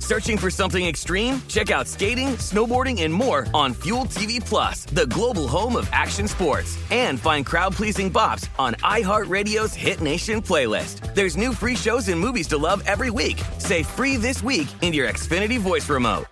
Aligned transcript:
Searching 0.00 0.36
for 0.36 0.50
something 0.50 0.84
extreme? 0.84 1.40
Check 1.46 1.70
out 1.70 1.86
skating, 1.86 2.30
snowboarding, 2.30 3.02
and 3.02 3.14
more 3.14 3.46
on 3.54 3.74
Fuel 3.84 4.06
TV 4.06 4.44
Plus, 4.44 4.84
the 4.86 5.06
global 5.06 5.46
home 5.46 5.76
of 5.76 5.88
action 5.92 6.26
sports. 6.26 6.76
And 6.90 7.20
find 7.20 7.46
crowd-pleasing 7.46 8.12
bops 8.12 8.48
on 8.58 8.74
iHeartRadio's 8.82 9.74
Hit 9.74 10.00
Nation 10.00 10.42
playlist. 10.42 11.14
There's 11.14 11.36
new 11.36 11.52
free 11.52 11.76
shows 11.76 12.08
and 12.08 12.18
movies 12.18 12.48
to 12.48 12.58
love 12.58 12.82
every 12.86 13.10
week. 13.10 13.40
Say 13.58 13.84
free 13.84 14.16
this 14.16 14.42
week 14.42 14.66
in 14.80 14.92
your 14.92 15.08
Xfinity 15.08 15.58
voice 15.58 15.88
remote. 15.88 16.26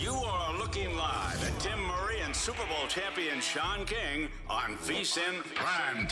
You 0.00 0.14
are 0.14 0.56
looking 0.56 0.96
live 0.96 1.44
at 1.44 1.60
Tim 1.60 1.78
Murray 1.82 2.20
and 2.24 2.34
Super 2.34 2.64
Bowl 2.66 2.86
champion 2.88 3.40
Sean 3.40 3.84
King 3.84 4.30
on 4.48 4.76
VSIN 4.78 5.42
Prime 5.54 6.06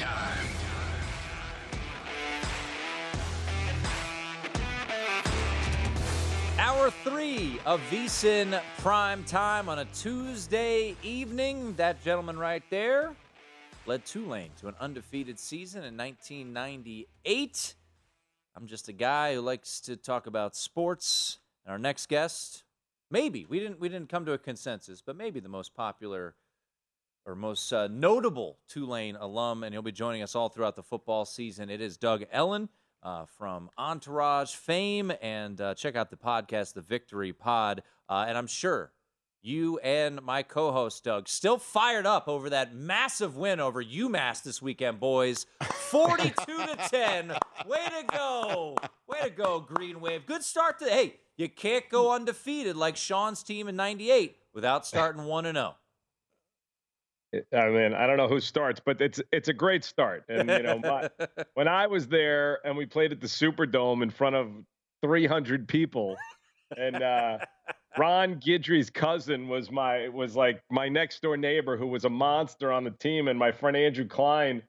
Hour 6.56 6.90
three 7.02 7.58
of 7.66 7.80
VSIN 7.90 8.60
Prime 8.78 9.24
Time 9.24 9.68
on 9.68 9.80
a 9.80 9.84
Tuesday 9.86 10.94
evening. 11.02 11.74
That 11.74 12.02
gentleman 12.04 12.38
right 12.38 12.62
there 12.70 13.16
led 13.86 14.06
Tulane 14.06 14.50
to 14.60 14.68
an 14.68 14.76
undefeated 14.78 15.40
season 15.40 15.82
in 15.82 15.96
1998. 15.96 17.74
I'm 18.54 18.66
just 18.68 18.88
a 18.88 18.92
guy 18.92 19.34
who 19.34 19.40
likes 19.40 19.80
to 19.80 19.96
talk 19.96 20.28
about 20.28 20.54
sports. 20.54 21.38
And 21.64 21.72
our 21.72 21.78
next 21.78 22.08
guest, 22.08 22.62
maybe 23.10 23.46
we 23.48 23.58
didn't 23.58 23.80
we 23.80 23.88
didn't 23.88 24.08
come 24.08 24.24
to 24.26 24.32
a 24.32 24.38
consensus, 24.38 25.02
but 25.04 25.16
maybe 25.16 25.40
the 25.40 25.48
most 25.48 25.74
popular 25.74 26.36
or 27.26 27.34
most 27.34 27.72
uh, 27.72 27.88
notable 27.88 28.58
Tulane 28.68 29.16
alum, 29.16 29.64
and 29.64 29.74
he'll 29.74 29.82
be 29.82 29.90
joining 29.90 30.22
us 30.22 30.36
all 30.36 30.48
throughout 30.48 30.76
the 30.76 30.84
football 30.84 31.24
season. 31.24 31.68
It 31.68 31.80
is 31.80 31.96
Doug 31.96 32.24
Ellin 32.30 32.68
uh, 33.04 33.26
from 33.38 33.70
Entourage 33.78 34.54
fame, 34.54 35.12
and 35.22 35.60
uh, 35.60 35.74
check 35.74 35.94
out 35.96 36.10
the 36.10 36.16
podcast, 36.16 36.74
The 36.74 36.80
Victory 36.80 37.32
Pod. 37.32 37.82
Uh, 38.08 38.24
and 38.26 38.36
I'm 38.36 38.46
sure 38.46 38.92
you 39.42 39.78
and 39.80 40.22
my 40.22 40.42
co-host 40.42 41.04
Doug 41.04 41.28
still 41.28 41.58
fired 41.58 42.06
up 42.06 42.28
over 42.28 42.50
that 42.50 42.74
massive 42.74 43.36
win 43.36 43.60
over 43.60 43.84
UMass 43.84 44.42
this 44.42 44.62
weekend, 44.62 44.98
boys. 44.98 45.46
42 45.62 46.32
to 46.32 46.76
10. 46.90 47.28
Way 47.66 47.84
to 47.86 48.06
go. 48.10 48.76
Way 49.06 49.20
to 49.24 49.30
go, 49.30 49.60
Green 49.60 50.00
Wave. 50.00 50.24
Good 50.26 50.42
start 50.42 50.78
to 50.78 50.86
Hey, 50.86 51.16
you 51.36 51.48
can't 51.48 51.88
go 51.90 52.12
undefeated 52.12 52.74
like 52.74 52.96
Sean's 52.96 53.42
team 53.42 53.68
in 53.68 53.76
98 53.76 54.36
without 54.54 54.86
starting 54.86 55.24
1 55.24 55.46
and 55.46 55.56
0. 55.56 55.74
I 57.52 57.68
mean, 57.68 57.94
I 57.94 58.06
don't 58.06 58.16
know 58.16 58.28
who 58.28 58.40
starts, 58.40 58.80
but 58.84 59.00
it's 59.00 59.20
it's 59.32 59.48
a 59.48 59.52
great 59.52 59.84
start. 59.84 60.24
And 60.28 60.48
you 60.48 60.62
know, 60.62 60.78
my, 60.78 61.08
when 61.54 61.68
I 61.68 61.86
was 61.86 62.06
there 62.08 62.60
and 62.66 62.76
we 62.76 62.86
played 62.86 63.12
at 63.12 63.20
the 63.20 63.26
Superdome 63.26 64.02
in 64.02 64.10
front 64.10 64.36
of 64.36 64.48
300 65.02 65.68
people, 65.68 66.16
and 66.76 67.02
uh, 67.02 67.38
Ron 67.98 68.36
Guidry's 68.36 68.90
cousin 68.90 69.48
was 69.48 69.70
my 69.70 70.08
was 70.08 70.36
like 70.36 70.62
my 70.70 70.88
next 70.88 71.22
door 71.22 71.36
neighbor 71.36 71.76
who 71.76 71.86
was 71.86 72.04
a 72.04 72.10
monster 72.10 72.72
on 72.72 72.84
the 72.84 72.90
team, 72.90 73.28
and 73.28 73.38
my 73.38 73.52
friend 73.52 73.76
Andrew 73.76 74.06
Klein 74.06 74.62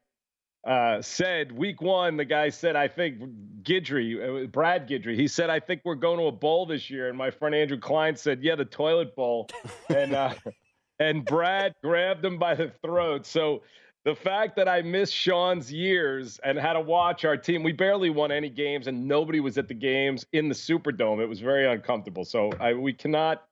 uh, 0.66 1.00
said 1.02 1.52
week 1.52 1.82
one, 1.82 2.18
the 2.18 2.26
guy 2.26 2.50
said, 2.50 2.76
I 2.76 2.88
think 2.88 3.22
Guidry, 3.62 4.46
uh, 4.46 4.48
Brad 4.48 4.90
Guidry, 4.90 5.16
he 5.16 5.28
said, 5.28 5.50
I 5.50 5.60
think 5.60 5.82
we're 5.86 5.94
going 5.94 6.18
to 6.18 6.26
a 6.26 6.32
bowl 6.32 6.66
this 6.66 6.90
year. 6.90 7.08
And 7.08 7.18
my 7.18 7.30
friend 7.30 7.54
Andrew 7.54 7.78
Klein 7.78 8.16
said, 8.16 8.42
yeah, 8.42 8.56
the 8.56 8.66
toilet 8.66 9.16
bowl. 9.16 9.48
and, 9.90 10.14
uh, 10.14 10.34
and 11.00 11.26
Brad 11.26 11.74
grabbed 11.84 12.24
him 12.24 12.38
by 12.38 12.56
the 12.56 12.72
throat. 12.84 13.26
So 13.26 13.62
the 14.04 14.16
fact 14.16 14.56
that 14.56 14.68
I 14.68 14.82
missed 14.82 15.14
Sean's 15.14 15.72
years 15.72 16.40
and 16.44 16.58
had 16.58 16.74
to 16.74 16.82
watch 16.82 17.26
our 17.26 17.36
team, 17.36 17.64
we 17.64 17.72
barely 17.72 18.10
won 18.10 18.32
any 18.32 18.50
games 18.50 18.88
and 18.88 19.08
nobody 19.08 19.40
was 19.40 19.58
at 19.58 19.68
the 19.68 19.74
games 19.74 20.26
in 20.32 20.48
the 20.48 20.56
Superdome. 20.56 21.22
It 21.22 21.28
was 21.28 21.40
very 21.40 21.68
uncomfortable. 21.68 22.24
So 22.24 22.52
I, 22.60 22.74
we 22.74 22.94
cannot, 22.94 23.46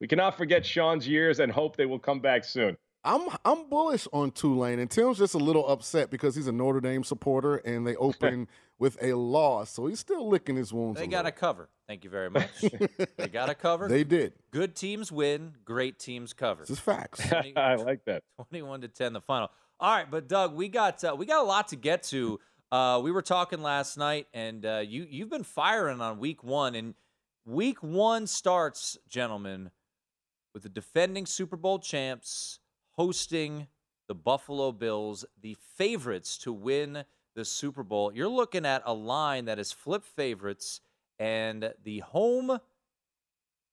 we 0.00 0.08
cannot 0.08 0.36
forget 0.36 0.66
Sean's 0.66 1.06
years 1.06 1.38
and 1.40 1.52
hope 1.52 1.76
they 1.76 1.86
will 1.86 2.00
come 2.00 2.20
back 2.20 2.44
soon. 2.44 2.76
I'm 3.04 3.28
I'm 3.44 3.68
bullish 3.68 4.06
on 4.12 4.30
Tulane, 4.30 4.78
and 4.78 4.90
Tim's 4.90 5.18
just 5.18 5.34
a 5.34 5.38
little 5.38 5.68
upset 5.68 6.10
because 6.10 6.36
he's 6.36 6.46
a 6.46 6.52
Notre 6.52 6.80
Dame 6.80 7.02
supporter, 7.02 7.56
and 7.56 7.86
they 7.86 7.96
open 7.96 8.46
with 8.78 8.96
a 9.02 9.14
loss, 9.14 9.70
so 9.70 9.86
he's 9.86 9.98
still 9.98 10.28
licking 10.28 10.56
his 10.56 10.72
wounds. 10.72 11.00
They 11.00 11.08
got 11.08 11.26
a 11.26 11.32
cover. 11.32 11.68
Thank 11.88 12.04
you 12.04 12.10
very 12.10 12.30
much. 12.30 12.48
they 13.16 13.28
got 13.28 13.48
a 13.48 13.54
cover. 13.54 13.88
They 13.88 14.04
did. 14.04 14.34
Good 14.52 14.76
teams 14.76 15.10
win. 15.10 15.54
Great 15.64 15.98
teams 15.98 16.32
cover. 16.32 16.62
This 16.62 16.70
is 16.70 16.78
facts. 16.78 17.28
20, 17.28 17.56
I 17.56 17.74
like 17.76 18.04
that. 18.04 18.22
Twenty-one 18.36 18.82
to 18.82 18.88
ten, 18.88 19.12
the 19.12 19.20
final. 19.20 19.50
All 19.80 19.94
right, 19.96 20.08
but 20.08 20.28
Doug, 20.28 20.54
we 20.54 20.68
got 20.68 21.02
uh, 21.02 21.16
we 21.18 21.26
got 21.26 21.42
a 21.42 21.46
lot 21.46 21.68
to 21.68 21.76
get 21.76 22.04
to. 22.04 22.38
Uh, 22.70 23.00
we 23.02 23.10
were 23.10 23.22
talking 23.22 23.62
last 23.62 23.98
night, 23.98 24.28
and 24.32 24.64
uh, 24.64 24.82
you 24.86 25.06
you've 25.10 25.30
been 25.30 25.42
firing 25.42 26.00
on 26.00 26.20
week 26.20 26.44
one, 26.44 26.76
and 26.76 26.94
week 27.44 27.82
one 27.82 28.28
starts, 28.28 28.96
gentlemen, 29.08 29.72
with 30.54 30.62
the 30.62 30.68
defending 30.68 31.26
Super 31.26 31.56
Bowl 31.56 31.80
champs 31.80 32.60
hosting 32.92 33.66
the 34.08 34.14
Buffalo 34.14 34.72
Bills, 34.72 35.24
the 35.40 35.56
favorites 35.76 36.36
to 36.38 36.52
win 36.52 37.04
the 37.34 37.44
Super 37.44 37.82
Bowl. 37.82 38.12
You're 38.12 38.28
looking 38.28 38.66
at 38.66 38.82
a 38.84 38.92
line 38.92 39.46
that 39.46 39.58
is 39.58 39.72
flip 39.72 40.04
favorites, 40.04 40.80
and 41.18 41.72
the 41.82 42.00
home 42.00 42.58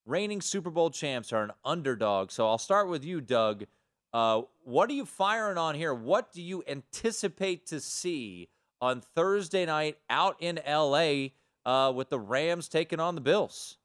reigning 0.05 0.41
Super 0.41 0.69
Bowl 0.69 0.89
champs 0.89 1.33
are 1.33 1.43
an 1.43 1.51
underdog. 1.63 2.31
So 2.31 2.47
I'll 2.47 2.57
start 2.57 2.87
with 2.87 3.03
you, 3.03 3.21
Doug. 3.21 3.65
Uh, 4.13 4.41
what 4.63 4.89
are 4.89 4.93
you 4.93 5.05
firing 5.05 5.57
on 5.57 5.75
here? 5.75 5.93
What 5.93 6.31
do 6.33 6.41
you 6.41 6.63
anticipate 6.67 7.67
to 7.67 7.79
see 7.79 8.49
on 8.81 9.01
Thursday 9.01 9.65
night 9.65 9.97
out 10.09 10.37
in 10.39 10.59
LA 10.67 11.27
uh, 11.65 11.91
with 11.91 12.09
the 12.09 12.19
Rams 12.19 12.67
taking 12.67 12.99
on 12.99 13.15
the 13.15 13.21
Bills? 13.21 13.77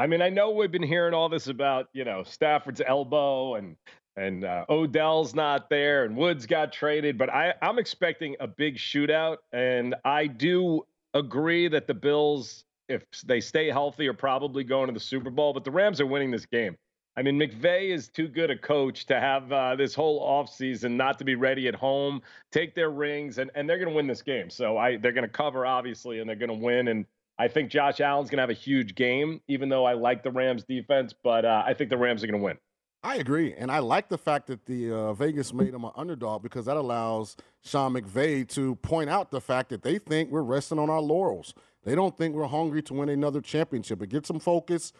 I 0.00 0.06
mean, 0.06 0.22
I 0.22 0.28
know 0.28 0.50
we've 0.52 0.70
been 0.70 0.82
hearing 0.82 1.12
all 1.12 1.28
this 1.28 1.48
about, 1.48 1.88
you 1.92 2.04
know, 2.04 2.22
Stafford's 2.22 2.80
elbow 2.86 3.56
and 3.56 3.74
and 4.18 4.44
uh, 4.44 4.64
Odell's 4.68 5.34
not 5.34 5.70
there, 5.70 6.04
and 6.04 6.16
Woods 6.16 6.46
got 6.46 6.72
traded. 6.72 7.16
But 7.16 7.30
I, 7.30 7.54
I'm 7.62 7.78
expecting 7.78 8.36
a 8.40 8.46
big 8.46 8.76
shootout, 8.76 9.38
and 9.52 9.94
I 10.04 10.26
do 10.26 10.86
agree 11.14 11.68
that 11.68 11.86
the 11.86 11.94
Bills, 11.94 12.64
if 12.88 13.02
they 13.24 13.40
stay 13.40 13.70
healthy, 13.70 14.08
are 14.08 14.14
probably 14.14 14.64
going 14.64 14.88
to 14.88 14.92
the 14.92 15.00
Super 15.00 15.30
Bowl, 15.30 15.52
but 15.52 15.64
the 15.64 15.70
Rams 15.70 16.00
are 16.00 16.06
winning 16.06 16.30
this 16.30 16.46
game. 16.46 16.76
I 17.16 17.22
mean, 17.22 17.36
McVay 17.36 17.92
is 17.92 18.08
too 18.08 18.28
good 18.28 18.48
a 18.48 18.56
coach 18.56 19.06
to 19.06 19.18
have 19.18 19.50
uh, 19.50 19.74
this 19.74 19.92
whole 19.92 20.24
offseason 20.24 20.92
not 20.92 21.18
to 21.18 21.24
be 21.24 21.34
ready 21.34 21.66
at 21.66 21.74
home, 21.74 22.22
take 22.52 22.76
their 22.76 22.90
rings, 22.90 23.38
and, 23.38 23.50
and 23.56 23.68
they're 23.68 23.78
going 23.78 23.88
to 23.88 23.94
win 23.94 24.06
this 24.06 24.22
game. 24.22 24.50
So 24.50 24.78
I 24.78 24.98
they're 24.98 25.10
going 25.12 25.26
to 25.26 25.28
cover, 25.28 25.66
obviously, 25.66 26.20
and 26.20 26.28
they're 26.28 26.36
going 26.36 26.48
to 26.48 26.64
win. 26.64 26.86
And 26.86 27.06
I 27.36 27.48
think 27.48 27.70
Josh 27.70 28.00
Allen's 28.00 28.30
going 28.30 28.36
to 28.36 28.42
have 28.42 28.50
a 28.50 28.52
huge 28.52 28.94
game, 28.94 29.40
even 29.48 29.68
though 29.68 29.84
I 29.84 29.94
like 29.94 30.22
the 30.22 30.30
Rams 30.30 30.62
defense, 30.62 31.12
but 31.12 31.44
uh, 31.44 31.64
I 31.66 31.74
think 31.74 31.90
the 31.90 31.98
Rams 31.98 32.22
are 32.22 32.28
going 32.28 32.38
to 32.38 32.44
win. 32.44 32.58
I 33.02 33.16
agree, 33.16 33.54
and 33.54 33.70
I 33.70 33.78
like 33.78 34.08
the 34.08 34.18
fact 34.18 34.48
that 34.48 34.66
the 34.66 34.92
uh, 34.92 35.12
Vegas 35.12 35.52
made 35.52 35.72
him 35.72 35.84
an 35.84 35.92
underdog 35.94 36.42
because 36.42 36.64
that 36.64 36.76
allows 36.76 37.36
Sean 37.64 37.94
McVay 37.94 38.46
to 38.50 38.74
point 38.76 39.08
out 39.08 39.30
the 39.30 39.40
fact 39.40 39.68
that 39.70 39.82
they 39.82 39.98
think 39.98 40.30
we're 40.30 40.42
resting 40.42 40.80
on 40.80 40.90
our 40.90 41.00
laurels. 41.00 41.54
They 41.84 41.94
don't 41.94 42.16
think 42.16 42.34
we're 42.34 42.48
hungry 42.48 42.82
to 42.82 42.94
win 42.94 43.08
another 43.08 43.40
championship. 43.40 44.02
It 44.02 44.08
gets 44.08 44.26
them 44.26 44.40
focused. 44.40 44.96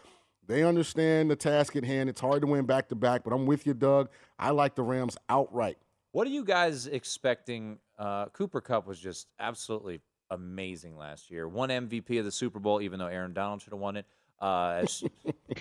They 0.47 0.63
understand 0.63 1.29
the 1.29 1.35
task 1.35 1.75
at 1.75 1.83
hand. 1.83 2.09
It's 2.09 2.21
hard 2.21 2.41
to 2.41 2.47
win 2.47 2.65
back 2.65 2.87
to 2.89 2.95
back, 2.95 3.23
but 3.23 3.33
I'm 3.33 3.45
with 3.45 3.67
you, 3.67 3.73
Doug. 3.73 4.09
I 4.39 4.51
like 4.51 4.75
the 4.75 4.81
Rams 4.81 5.17
outright. 5.27 5.77
What 6.11 6.25
are 6.25 6.31
you 6.31 6.45
guys 6.45 6.87
expecting? 6.87 7.79
Uh, 7.97 8.27
Cooper 8.27 8.61
Kupp 8.61 8.87
was 8.87 8.99
just 8.99 9.27
absolutely 9.39 9.99
amazing 10.31 10.97
last 10.97 11.29
year. 11.29 11.47
Won 11.47 11.69
MVP 11.69 12.17
of 12.17 12.25
the 12.25 12.31
Super 12.31 12.59
Bowl, 12.59 12.81
even 12.81 12.97
though 12.97 13.07
Aaron 13.07 13.33
Donald 13.33 13.61
should 13.61 13.73
have 13.73 13.79
won 13.79 13.97
it. 13.97 14.05
Uh, 14.41 14.81
as, 14.83 15.03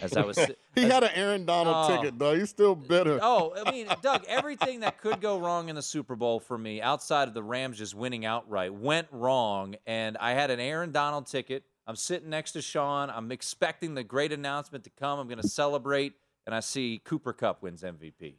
as 0.01 0.17
I 0.17 0.25
was, 0.25 0.37
he 0.75 0.85
as, 0.85 0.93
had 0.93 1.03
an 1.05 1.11
Aaron 1.15 1.45
Donald 1.45 1.77
Oh. 1.91 1.97
ticket, 1.97 2.19
though. 2.19 2.37
He's 2.39 2.51
still 2.51 2.75
bitter. 2.77 3.19
Oh, 3.23 3.53
I 3.65 3.71
mean, 3.73 3.89
Doug, 4.03 4.25
everything 4.29 4.81
that 4.81 5.01
could 5.01 5.21
go 5.21 5.39
wrong 5.39 5.69
in 5.69 5.75
the 5.77 5.83
Super 5.83 6.15
Bowl 6.15 6.39
for 6.39 6.57
me, 6.57 6.81
outside 6.81 7.27
of 7.29 7.35
the 7.35 7.43
Rams 7.43 7.79
just 7.79 7.95
winning 7.95 8.25
outright, 8.25 8.73
went 8.73 9.09
wrong. 9.11 9.75
And 9.87 10.17
I 10.19 10.33
had 10.33 10.51
an 10.51 10.61
Aaron 10.61 10.93
Donald 10.93 11.27
ticket. 11.27 11.65
I'm 11.87 11.97
sitting 11.97 12.31
next 12.31 12.53
to 12.53 12.63
Sean. 12.63 13.11
I'm 13.11 13.33
expecting 13.33 13.95
the 13.95 14.05
great 14.05 14.33
announcement 14.33 14.85
to 14.85 14.91
come. 14.91 15.19
I'm 15.19 15.27
going 15.27 15.41
to 15.41 15.49
celebrate, 15.49 16.13
and 16.47 16.55
I 16.55 16.61
see 16.61 17.01
Cooper 17.05 17.33
Kupp 17.33 17.63
wins 17.63 17.83
MVP. 17.83 18.35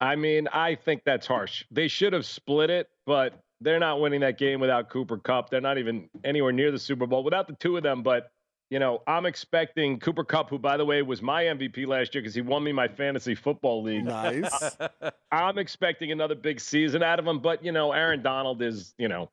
I 0.00 0.16
mean, 0.16 0.48
I 0.52 0.74
think 0.74 1.02
that's 1.04 1.26
harsh. 1.26 1.64
They 1.70 1.88
should 1.88 2.12
have 2.12 2.26
split 2.26 2.70
it, 2.70 2.88
but 3.06 3.40
they're 3.60 3.80
not 3.80 4.00
winning 4.00 4.20
that 4.20 4.36
game 4.38 4.60
without 4.60 4.90
Cooper 4.90 5.16
Kupp. 5.16 5.48
They're 5.50 5.60
not 5.60 5.78
even 5.78 6.08
anywhere 6.24 6.52
near 6.52 6.70
the 6.70 6.78
Super 6.78 7.06
Bowl 7.06 7.24
without 7.24 7.46
the 7.48 7.54
two 7.54 7.76
of 7.76 7.82
them. 7.82 8.02
But 8.02 8.30
you 8.70 8.78
know, 8.78 9.02
I'm 9.06 9.24
expecting 9.24 9.98
Cooper 9.98 10.24
Kupp, 10.24 10.50
who 10.50 10.58
by 10.58 10.76
the 10.76 10.84
way 10.84 11.00
was 11.02 11.22
my 11.22 11.44
MVP 11.44 11.86
last 11.86 12.14
year 12.14 12.22
because 12.22 12.34
he 12.34 12.42
won 12.42 12.62
me 12.62 12.72
my 12.72 12.88
fantasy 12.88 13.34
football 13.34 13.82
league. 13.82 14.04
Nice. 14.04 14.76
I'm 15.32 15.58
expecting 15.58 16.12
another 16.12 16.34
big 16.34 16.60
season 16.60 17.02
out 17.02 17.18
of 17.18 17.26
him. 17.26 17.40
But 17.40 17.64
you 17.64 17.72
know, 17.72 17.92
Aaron 17.92 18.22
Donald 18.22 18.60
is, 18.60 18.94
you 18.98 19.08
know, 19.08 19.30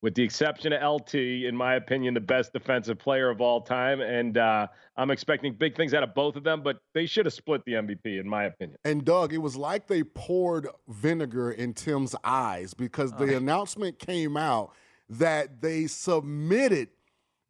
with 0.00 0.14
the 0.14 0.22
exception 0.22 0.72
of 0.72 0.82
LT, 0.82 1.14
in 1.14 1.54
my 1.54 1.74
opinion, 1.74 2.14
the 2.14 2.20
best 2.20 2.52
defensive 2.52 2.98
player 2.98 3.30
of 3.30 3.40
all 3.40 3.60
time. 3.60 4.00
And 4.00 4.36
uh, 4.36 4.66
I'm 4.96 5.10
expecting 5.10 5.54
big 5.54 5.76
things 5.76 5.94
out 5.94 6.02
of 6.02 6.14
both 6.14 6.36
of 6.36 6.42
them. 6.42 6.62
But 6.62 6.78
they 6.94 7.06
should 7.06 7.26
have 7.26 7.34
split 7.34 7.62
the 7.66 7.72
MVP, 7.72 8.18
in 8.18 8.28
my 8.28 8.44
opinion. 8.44 8.78
And 8.84 9.04
Doug, 9.04 9.32
it 9.32 9.38
was 9.38 9.54
like 9.54 9.86
they 9.86 10.02
poured 10.02 10.66
vinegar 10.88 11.52
in 11.52 11.74
Tim's 11.74 12.16
eyes 12.24 12.74
because 12.74 13.12
the 13.12 13.36
announcement 13.36 13.98
came 13.98 14.36
out 14.36 14.72
that 15.08 15.60
they 15.60 15.86
submitted 15.86 16.88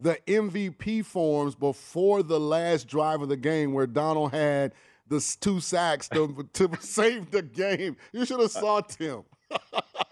the 0.02 0.18
MVP 0.26 1.04
forms 1.04 1.54
before 1.54 2.22
the 2.22 2.40
last 2.40 2.88
drive 2.88 3.22
of 3.22 3.28
the 3.28 3.36
game 3.36 3.72
where 3.72 3.86
Donald 3.86 4.32
had 4.32 4.72
the 5.08 5.36
two 5.40 5.60
sacks 5.60 6.08
to, 6.08 6.48
to 6.54 6.70
save 6.80 7.30
the 7.30 7.42
game. 7.42 7.96
You 8.12 8.24
should 8.24 8.40
have 8.40 8.50
saw 8.50 8.80
Tim. 8.80 9.22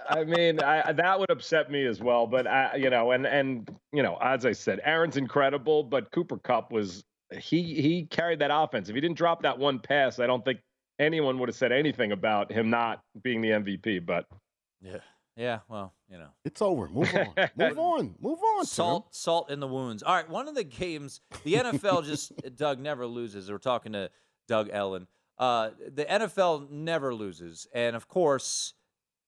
I 0.09 0.25
mean, 0.25 0.61
I, 0.61 0.93
that 0.93 1.19
would 1.19 1.31
upset 1.31 1.71
me 1.71 1.87
as 1.87 2.01
well. 2.01 2.27
But 2.27 2.47
I, 2.47 2.77
you 2.77 2.91
know, 2.91 3.13
and 3.13 3.27
and 3.27 3.69
you 3.93 4.03
know, 4.03 4.19
as 4.21 4.45
I 4.45 4.53
said, 4.53 4.81
Aaron's 4.85 5.17
incredible, 5.17 5.83
but 5.83 6.11
Cooper 6.13 6.37
Kupp 6.39 6.73
was 6.73 7.05
he 7.33 7.81
he 7.81 8.07
carried 8.11 8.41
that 8.41 8.51
offense. 8.53 8.89
If 8.89 8.95
he 8.95 9.01
didn't 9.01 9.17
drop 9.17 9.43
that 9.43 9.59
one 9.59 9.79
pass, 9.79 10.19
I 10.19 10.27
don't 10.27 10.45
think 10.45 10.61
anyone 10.99 11.39
would 11.39 11.49
have 11.49 11.57
said 11.57 11.73
anything 11.73 12.13
about 12.13 12.53
him 12.53 12.71
not 12.71 13.03
being 13.23 13.41
the 13.41 13.51
MVP. 13.51 14.05
But 14.05 14.27
Yeah. 14.83 14.99
Yeah, 15.37 15.61
well, 15.69 15.95
you 16.11 16.19
know. 16.19 16.29
It's 16.45 16.61
over. 16.61 16.89
Move 16.89 17.15
on. 17.15 17.49
Move 17.57 17.79
on. 17.79 18.15
Move 18.21 18.39
on. 18.39 18.61
Tim. 18.61 18.67
Salt, 18.67 19.15
salt 19.15 19.51
in 19.51 19.61
the 19.61 19.69
wounds. 19.69 20.03
All 20.03 20.15
right, 20.15 20.29
one 20.29 20.49
of 20.49 20.55
the 20.55 20.65
games, 20.65 21.21
the 21.45 21.55
NFL 21.55 22.05
just, 22.07 22.33
Doug 22.57 22.79
never 22.79 23.07
loses. 23.07 23.51
We're 23.51 23.59
talking 23.59 23.93
to 23.93 24.11
Doug 24.49 24.69
Ellin. 24.73 25.07
Uh, 25.39 25.71
the 25.95 26.05
NFL 26.05 26.71
never 26.71 27.15
loses. 27.15 27.67
And 27.73 27.97
of 27.97 28.09
course, 28.09 28.75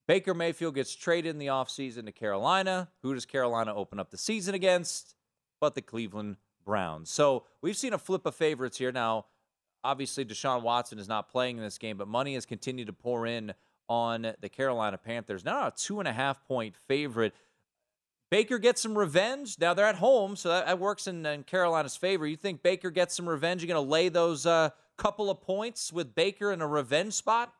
Baker 0.06 0.34
Mayfield 0.34 0.74
gets 0.74 0.94
traded 0.94 1.30
in 1.30 1.38
the 1.38 1.46
offseason 1.46 2.04
to 2.06 2.12
Carolina. 2.12 2.90
Who 3.02 3.14
does 3.14 3.24
Carolina 3.24 3.74
open 3.74 3.98
up 3.98 4.10
the 4.10 4.18
season 4.18 4.54
against? 4.54 5.14
But 5.60 5.74
the 5.74 5.80
Cleveland 5.80 6.36
Browns. 6.64 7.08
So 7.08 7.44
we've 7.62 7.76
seen 7.76 7.92
a 7.92 7.98
flip 7.98 8.26
of 8.26 8.34
favorites 8.34 8.76
here. 8.76 8.92
Now, 8.92 9.26
obviously, 9.84 10.24
Deshaun 10.24 10.62
Watson 10.62 10.98
is 10.98 11.08
not 11.08 11.30
playing 11.30 11.56
in 11.56 11.62
this 11.62 11.78
game, 11.78 11.96
but 11.96 12.08
money 12.08 12.34
has 12.34 12.44
continued 12.44 12.88
to 12.88 12.92
pour 12.92 13.26
in 13.26 13.54
on 13.92 14.32
the 14.40 14.48
Carolina 14.48 14.96
Panthers. 14.96 15.44
Now, 15.44 15.66
a 15.66 15.70
two 15.70 15.98
and 15.98 16.08
a 16.08 16.14
half 16.14 16.42
point 16.48 16.74
favorite. 16.88 17.34
Baker 18.30 18.58
gets 18.58 18.80
some 18.80 18.96
revenge. 18.96 19.58
Now 19.58 19.74
they're 19.74 19.86
at 19.86 19.96
home, 19.96 20.34
so 20.34 20.48
that, 20.48 20.64
that 20.64 20.78
works 20.78 21.06
in, 21.06 21.26
in 21.26 21.42
Carolina's 21.42 21.94
favor. 21.94 22.26
You 22.26 22.36
think 22.36 22.62
Baker 22.62 22.90
gets 22.90 23.14
some 23.14 23.28
revenge? 23.28 23.62
You're 23.62 23.74
going 23.74 23.84
to 23.84 23.90
lay 23.90 24.08
those 24.08 24.46
uh, 24.46 24.70
couple 24.96 25.28
of 25.28 25.42
points 25.42 25.92
with 25.92 26.14
Baker 26.14 26.52
in 26.52 26.62
a 26.62 26.66
revenge 26.66 27.12
spot? 27.12 27.52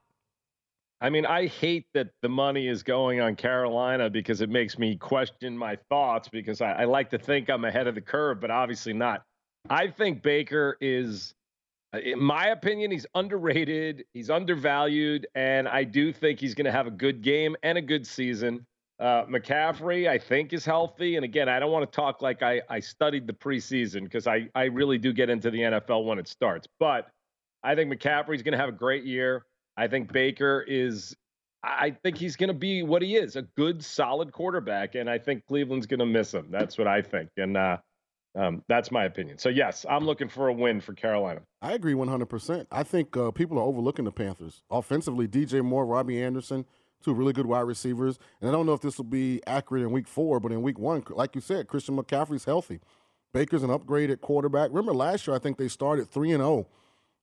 I 1.02 1.10
mean, 1.10 1.26
I 1.26 1.48
hate 1.48 1.84
that 1.92 2.08
the 2.22 2.30
money 2.30 2.66
is 2.66 2.82
going 2.82 3.20
on 3.20 3.36
Carolina 3.36 4.08
because 4.08 4.40
it 4.40 4.48
makes 4.48 4.78
me 4.78 4.96
question 4.96 5.58
my 5.58 5.76
thoughts 5.90 6.30
because 6.30 6.62
I, 6.62 6.72
I 6.72 6.84
like 6.84 7.10
to 7.10 7.18
think 7.18 7.50
I'm 7.50 7.66
ahead 7.66 7.86
of 7.86 7.94
the 7.94 8.00
curve, 8.00 8.40
but 8.40 8.50
obviously 8.50 8.94
not. 8.94 9.22
I 9.68 9.88
think 9.88 10.22
Baker 10.22 10.78
is, 10.80 11.34
in 11.92 12.22
my 12.22 12.48
opinion, 12.48 12.90
he's 12.90 13.06
underrated, 13.14 14.04
he's 14.14 14.30
undervalued, 14.30 15.26
and 15.34 15.68
I 15.68 15.84
do 15.84 16.12
think 16.12 16.40
he's 16.40 16.54
going 16.54 16.64
to 16.64 16.72
have 16.72 16.86
a 16.86 16.90
good 16.90 17.22
game 17.22 17.54
and 17.62 17.76
a 17.76 17.82
good 17.82 18.06
season. 18.06 18.66
Uh, 18.98 19.24
McCaffrey, 19.26 20.08
I 20.08 20.16
think, 20.16 20.52
is 20.52 20.64
healthy. 20.64 21.16
And 21.16 21.24
again, 21.24 21.48
I 21.48 21.58
don't 21.58 21.72
want 21.72 21.90
to 21.90 21.96
talk 21.96 22.22
like 22.22 22.42
I, 22.42 22.62
I 22.70 22.78
studied 22.80 23.26
the 23.26 23.32
preseason 23.32 24.04
because 24.04 24.26
I, 24.26 24.48
I 24.54 24.64
really 24.64 24.96
do 24.96 25.12
get 25.12 25.28
into 25.28 25.50
the 25.50 25.58
NFL 25.58 26.06
when 26.06 26.18
it 26.18 26.28
starts. 26.28 26.68
But 26.78 27.08
I 27.64 27.74
think 27.74 27.92
McCaffrey's 27.92 28.42
going 28.42 28.52
to 28.52 28.58
have 28.58 28.68
a 28.68 28.72
great 28.72 29.04
year. 29.04 29.44
I 29.76 29.88
think 29.88 30.12
Baker 30.12 30.64
is, 30.68 31.16
I 31.64 31.96
think 32.02 32.16
he's 32.16 32.36
going 32.36 32.48
to 32.48 32.54
be 32.54 32.84
what 32.84 33.02
he 33.02 33.16
is 33.16 33.36
a 33.36 33.42
good, 33.42 33.84
solid 33.84 34.32
quarterback. 34.32 34.94
And 34.94 35.10
I 35.10 35.18
think 35.18 35.46
Cleveland's 35.46 35.86
going 35.86 36.00
to 36.00 36.06
miss 36.06 36.32
him. 36.32 36.46
That's 36.50 36.78
what 36.78 36.86
I 36.86 37.02
think. 37.02 37.30
And 37.36 37.56
uh, 37.56 37.78
um, 38.34 38.62
that's 38.68 38.90
my 38.90 39.04
opinion. 39.04 39.38
So, 39.38 39.48
yes, 39.48 39.84
I'm 39.88 40.04
looking 40.04 40.28
for 40.28 40.48
a 40.48 40.52
win 40.52 40.80
for 40.80 40.94
Carolina. 40.94 41.42
I 41.60 41.72
agree 41.72 41.94
100%. 41.94 42.66
I 42.70 42.82
think 42.82 43.16
uh, 43.16 43.30
people 43.30 43.58
are 43.58 43.62
overlooking 43.62 44.04
the 44.04 44.12
Panthers. 44.12 44.62
Offensively, 44.70 45.28
DJ 45.28 45.62
Moore, 45.62 45.84
Robbie 45.84 46.22
Anderson, 46.22 46.64
two 47.02 47.12
really 47.12 47.32
good 47.32 47.46
wide 47.46 47.60
receivers. 47.60 48.18
And 48.40 48.48
I 48.48 48.52
don't 48.52 48.64
know 48.64 48.72
if 48.72 48.80
this 48.80 48.96
will 48.96 49.04
be 49.04 49.42
accurate 49.46 49.82
in 49.82 49.90
week 49.90 50.08
four, 50.08 50.40
but 50.40 50.52
in 50.52 50.62
week 50.62 50.78
one, 50.78 51.04
like 51.10 51.34
you 51.34 51.40
said, 51.40 51.68
Christian 51.68 51.96
McCaffrey's 51.96 52.44
healthy. 52.44 52.80
Baker's 53.34 53.62
an 53.62 53.70
upgraded 53.70 54.20
quarterback. 54.20 54.70
Remember 54.70 54.94
last 54.94 55.26
year, 55.26 55.36
I 55.36 55.38
think 55.38 55.58
they 55.58 55.68
started 55.68 56.08
3 56.10 56.32
and 56.32 56.42
0 56.42 56.66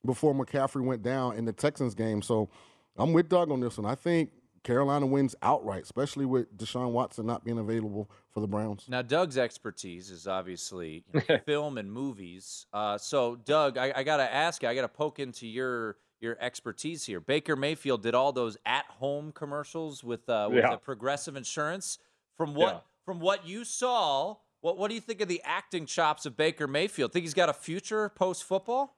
before 0.06 0.34
McCaffrey 0.34 0.84
went 0.84 1.04
down 1.04 1.36
in 1.36 1.46
the 1.46 1.54
Texans 1.54 1.94
game. 1.94 2.22
So 2.22 2.50
I'm 2.98 3.14
with 3.14 3.30
Doug 3.30 3.52
on 3.52 3.60
this 3.60 3.78
one. 3.78 3.90
I 3.90 3.96
think 3.96 4.32
Carolina 4.64 5.06
wins 5.06 5.36
outright, 5.42 5.84
especially 5.84 6.26
with 6.26 6.56
Deshaun 6.58 6.92
Watson 6.92 7.26
not 7.26 7.44
being 7.44 7.58
available 7.60 8.10
for 8.34 8.40
the 8.42 8.48
Browns. 8.48 8.86
Now, 8.88 9.02
Doug's 9.02 9.38
expertise 9.38 10.10
is 10.12 10.28
obviously 10.28 11.04
you 11.14 11.22
know, 11.30 11.38
film 11.46 11.78
and 11.78 11.92
movies. 11.92 12.66
Uh, 12.74 12.98
so, 12.98 13.36
Doug, 13.36 13.78
I, 13.78 13.92
I 13.96 14.04
got 14.04 14.18
to 14.18 14.34
ask 14.34 14.62
you, 14.64 14.70
I 14.70 14.76
got 14.76 14.82
to 14.84 14.88
poke 14.88 15.20
into 15.20 15.48
your 15.48 15.98
your 16.22 16.38
expertise 16.42 17.06
here. 17.06 17.22
Baker 17.22 17.56
Mayfield 17.56 18.04
did 18.04 18.14
all 18.14 18.34
those 18.34 18.58
at-home 18.66 19.32
commercials 19.32 20.04
with 20.04 20.28
uh, 20.30 20.48
with 20.52 20.64
Yeah. 20.64 20.72
the 20.72 20.78
Progressive 20.78 21.36
Insurance. 21.36 21.98
From 22.36 22.54
what 22.56 22.74
Yeah. 22.74 22.80
from 23.06 23.20
what 23.20 23.48
you 23.48 23.64
saw, 23.66 24.36
what 24.62 24.78
what 24.78 24.90
do 24.90 24.96
you 24.96 25.02
think 25.02 25.22
of 25.22 25.28
the 25.28 25.42
acting 25.46 25.86
chops 25.86 26.26
of 26.26 26.36
Baker 26.38 26.68
Mayfield? 26.68 27.14
Think 27.14 27.24
he's 27.24 27.34
got 27.34 27.50
a 27.50 27.54
future 27.54 28.10
post 28.10 28.44
football? 28.44 28.96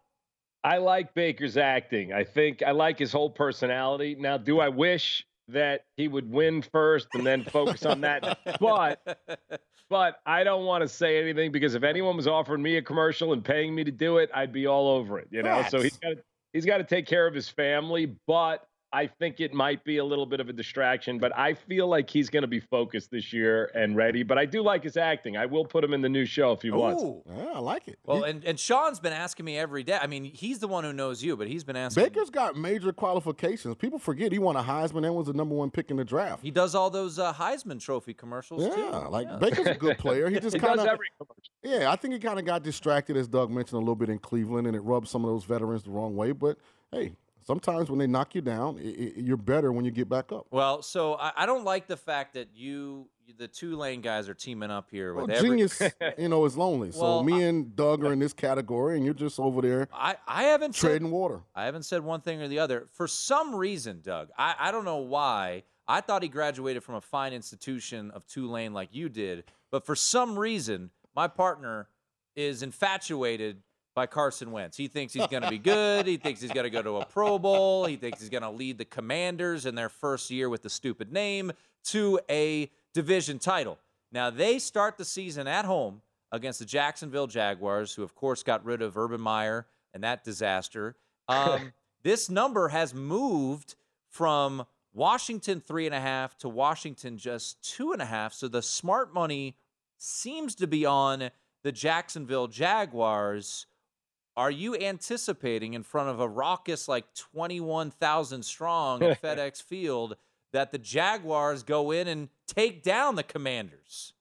I 0.63 0.77
like 0.77 1.13
Baker's 1.15 1.57
acting. 1.57 2.13
I 2.13 2.23
think 2.23 2.61
I 2.61 2.71
like 2.71 2.99
his 2.99 3.11
whole 3.11 3.29
personality. 3.31 4.15
Now, 4.19 4.37
do 4.37 4.59
I 4.59 4.69
wish 4.69 5.25
that 5.51 5.85
he 5.97 6.07
would 6.07 6.29
win 6.29 6.61
first 6.61 7.07
and 7.13 7.25
then 7.25 7.43
focus 7.43 7.85
on 7.85 8.01
that? 8.01 8.39
But 8.59 9.19
but 9.89 10.21
I 10.25 10.43
don't 10.43 10.65
want 10.65 10.83
to 10.83 10.87
say 10.87 11.21
anything 11.21 11.51
because 11.51 11.75
if 11.75 11.83
anyone 11.83 12.15
was 12.15 12.27
offering 12.27 12.61
me 12.61 12.77
a 12.77 12.81
commercial 12.81 13.33
and 13.33 13.43
paying 13.43 13.75
me 13.75 13.83
to 13.83 13.91
do 13.91 14.17
it, 14.17 14.29
I'd 14.33 14.53
be 14.53 14.65
all 14.65 14.87
over 14.87 15.19
it. 15.19 15.27
You 15.31 15.43
know, 15.43 15.63
so 15.69 15.81
he's 15.81 15.97
got 15.97 16.13
he's 16.53 16.65
got 16.65 16.77
to 16.77 16.83
take 16.83 17.05
care 17.05 17.27
of 17.27 17.33
his 17.33 17.49
family. 17.49 18.15
But 18.25 18.65
I 18.93 19.07
think 19.07 19.39
it 19.39 19.53
might 19.53 19.83
be 19.85 19.97
a 19.97 20.03
little 20.05 20.25
bit 20.25 20.39
of 20.41 20.49
a 20.49 20.53
distraction, 20.53 21.17
but 21.17 21.31
I 21.37 21.53
feel 21.53 21.87
like 21.87 22.09
he's 22.09 22.29
going 22.29 22.41
to 22.41 22.47
be 22.47 22.59
focused 22.59 23.09
this 23.09 23.31
year 23.31 23.71
and 23.73 23.95
ready. 23.95 24.21
But 24.23 24.37
I 24.37 24.45
do 24.45 24.61
like 24.61 24.83
his 24.83 24.97
acting. 24.97 25.37
I 25.37 25.45
will 25.45 25.63
put 25.65 25.83
him 25.83 25.93
in 25.93 26.01
the 26.01 26.09
new 26.09 26.25
show 26.25 26.51
if 26.51 26.61
he 26.61 26.71
wants. 26.71 27.01
Ooh. 27.01 27.23
Yeah, 27.33 27.51
I 27.55 27.59
like 27.59 27.87
it. 27.87 27.99
Well, 28.05 28.23
and, 28.23 28.43
and 28.43 28.59
Sean's 28.59 28.99
been 28.99 29.13
asking 29.13 29.45
me 29.45 29.57
every 29.57 29.83
day. 29.83 29.97
I 30.01 30.07
mean, 30.07 30.25
he's 30.25 30.59
the 30.59 30.67
one 30.67 30.83
who 30.83 30.91
knows 30.91 31.23
you, 31.23 31.37
but 31.37 31.47
he's 31.47 31.63
been 31.63 31.77
asking. 31.77 32.03
Baker's 32.03 32.29
got 32.29 32.57
major 32.57 32.91
qualifications. 32.91 33.75
People 33.75 33.97
forget 33.97 34.31
he 34.33 34.39
won 34.39 34.57
a 34.57 34.63
Heisman 34.63 35.05
and 35.05 35.15
was 35.15 35.27
the 35.27 35.33
number 35.33 35.55
one 35.55 35.71
pick 35.71 35.89
in 35.89 35.97
the 35.97 36.03
draft. 36.05 36.43
He 36.43 36.51
does 36.51 36.75
all 36.75 36.89
those 36.89 37.17
uh, 37.17 37.33
Heisman 37.33 37.79
Trophy 37.79 38.13
commercials 38.13 38.63
too. 38.75 38.81
Yeah, 38.81 39.07
like 39.07 39.27
Yeah. 39.27 39.37
Baker's 39.37 39.67
a 39.67 39.75
good 39.75 39.97
player. 39.99 40.29
He 40.29 40.39
just 40.41 40.59
kind 40.59 40.79
of. 40.79 40.99
Yeah, 41.63 41.91
I 41.91 41.95
think 41.95 42.13
he 42.13 42.19
kind 42.19 42.39
of 42.39 42.45
got 42.45 42.63
distracted, 42.63 43.15
as 43.15 43.27
Doug 43.27 43.51
mentioned, 43.51 43.77
a 43.77 43.79
little 43.79 43.95
bit 43.95 44.09
in 44.09 44.19
Cleveland, 44.19 44.67
and 44.67 44.75
it 44.75 44.81
rubbed 44.81 45.07
some 45.07 45.23
of 45.23 45.31
those 45.31 45.43
veterans 45.45 45.83
the 45.83 45.91
wrong 45.91 46.15
way. 46.15 46.31
But 46.31 46.57
hey, 46.91 47.13
sometimes 47.45 47.89
when 47.89 47.99
they 47.99 48.07
knock 48.07 48.35
you 48.35 48.41
down, 48.41 48.77
i 48.77 48.81
i 48.87 49.11
you're 49.15 49.37
better 49.37 49.71
when 49.71 49.85
you 49.85 49.91
get 49.91 50.09
back 50.09 50.31
up. 50.31 50.47
Well, 50.51 50.81
so 50.81 51.15
I, 51.15 51.31
I 51.37 51.45
don't 51.45 51.63
like 51.63 51.87
the 51.87 51.97
fact 51.97 52.33
that 52.35 52.49
you, 52.53 53.07
the 53.37 53.47
Tulane 53.47 54.01
guys, 54.01 54.27
are 54.29 54.33
teaming 54.33 54.71
up 54.71 54.89
here 54.91 55.13
with 55.13 55.27
Well, 55.27 55.37
every. 55.37 55.49
genius, 55.49 55.81
you 56.17 56.29
know, 56.29 56.45
is 56.45 56.57
lonely. 56.57 56.91
So 56.91 57.01
Well, 57.01 57.23
me 57.23 57.43
I- 57.43 57.47
and 57.47 57.75
Doug 57.75 58.03
are 58.03 58.13
in 58.13 58.19
this 58.19 58.33
category, 58.33 58.95
and 58.97 59.05
you're 59.05 59.13
just 59.13 59.39
over 59.39 59.61
there 59.61 59.87
I, 59.93 60.15
I 60.27 60.43
haven't 60.43 60.75
said, 60.75 60.87
trading 60.89 61.11
water. 61.11 61.41
I 61.55 61.65
haven't 61.65 61.83
said 61.83 62.03
one 62.03 62.21
thing 62.21 62.41
or 62.41 62.47
the 62.47 62.59
other. 62.59 62.87
For 62.93 63.07
some 63.07 63.53
reason, 63.55 64.01
Doug, 64.03 64.29
I, 64.37 64.55
I 64.59 64.71
don't 64.71 64.85
know 64.85 64.97
why. 64.97 65.63
I 65.87 65.99
thought 66.01 66.23
he 66.23 66.29
graduated 66.29 66.83
from 66.83 66.95
a 66.95 67.01
fine 67.01 67.33
institution 67.33 68.11
of 68.11 68.25
Tulane 68.25 68.73
like 68.73 68.89
you 68.93 69.09
did, 69.09 69.43
but 69.71 69.85
for 69.85 69.95
some 69.95 70.37
reason, 70.39 70.91
my 71.15 71.27
partner 71.27 71.89
is 72.35 72.63
infatuated 72.63 73.61
by 73.93 74.05
Carson 74.05 74.51
Wentz. 74.51 74.77
He 74.77 74.87
thinks 74.87 75.13
he's 75.13 75.27
going 75.27 75.43
to 75.43 75.49
be 75.49 75.57
good. 75.57 76.07
He 76.07 76.17
thinks 76.17 76.41
he's 76.41 76.51
going 76.51 76.63
to 76.63 76.69
go 76.69 76.81
to 76.81 76.97
a 76.97 77.05
Pro 77.05 77.37
Bowl. 77.37 77.85
He 77.85 77.97
thinks 77.97 78.19
he's 78.19 78.29
going 78.29 78.43
to 78.43 78.49
lead 78.49 78.77
the 78.77 78.85
Commanders 78.85 79.65
in 79.65 79.75
their 79.75 79.89
first 79.89 80.31
year 80.31 80.49
with 80.49 80.61
the 80.61 80.69
stupid 80.69 81.11
name 81.11 81.51
to 81.85 82.19
a 82.29 82.69
division 82.93 83.39
title. 83.39 83.77
Now, 84.11 84.29
they 84.29 84.59
start 84.59 84.97
the 84.97 85.05
season 85.05 85.47
at 85.47 85.65
home 85.65 86.01
against 86.31 86.59
the 86.59 86.65
Jacksonville 86.65 87.27
Jaguars, 87.27 87.93
who, 87.93 88.03
of 88.03 88.15
course, 88.15 88.43
got 88.43 88.63
rid 88.65 88.81
of 88.81 88.97
Urban 88.97 89.21
Meyer 89.21 89.67
and 89.93 90.03
that 90.03 90.23
disaster. 90.23 90.95
Um, 91.27 91.71
this 92.03 92.29
number 92.29 92.67
has 92.67 92.93
moved 92.93 93.75
from 94.09 94.65
Washington 94.93 95.61
three 95.61 95.85
and 95.85 95.95
a 95.95 95.99
half 96.01 96.37
to 96.39 96.49
Washington 96.49 97.17
just 97.17 97.61
two 97.63 97.93
and 97.93 98.01
a 98.01 98.05
half. 98.05 98.33
So 98.33 98.49
the 98.49 98.61
smart 98.61 99.13
money 99.13 99.55
seems 99.97 100.55
to 100.55 100.67
be 100.67 100.85
on 100.85 101.29
the 101.63 101.71
Jacksonville 101.71 102.47
Jaguars. 102.47 103.65
Are 104.37 104.51
you 104.51 104.75
anticipating 104.75 105.73
in 105.73 105.83
front 105.83 106.09
of 106.09 106.19
a 106.19 106.27
raucous, 106.27 106.87
like 106.87 107.13
21,000 107.15 108.43
strong 108.43 109.03
at 109.03 109.21
FedEx 109.21 109.61
Field, 109.61 110.15
that 110.53 110.71
the 110.71 110.77
Jaguars 110.77 111.63
go 111.63 111.91
in 111.91 112.07
and 112.07 112.29
take 112.47 112.83
down 112.83 113.15
the 113.15 113.23
Commanders? 113.23 114.13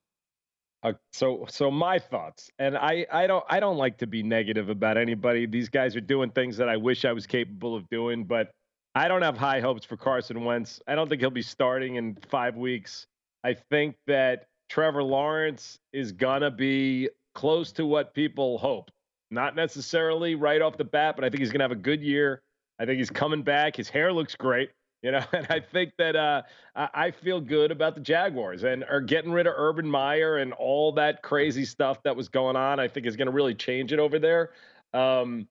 Uh, 0.83 0.95
so 1.13 1.45
so 1.47 1.71
my 1.71 1.99
thoughts 1.99 2.51
and 2.59 2.75
I, 2.75 3.07
I 3.13 3.27
don't 3.27 3.45
I 3.51 3.61
don't 3.61 3.77
like 3.77 3.99
to 3.99 4.07
be 4.07 4.23
negative 4.23 4.71
about 4.71 4.97
anybody. 4.97 5.45
These 5.45 5.69
guys 5.69 5.95
are 5.95 6.01
doing 6.01 6.31
things 6.31 6.57
that 6.57 6.71
I 6.71 6.79
wish 6.79 7.05
I 7.05 7.13
was 7.13 7.27
capable 7.27 7.77
of 7.77 7.87
doing, 7.91 8.25
but 8.25 8.53
I 8.95 9.07
don't 9.07 9.21
have 9.21 9.37
high 9.37 9.61
hopes 9.61 9.85
for 9.85 9.99
Carson 9.99 10.43
Wentz. 10.43 10.81
I 10.89 10.95
don't 10.95 11.09
think 11.09 11.21
he'll 11.21 11.31
be 11.31 11.43
starting 11.43 11.97
in 11.97 12.17
five 12.31 12.57
weeks. 12.57 13.07
I 13.45 13.55
think 13.71 13.97
that 14.07 14.47
Trevor 14.71 15.03
Lawrence 15.03 15.79
is 15.93 16.13
gonna 16.13 16.51
be 16.51 17.11
close 17.35 17.73
to 17.73 17.85
what 17.85 18.15
people 18.15 18.57
hope. 18.57 18.91
Not 19.31 19.55
necessarily 19.55 20.35
right 20.35 20.61
off 20.61 20.77
the 20.77 20.85
bat, 20.85 21.17
but 21.17 21.25
I 21.25 21.31
think 21.31 21.41
he's 21.41 21.53
gonna 21.53 21.65
have 21.65 21.73
a 21.73 21.77
good 21.77 22.03
year. 22.03 22.43
I 22.79 22.87
think 22.87 22.99
he's 22.99 23.11
coming 23.11 23.43
back. 23.43 23.77
His 23.77 23.89
hair 23.89 24.13
looks 24.13 24.35
great. 24.35 24.71
You 25.03 25.13
know, 25.13 25.25
and 25.33 25.47
I 25.49 25.61
think 25.61 25.95
that 25.97 26.15
uh, 26.15 26.43
I 26.77 26.89
I 26.93 27.11
feel 27.11 27.41
good 27.41 27.71
about 27.71 27.95
the 27.95 28.03
Jaguars 28.03 28.65
and 28.65 28.85
are 28.85 29.01
getting 29.01 29.33
rid 29.33 29.47
of 29.47 29.55
Urban 29.57 29.91
Meyer 29.91 30.37
and 30.37 30.53
all 30.53 30.93
that 30.93 31.23
crazy 31.23 31.65
stuff 31.65 32.03
that 32.03 32.15
was 32.15 32.29
going 32.29 32.55
on. 32.55 32.79
I 32.79 32.87
think 32.87 33.07
is 33.07 33.17
going 33.17 33.25
to 33.25 33.33
really 33.33 33.55
change 33.55 33.95
it 33.95 33.99
over 33.99 34.19
there. 34.19 34.51
Um, 34.93 35.49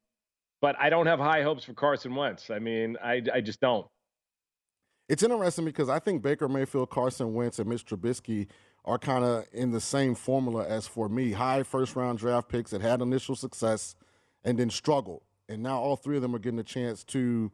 but 0.61 0.75
I 0.79 0.91
don't 0.91 1.07
have 1.07 1.17
high 1.17 1.41
hopes 1.41 1.63
for 1.63 1.73
Carson 1.73 2.13
Wentz. 2.13 2.51
I 2.51 2.59
mean, 2.59 2.95
I 3.03 3.23
I 3.33 3.41
just 3.41 3.59
don't. 3.59 3.87
It's 5.07 5.23
interesting 5.23 5.65
because 5.65 5.89
I 5.89 5.97
think 5.97 6.21
Baker 6.21 6.47
Mayfield, 6.47 6.91
Carson 6.91 7.33
Wentz, 7.33 7.57
and 7.57 7.67
Mitch 7.67 7.83
Trubisky 7.85 8.47
are 8.85 8.97
kind 8.97 9.23
of 9.23 9.45
in 9.51 9.71
the 9.71 9.81
same 9.81 10.15
formula 10.15 10.65
as 10.67 10.87
for 10.87 11.09
me. 11.09 11.31
High 11.31 11.63
first 11.63 11.95
round 11.95 12.19
draft 12.19 12.49
picks 12.49 12.71
that 12.71 12.81
had 12.81 13.01
initial 13.01 13.35
success 13.35 13.95
and 14.43 14.57
then 14.57 14.69
struggled. 14.69 15.21
And 15.47 15.63
now 15.63 15.79
all 15.79 15.95
three 15.95 16.15
of 16.15 16.21
them 16.21 16.35
are 16.35 16.39
getting 16.39 16.59
a 16.59 16.63
chance 16.63 17.03
to 17.05 17.51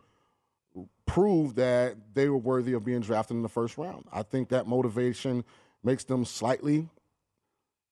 prove 1.05 1.55
that 1.55 1.95
they 2.13 2.29
were 2.29 2.37
worthy 2.37 2.73
of 2.73 2.83
being 2.83 3.01
drafted 3.01 3.37
in 3.37 3.43
the 3.43 3.49
first 3.49 3.77
round. 3.77 4.05
I 4.11 4.23
think 4.23 4.49
that 4.49 4.67
motivation 4.67 5.43
makes 5.83 6.03
them 6.03 6.25
slightly 6.25 6.89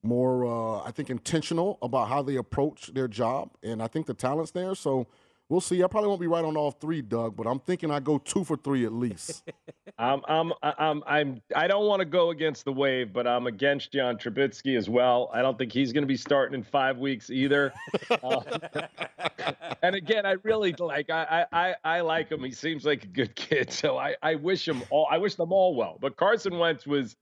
more, 0.01 0.45
uh, 0.45 0.85
I 0.85 0.91
think, 0.91 1.09
intentional 1.09 1.77
about 1.81 2.09
how 2.09 2.21
they 2.21 2.35
approach 2.35 2.93
their 2.93 3.07
job. 3.07 3.51
And 3.63 3.81
I 3.81 3.87
think 3.87 4.05
the 4.05 4.13
talent's 4.13 4.51
there. 4.51 4.75
So 4.75 5.07
we'll 5.53 5.61
see. 5.61 5.83
I 5.83 5.87
probably 5.87 6.07
won't 6.07 6.19
be 6.19 6.25
right 6.25 6.43
on 6.43 6.57
all 6.57 6.71
three, 6.71 7.03
Doug, 7.03 7.35
but 7.37 7.45
I'm 7.45 7.59
thinking 7.59 7.91
I 7.91 7.99
go 7.99 8.17
two 8.17 8.43
for 8.43 8.57
three 8.57 8.85
at 8.85 8.91
least. 8.91 9.43
I'm 9.99 10.21
I'm 10.27 10.51
I'm 10.63 11.03
I'm 11.05 11.41
I 11.55 11.67
don't 11.67 11.85
want 11.85 11.99
to 11.99 12.05
go 12.05 12.31
against 12.31 12.65
the 12.65 12.73
wave, 12.73 13.13
but 13.13 13.27
I'm 13.27 13.45
against 13.45 13.93
John 13.93 14.17
Trubisky 14.17 14.75
as 14.75 14.89
well. 14.89 15.29
I 15.31 15.43
don't 15.43 15.55
think 15.55 15.71
he's 15.71 15.93
going 15.93 16.01
to 16.01 16.07
be 16.07 16.17
starting 16.17 16.55
in 16.55 16.63
five 16.63 16.97
weeks 16.97 17.29
either. 17.29 17.71
Uh, 18.09 18.41
and 19.83 19.95
again, 19.95 20.25
I 20.25 20.37
really 20.41 20.73
like 20.73 21.11
I, 21.11 21.45
I 21.53 21.75
I 21.83 22.01
like 22.01 22.31
him. 22.31 22.43
He 22.43 22.51
seems 22.51 22.83
like 22.85 23.03
a 23.03 23.07
good 23.07 23.35
kid, 23.35 23.71
so 23.71 23.97
I 23.99 24.15
I 24.23 24.33
wish 24.33 24.67
him 24.67 24.81
all 24.89 25.07
I 25.11 25.19
wish 25.19 25.35
them 25.35 25.53
all 25.53 25.75
well. 25.75 25.99
But 26.01 26.17
Carson 26.17 26.57
Wentz 26.57 26.87
was 26.87 27.15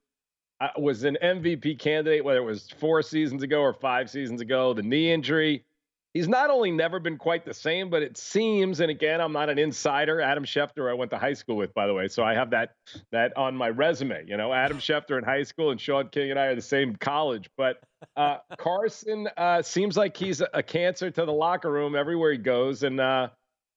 uh, 0.61 0.69
was 0.77 1.03
an 1.03 1.17
MVP 1.21 1.79
candidate, 1.79 2.23
whether 2.23 2.39
it 2.39 2.45
was 2.45 2.69
four 2.79 3.01
seasons 3.01 3.43
ago 3.43 3.59
or 3.59 3.73
five 3.73 4.09
seasons 4.09 4.39
ago. 4.39 4.73
The 4.73 4.83
knee 4.83 5.11
injury. 5.11 5.65
He's 6.13 6.27
not 6.27 6.49
only 6.49 6.71
never 6.71 6.99
been 6.99 7.17
quite 7.17 7.45
the 7.45 7.53
same, 7.53 7.89
but 7.89 8.03
it 8.03 8.17
seems, 8.17 8.81
and 8.81 8.91
again, 8.91 9.21
I'm 9.21 9.31
not 9.31 9.49
an 9.49 9.57
insider. 9.57 10.19
Adam 10.19 10.43
Schefter, 10.43 10.89
I 10.89 10.93
went 10.93 11.11
to 11.11 11.17
high 11.17 11.33
school 11.33 11.55
with, 11.55 11.73
by 11.73 11.87
the 11.87 11.93
way, 11.93 12.09
so 12.09 12.21
I 12.21 12.33
have 12.33 12.49
that 12.49 12.75
that 13.13 13.35
on 13.37 13.55
my 13.55 13.69
resume. 13.69 14.25
You 14.27 14.35
know, 14.35 14.51
Adam 14.51 14.77
Schefter 14.79 15.17
in 15.17 15.23
high 15.23 15.43
school, 15.43 15.71
and 15.71 15.79
Sean 15.79 16.09
King 16.09 16.31
and 16.31 16.39
I 16.39 16.47
are 16.47 16.55
the 16.55 16.61
same 16.61 16.97
college. 16.97 17.49
But 17.55 17.77
uh, 18.17 18.37
Carson 18.57 19.29
uh, 19.37 19.61
seems 19.61 19.95
like 19.95 20.17
he's 20.17 20.41
a 20.53 20.61
cancer 20.61 21.09
to 21.11 21.25
the 21.25 21.31
locker 21.31 21.71
room 21.71 21.95
everywhere 21.95 22.33
he 22.33 22.37
goes, 22.37 22.83
and 22.83 22.99
uh, 22.99 23.29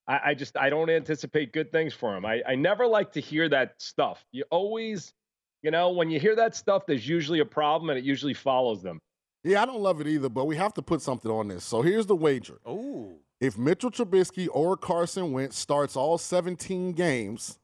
I, 0.09 0.21
I 0.26 0.35
just 0.35 0.57
I 0.57 0.71
don't 0.71 0.91
anticipate 0.91 1.53
good 1.53 1.71
things 1.71 1.95
for 1.95 2.17
him. 2.17 2.26
I, 2.26 2.43
I 2.49 2.57
never 2.57 2.87
like 2.87 3.12
to 3.12 3.21
hear 3.21 3.49
that 3.49 3.81
stuff. 3.81 4.25
You 4.33 4.43
always, 4.50 5.14
you 5.62 5.71
know, 5.71 5.91
when 5.91 6.11
you 6.11 6.19
hear 6.19 6.35
that 6.35 6.57
stuff, 6.57 6.85
there's 6.85 7.07
usually 7.07 7.38
a 7.38 7.47
problem, 7.47 7.91
and 7.91 7.99
it 7.99 8.05
usually 8.05 8.35
follows 8.35 8.83
them. 8.83 8.99
Yeah, 9.44 9.62
I 9.62 9.66
don't 9.66 9.80
love 9.80 10.00
it 10.00 10.06
either, 10.06 10.30
but 10.30 10.46
we 10.46 10.56
have 10.56 10.72
to 10.74 10.82
put 10.82 11.02
something 11.02 11.30
on 11.30 11.48
this. 11.48 11.64
So 11.64 11.82
here's 11.82 12.06
the 12.06 12.16
wager. 12.16 12.58
Ooh. 12.66 13.18
If 13.40 13.58
Mitchell 13.58 13.90
Trubisky 13.90 14.48
or 14.50 14.76
Carson 14.76 15.32
Wentz 15.32 15.58
starts 15.58 15.96
all 15.96 16.16
17 16.16 16.92
games, 16.92 17.58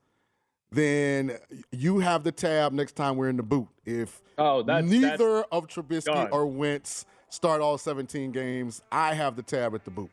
then 0.71 1.39
you 1.73 2.01
have 2.01 2.23
the 2.23 2.33
tab 2.33 2.73
next 2.73 2.97
time 2.97 3.17
we're 3.17 3.31
in 3.31 3.39
the 3.39 3.43
boot. 3.43 3.69
If 3.87 4.21
oh, 4.37 4.63
that's, 4.63 4.87
neither 4.87 5.37
that's 5.37 5.49
of 5.51 5.69
Trubisky 5.69 6.05
done. 6.05 6.29
or 6.33 6.47
Wentz 6.47 7.07
start 7.31 7.63
all 7.63 7.79
17 7.79 8.31
games, 8.31 8.83
I 8.93 9.15
have 9.15 9.37
the 9.37 9.43
tab 9.43 9.75
at 9.75 9.85
the 9.85 9.91
boot. 9.91 10.11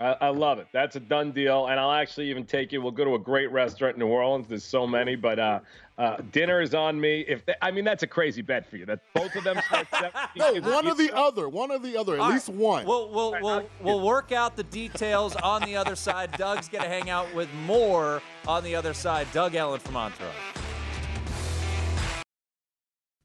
I, 0.00 0.16
I 0.20 0.28
love 0.28 0.58
it. 0.58 0.66
That's 0.72 0.96
a 0.96 1.00
done 1.00 1.30
deal, 1.32 1.66
and 1.68 1.78
I'll 1.78 1.92
actually 1.92 2.28
even 2.30 2.44
take 2.44 2.72
you. 2.72 2.82
We'll 2.82 2.90
go 2.90 3.04
to 3.04 3.14
a 3.14 3.18
great 3.18 3.52
restaurant 3.52 3.94
in 3.94 4.00
New 4.00 4.08
Orleans. 4.08 4.48
There's 4.48 4.64
so 4.64 4.84
many, 4.86 5.14
but 5.14 5.38
uh, 5.38 5.60
uh, 5.96 6.16
dinner 6.32 6.60
is 6.60 6.74
on 6.74 7.00
me. 7.00 7.20
If 7.28 7.44
they, 7.46 7.54
I 7.62 7.70
mean, 7.70 7.84
that's 7.84 8.02
a 8.02 8.06
crazy 8.08 8.42
bet 8.42 8.68
for 8.68 8.76
you. 8.78 8.84
That 8.86 9.00
both 9.14 9.36
of 9.36 9.44
them 9.44 9.60
start 9.66 9.86
No, 10.36 10.52
one 10.54 10.88
or 10.88 10.94
the 10.94 11.04
each. 11.04 11.10
other. 11.14 11.48
One 11.48 11.70
or 11.70 11.78
the 11.78 11.96
other. 11.96 12.14
At 12.14 12.20
All 12.20 12.28
right. 12.28 12.34
least 12.34 12.48
one. 12.48 12.84
We'll 12.84 13.10
we'll 13.10 13.40
we'll, 13.40 13.68
we'll 13.80 14.00
work 14.00 14.32
out 14.32 14.56
the 14.56 14.64
details 14.64 15.36
on 15.36 15.62
the 15.62 15.76
other 15.76 15.94
side. 15.94 16.32
Doug's 16.36 16.68
gonna 16.68 16.88
hang 16.88 17.08
out 17.08 17.32
with 17.34 17.52
more 17.66 18.20
on 18.48 18.64
the 18.64 18.74
other 18.74 18.94
side. 18.94 19.28
Doug 19.32 19.54
Ellin 19.54 19.78
from 19.78 19.96
Entourage. 19.96 20.34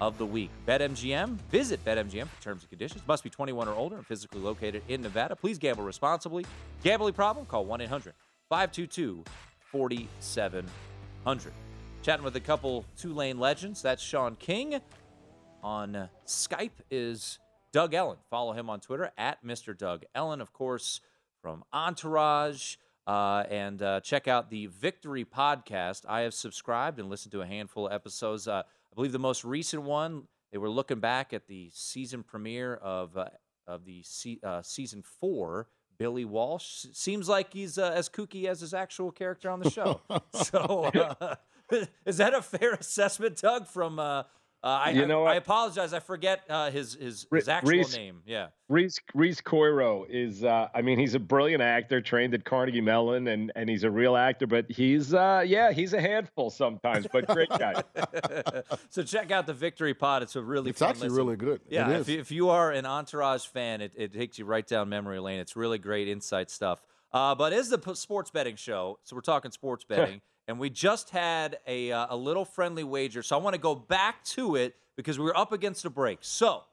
of 0.00 0.18
the 0.18 0.26
week. 0.26 0.50
BetMGM. 0.66 1.38
Visit 1.50 1.84
BetMGM 1.84 2.26
for 2.26 2.42
terms 2.42 2.62
and 2.62 2.70
conditions. 2.70 3.02
Must 3.06 3.22
be 3.22 3.30
21 3.30 3.68
or 3.68 3.74
older 3.74 3.96
and 3.96 4.06
physically 4.06 4.40
located 4.40 4.82
in 4.88 5.02
Nevada. 5.02 5.36
Please 5.36 5.58
gamble 5.58 5.84
responsibly. 5.84 6.44
Gambling 6.82 7.14
problem? 7.14 7.46
Call 7.46 7.64
1 7.64 7.80
800 7.82 8.14
522 8.48 9.24
4700. 9.70 11.52
Chatting 12.02 12.24
with 12.24 12.36
a 12.36 12.40
couple 12.40 12.84
Tulane 12.98 13.38
legends. 13.38 13.82
That's 13.82 14.02
Sean 14.02 14.36
King. 14.36 14.80
On 15.62 16.08
Skype 16.26 16.70
is 16.90 17.38
Doug 17.72 17.92
Ellin. 17.92 18.16
Follow 18.30 18.52
him 18.52 18.70
on 18.70 18.80
Twitter 18.80 19.12
at 19.18 19.44
Mr. 19.44 19.76
Doug 19.76 20.04
Ellin, 20.14 20.40
of 20.40 20.52
course, 20.52 21.00
from 21.42 21.62
Entourage. 21.72 22.76
Uh, 23.06 23.44
and 23.50 23.82
uh, 23.82 24.00
check 24.00 24.28
out 24.28 24.50
the 24.50 24.66
Victory 24.66 25.24
podcast. 25.24 26.04
I 26.08 26.20
have 26.20 26.32
subscribed 26.32 26.98
and 26.98 27.10
listened 27.10 27.32
to 27.32 27.42
a 27.42 27.46
handful 27.46 27.86
of 27.86 27.92
episodes. 27.92 28.48
Uh, 28.48 28.62
I 28.92 28.94
believe 28.94 29.12
the 29.12 29.18
most 29.18 29.44
recent 29.44 29.82
one, 29.82 30.24
they 30.52 30.58
were 30.58 30.70
looking 30.70 31.00
back 31.00 31.32
at 31.32 31.46
the 31.46 31.70
season 31.72 32.22
premiere 32.22 32.74
of 32.74 33.16
uh, 33.16 33.26
of 33.66 33.84
the 33.84 34.02
se- 34.02 34.40
uh, 34.42 34.62
season 34.62 35.02
four. 35.02 35.68
Billy 35.98 36.24
Walsh 36.24 36.86
seems 36.92 37.28
like 37.28 37.52
he's 37.52 37.76
uh, 37.76 37.92
as 37.94 38.08
kooky 38.08 38.46
as 38.46 38.60
his 38.60 38.72
actual 38.72 39.10
character 39.10 39.50
on 39.50 39.60
the 39.60 39.70
show. 39.70 40.00
so, 40.32 40.90
uh, 40.94 41.34
is 42.06 42.16
that 42.16 42.32
a 42.32 42.40
fair 42.40 42.72
assessment, 42.72 43.36
Doug? 43.36 43.66
From 43.66 43.98
uh, 44.62 44.66
I, 44.66 44.90
You 44.90 45.06
know 45.06 45.24
I, 45.24 45.32
I 45.32 45.34
apologize, 45.36 45.92
I 45.92 46.00
forget 46.00 46.42
uh, 46.48 46.70
his 46.70 46.94
his, 46.94 47.26
his 47.32 47.48
actual 47.48 47.70
Rhys- 47.70 47.96
name. 47.96 48.22
Yeah. 48.26 48.48
Rhys 48.68 49.00
Rhys 49.14 49.40
Coiro 49.40 50.04
is 50.08 50.44
uh, 50.44 50.68
I 50.74 50.82
mean 50.82 50.98
he's 50.98 51.14
a 51.14 51.18
brilliant 51.18 51.62
actor 51.62 52.00
trained 52.00 52.34
at 52.34 52.44
Carnegie 52.44 52.80
Mellon 52.80 53.26
and 53.28 53.50
and 53.56 53.68
he's 53.68 53.82
a 53.84 53.90
real 53.90 54.16
actor 54.16 54.46
but 54.46 54.70
he's 54.70 55.12
uh, 55.14 55.42
yeah 55.46 55.72
he's 55.72 55.92
a 55.92 56.00
handful 56.00 56.50
sometimes 56.50 57.06
but 57.12 57.26
great 57.26 57.48
guy. 57.50 57.82
so 58.90 59.02
check 59.02 59.30
out 59.30 59.46
the 59.46 59.54
Victory 59.54 59.94
Pod. 59.94 60.22
It's 60.22 60.36
a 60.36 60.42
really 60.42 60.70
It's 60.70 60.78
fun 60.80 60.90
actually 60.90 61.08
listen. 61.08 61.16
really 61.24 61.36
good. 61.36 61.60
Yeah, 61.68 61.90
is. 61.90 62.00
If, 62.02 62.08
you, 62.14 62.20
if 62.20 62.30
you 62.30 62.50
are 62.50 62.70
an 62.70 62.86
Entourage 62.86 63.46
fan, 63.46 63.80
it, 63.80 63.92
it 63.96 64.12
takes 64.12 64.38
you 64.38 64.44
right 64.44 64.66
down 64.66 64.88
memory 64.88 65.18
lane. 65.20 65.40
It's 65.40 65.56
really 65.56 65.78
great 65.78 66.08
insight 66.08 66.50
stuff. 66.50 66.80
Uh, 67.12 67.34
but 67.34 67.52
it's 67.52 67.70
the 67.70 67.94
sports 67.94 68.30
betting 68.30 68.54
show, 68.54 69.00
so 69.02 69.16
we're 69.16 69.20
talking 69.22 69.50
sports 69.50 69.82
betting, 69.88 70.20
and 70.50 70.58
we 70.58 70.68
just 70.68 71.10
had 71.10 71.58
a 71.66 71.92
uh, 71.92 72.08
a 72.10 72.16
little 72.16 72.44
friendly 72.44 72.82
wager. 72.82 73.22
So 73.22 73.38
I 73.38 73.40
want 73.40 73.54
to 73.54 73.60
go 73.60 73.74
back 73.76 74.24
to 74.24 74.56
it 74.56 74.74
because 74.96 75.16
we 75.16 75.24
were 75.24 75.36
up 75.38 75.52
against 75.52 75.84
a 75.84 75.90
break. 75.90 76.18
So 76.22 76.64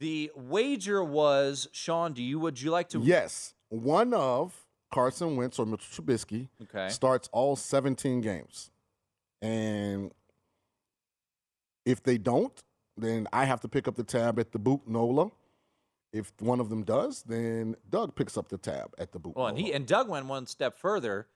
the 0.00 0.32
wager 0.34 1.02
was 1.02 1.68
Sean. 1.72 2.12
Do 2.12 2.22
you 2.22 2.40
would 2.40 2.60
you 2.60 2.72
like 2.72 2.88
to? 2.90 2.98
Yes, 3.00 3.54
one 3.68 4.12
of 4.12 4.66
Carson 4.92 5.36
Wentz 5.36 5.60
or 5.60 5.64
Mitchell 5.64 6.02
Trubisky 6.04 6.48
Okay. 6.62 6.88
starts 6.88 7.28
all 7.32 7.54
17 7.54 8.20
games, 8.20 8.72
and 9.40 10.10
if 11.86 12.02
they 12.02 12.18
don't, 12.18 12.62
then 12.96 13.28
I 13.32 13.44
have 13.44 13.60
to 13.60 13.68
pick 13.68 13.86
up 13.86 13.94
the 13.94 14.04
tab 14.04 14.40
at 14.40 14.50
the 14.50 14.58
boot 14.58 14.82
Nola. 14.88 15.30
If 16.12 16.32
one 16.40 16.58
of 16.60 16.68
them 16.68 16.82
does, 16.82 17.22
then 17.22 17.76
Doug 17.90 18.14
picks 18.16 18.36
up 18.36 18.48
the 18.48 18.58
tab 18.58 18.92
at 18.98 19.12
the 19.12 19.18
boot. 19.20 19.36
Well, 19.36 19.46
and 19.46 19.58
he 19.58 19.72
and 19.72 19.86
Doug 19.86 20.08
went 20.08 20.26
one 20.26 20.46
step 20.46 20.76
further 20.76 21.28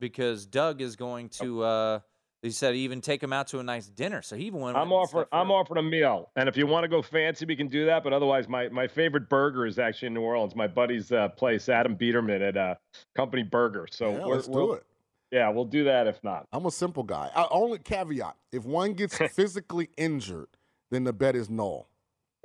because 0.00 0.46
Doug 0.46 0.80
is 0.80 0.96
going 0.96 1.28
to. 1.30 1.62
Uh, 1.62 2.00
he 2.42 2.50
said 2.50 2.74
even 2.74 3.00
take 3.00 3.22
him 3.22 3.32
out 3.32 3.46
to 3.48 3.58
a 3.58 3.62
nice 3.62 3.86
dinner. 3.86 4.20
So 4.20 4.36
he 4.36 4.44
even 4.44 4.60
went. 4.60 4.76
I'm 4.76 4.92
offering 4.92 5.24
I'm 5.32 5.50
offering 5.50 5.78
a 5.78 5.88
meal 5.88 6.30
and 6.36 6.46
if 6.46 6.58
you 6.58 6.66
want 6.66 6.84
to 6.84 6.88
go 6.88 7.00
fancy 7.00 7.46
we 7.46 7.56
can 7.56 7.68
do 7.68 7.86
that 7.86 8.04
but 8.04 8.12
otherwise 8.12 8.48
my 8.48 8.68
my 8.68 8.86
favorite 8.86 9.30
burger 9.30 9.64
is 9.64 9.78
actually 9.78 10.08
in 10.08 10.14
New 10.14 10.20
Orleans 10.20 10.54
my 10.54 10.66
buddy's 10.66 11.10
uh, 11.10 11.30
place 11.30 11.70
Adam 11.70 11.96
Biderman 11.96 12.46
at 12.46 12.56
uh, 12.58 12.74
Company 13.16 13.42
Burger 13.44 13.86
so 13.90 14.10
Yeah, 14.10 14.18
we're- 14.18 14.34
let's 14.34 14.46
do 14.46 14.52
we'll- 14.52 14.72
it. 14.74 14.84
Yeah, 15.32 15.48
we'll 15.48 15.64
do 15.64 15.84
that 15.84 16.06
if 16.06 16.22
not. 16.22 16.46
I'm 16.52 16.66
a 16.66 16.70
simple 16.70 17.02
guy. 17.02 17.28
I, 17.34 17.48
only 17.50 17.78
caveat: 17.78 18.36
if 18.52 18.64
one 18.64 18.92
gets 18.92 19.16
physically 19.32 19.88
injured, 19.96 20.46
then 20.92 21.02
the 21.02 21.12
bet 21.12 21.34
is 21.34 21.50
null. 21.50 21.88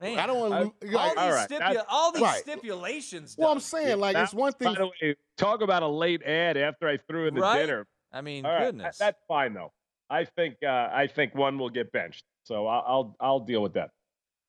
Man, 0.00 0.18
I 0.18 0.26
don't 0.26 0.38
want 0.40 0.54
all 0.54 0.64
to. 0.64 0.72
these, 0.80 0.92
Like, 0.94 1.16
stipu- 1.50 1.84
all 1.88 2.12
these 2.12 2.22
Right. 2.22 2.40
stipulations. 2.40 3.36
Well, 3.38 3.50
I'm 3.52 3.60
saying 3.60 3.98
like 3.98 4.16
it's 4.16 4.32
one 4.32 4.52
thing. 4.52 4.72
By 4.74 4.78
the 4.80 4.86
way, 4.86 5.16
talk 5.36 5.60
about 5.60 5.82
a 5.82 5.86
late 5.88 6.22
ad 6.22 6.56
after 6.56 6.88
I 6.88 6.96
threw 6.96 7.26
in 7.28 7.34
the 7.34 7.40
Right? 7.42 7.58
dinner. 7.60 7.86
I 8.12 8.22
mean, 8.22 8.46
All 8.46 8.52
right, 8.52 8.64
goodness. 8.66 8.98
that- 8.98 9.04
that's 9.16 9.22
fine 9.28 9.52
though. 9.54 9.72
I 10.08 10.24
think 10.24 10.56
uh, 10.64 10.88
I 10.92 11.06
think 11.06 11.34
one 11.34 11.58
will 11.58 11.68
get 11.70 11.92
benched, 11.92 12.24
so 12.44 12.66
I'll 12.66 12.84
I'll, 12.86 13.16
I'll 13.20 13.40
deal 13.40 13.62
with 13.62 13.74
that. 13.74 13.90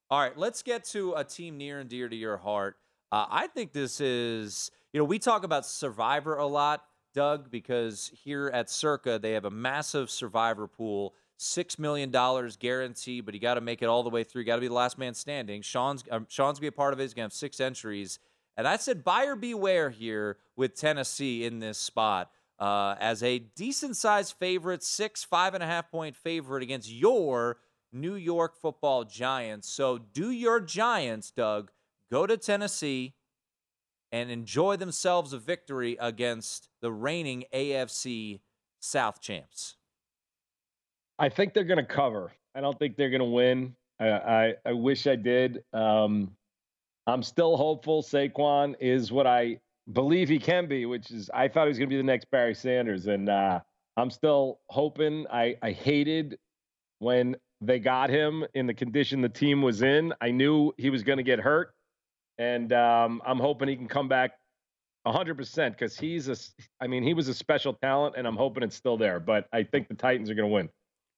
All 0.09 0.19
right, 0.19 0.35
let's 0.37 0.63
get 0.63 0.83
to 0.85 1.13
a 1.13 1.23
team 1.23 1.57
near 1.57 1.79
and 1.79 1.89
dear 1.89 2.09
to 2.09 2.15
your 2.15 2.37
heart. 2.37 2.77
Uh, 3.11 3.25
I 3.29 3.47
think 3.47 3.71
this 3.73 3.99
is, 4.01 4.71
you 4.93 4.99
know, 4.99 5.05
we 5.05 5.19
talk 5.19 5.43
about 5.43 5.65
Survivor 5.65 6.37
a 6.37 6.47
lot, 6.47 6.85
Doug, 7.13 7.51
because 7.51 8.09
here 8.23 8.49
at 8.53 8.69
Circa 8.69 9.19
they 9.19 9.33
have 9.33 9.45
a 9.45 9.49
massive 9.51 10.09
Survivor 10.09 10.67
pool, 10.67 11.13
six 11.41 11.79
million 11.79 12.11
dollars 12.11 12.55
guaranteed, 12.55 13.25
but 13.25 13.33
you 13.33 13.39
got 13.39 13.55
to 13.55 13.61
make 13.61 13.81
it 13.81 13.87
all 13.87 14.03
the 14.03 14.09
way 14.09 14.23
through. 14.23 14.43
Got 14.43 14.55
to 14.55 14.61
be 14.61 14.67
the 14.67 14.73
last 14.73 14.97
man 14.97 15.13
standing. 15.13 15.61
Sean's 15.61 16.03
um, 16.11 16.27
Sean's 16.29 16.59
gonna 16.59 16.61
be 16.61 16.67
a 16.67 16.71
part 16.71 16.93
of 16.93 16.99
it. 16.99 17.03
He's 17.03 17.13
gonna 17.13 17.25
have 17.25 17.33
six 17.33 17.59
entries, 17.59 18.19
and 18.55 18.67
I 18.67 18.77
said 18.77 19.03
buyer 19.03 19.35
beware 19.35 19.89
here 19.89 20.37
with 20.55 20.75
Tennessee 20.75 21.45
in 21.45 21.59
this 21.59 21.77
spot. 21.77 22.31
Uh, 22.59 22.95
as 22.99 23.23
a 23.23 23.39
decent 23.39 23.97
sized 23.97 24.35
favorite, 24.37 24.83
six, 24.83 25.23
five 25.23 25.55
and 25.55 25.63
a 25.63 25.65
half 25.65 25.89
point 25.89 26.15
favorite 26.15 26.61
against 26.61 26.91
your 26.91 27.57
New 27.91 28.13
York 28.13 28.55
football 28.55 29.03
Giants. 29.03 29.67
So 29.67 29.97
do 29.97 30.29
your 30.29 30.59
Giants, 30.59 31.31
Doug, 31.31 31.71
go 32.11 32.27
to 32.27 32.37
Tennessee 32.37 33.15
and 34.11 34.29
enjoy 34.29 34.75
themselves 34.75 35.33
a 35.33 35.39
victory 35.39 35.97
against 35.99 36.69
the 36.81 36.91
reigning 36.91 37.45
AFC 37.51 38.41
South 38.79 39.21
champs. 39.21 39.77
I 41.21 41.29
think 41.29 41.53
they're 41.53 41.63
going 41.63 41.77
to 41.77 41.85
cover. 41.85 42.31
I 42.55 42.61
don't 42.61 42.77
think 42.79 42.97
they're 42.97 43.11
going 43.11 43.19
to 43.19 43.25
win. 43.25 43.75
I, 43.99 44.09
I, 44.09 44.53
I 44.65 44.73
wish 44.73 45.05
I 45.05 45.15
did. 45.15 45.63
Um, 45.71 46.35
I'm 47.05 47.21
still 47.21 47.55
hopeful. 47.55 48.01
Saquon 48.01 48.73
is 48.79 49.11
what 49.11 49.27
I 49.27 49.59
believe 49.93 50.29
he 50.29 50.39
can 50.39 50.67
be, 50.67 50.87
which 50.87 51.11
is 51.11 51.29
I 51.31 51.47
thought 51.47 51.65
he 51.65 51.67
was 51.67 51.77
going 51.77 51.89
to 51.89 51.93
be 51.93 51.97
the 51.97 52.03
next 52.03 52.31
Barry 52.31 52.55
Sanders, 52.55 53.05
and 53.05 53.29
uh, 53.29 53.59
I'm 53.97 54.09
still 54.09 54.61
hoping. 54.69 55.27
I, 55.31 55.55
I 55.61 55.73
hated 55.73 56.39
when 56.97 57.35
they 57.61 57.77
got 57.77 58.09
him 58.09 58.43
in 58.55 58.65
the 58.65 58.73
condition 58.73 59.21
the 59.21 59.29
team 59.29 59.61
was 59.61 59.83
in. 59.83 60.15
I 60.21 60.31
knew 60.31 60.73
he 60.77 60.89
was 60.89 61.03
going 61.03 61.17
to 61.17 61.23
get 61.23 61.37
hurt, 61.37 61.75
and 62.39 62.73
um, 62.73 63.21
I'm 63.27 63.39
hoping 63.39 63.67
he 63.67 63.75
can 63.75 63.87
come 63.87 64.07
back 64.07 64.31
100% 65.05 65.69
because 65.73 65.95
he's 65.99 66.29
a. 66.29 66.35
I 66.79 66.87
mean, 66.87 67.03
he 67.03 67.13
was 67.13 67.27
a 67.27 67.33
special 67.35 67.73
talent, 67.73 68.15
and 68.17 68.25
I'm 68.25 68.37
hoping 68.37 68.63
it's 68.63 68.75
still 68.75 68.97
there. 68.97 69.19
But 69.19 69.47
I 69.53 69.61
think 69.61 69.87
the 69.87 69.93
Titans 69.93 70.27
are 70.27 70.33
going 70.33 70.49
to 70.49 70.53
win. 70.53 70.69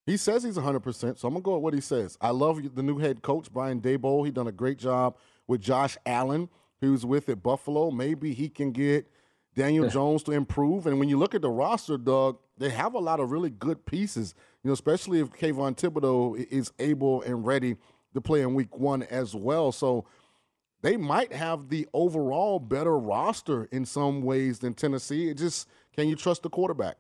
He 0.05 0.17
says 0.17 0.43
he's 0.43 0.57
100%, 0.57 1.17
so 1.17 1.27
I'm 1.27 1.33
going 1.33 1.35
to 1.35 1.41
go 1.41 1.53
with 1.53 1.63
what 1.63 1.73
he 1.73 1.79
says. 1.81 2.17
I 2.19 2.31
love 2.31 2.61
the 2.75 2.83
new 2.83 2.97
head 2.97 3.21
coach, 3.21 3.51
Brian 3.51 3.79
Daboll. 3.79 4.25
He 4.25 4.31
done 4.31 4.47
a 4.47 4.51
great 4.51 4.77
job 4.77 5.17
with 5.47 5.61
Josh 5.61 5.97
Allen, 6.05 6.49
who's 6.81 7.05
with 7.05 7.29
at 7.29 7.41
Buffalo. 7.41 7.89
Maybe 7.89 8.33
he 8.33 8.49
can 8.49 8.71
get 8.71 9.09
Daniel 9.55 9.87
Jones 9.87 10.23
to 10.23 10.33
improve. 10.33 10.87
And 10.87 10.99
when 10.99 11.07
you 11.07 11.17
look 11.17 11.33
at 11.33 11.41
the 11.41 11.49
roster, 11.49 11.97
Doug, 11.97 12.39
they 12.57 12.69
have 12.69 12.95
a 12.95 12.99
lot 12.99 13.19
of 13.19 13.31
really 13.31 13.49
good 13.49 13.85
pieces, 13.85 14.35
you 14.63 14.67
know, 14.67 14.73
especially 14.73 15.19
if 15.19 15.29
Kayvon 15.29 15.77
Thibodeaux 15.77 16.37
is 16.51 16.71
able 16.79 17.21
and 17.21 17.45
ready 17.45 17.77
to 18.13 18.21
play 18.21 18.41
in 18.41 18.53
week 18.53 18.77
one 18.77 19.03
as 19.03 19.33
well. 19.33 19.71
So 19.71 20.05
they 20.81 20.97
might 20.97 21.31
have 21.31 21.69
the 21.69 21.87
overall 21.93 22.59
better 22.59 22.97
roster 22.97 23.65
in 23.71 23.85
some 23.85 24.21
ways 24.21 24.59
than 24.59 24.73
Tennessee. 24.73 25.29
It 25.29 25.37
just, 25.37 25.67
can 25.95 26.09
you 26.09 26.15
trust 26.15 26.43
the 26.43 26.49
quarterback? 26.49 26.97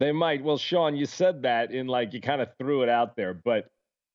They 0.00 0.12
might. 0.12 0.42
Well, 0.42 0.58
Sean, 0.58 0.96
you 0.96 1.06
said 1.06 1.42
that 1.42 1.70
in 1.72 1.86
like 1.86 2.12
you 2.12 2.20
kind 2.20 2.40
of 2.40 2.48
threw 2.58 2.82
it 2.82 2.88
out 2.88 3.16
there, 3.16 3.34
but 3.34 3.66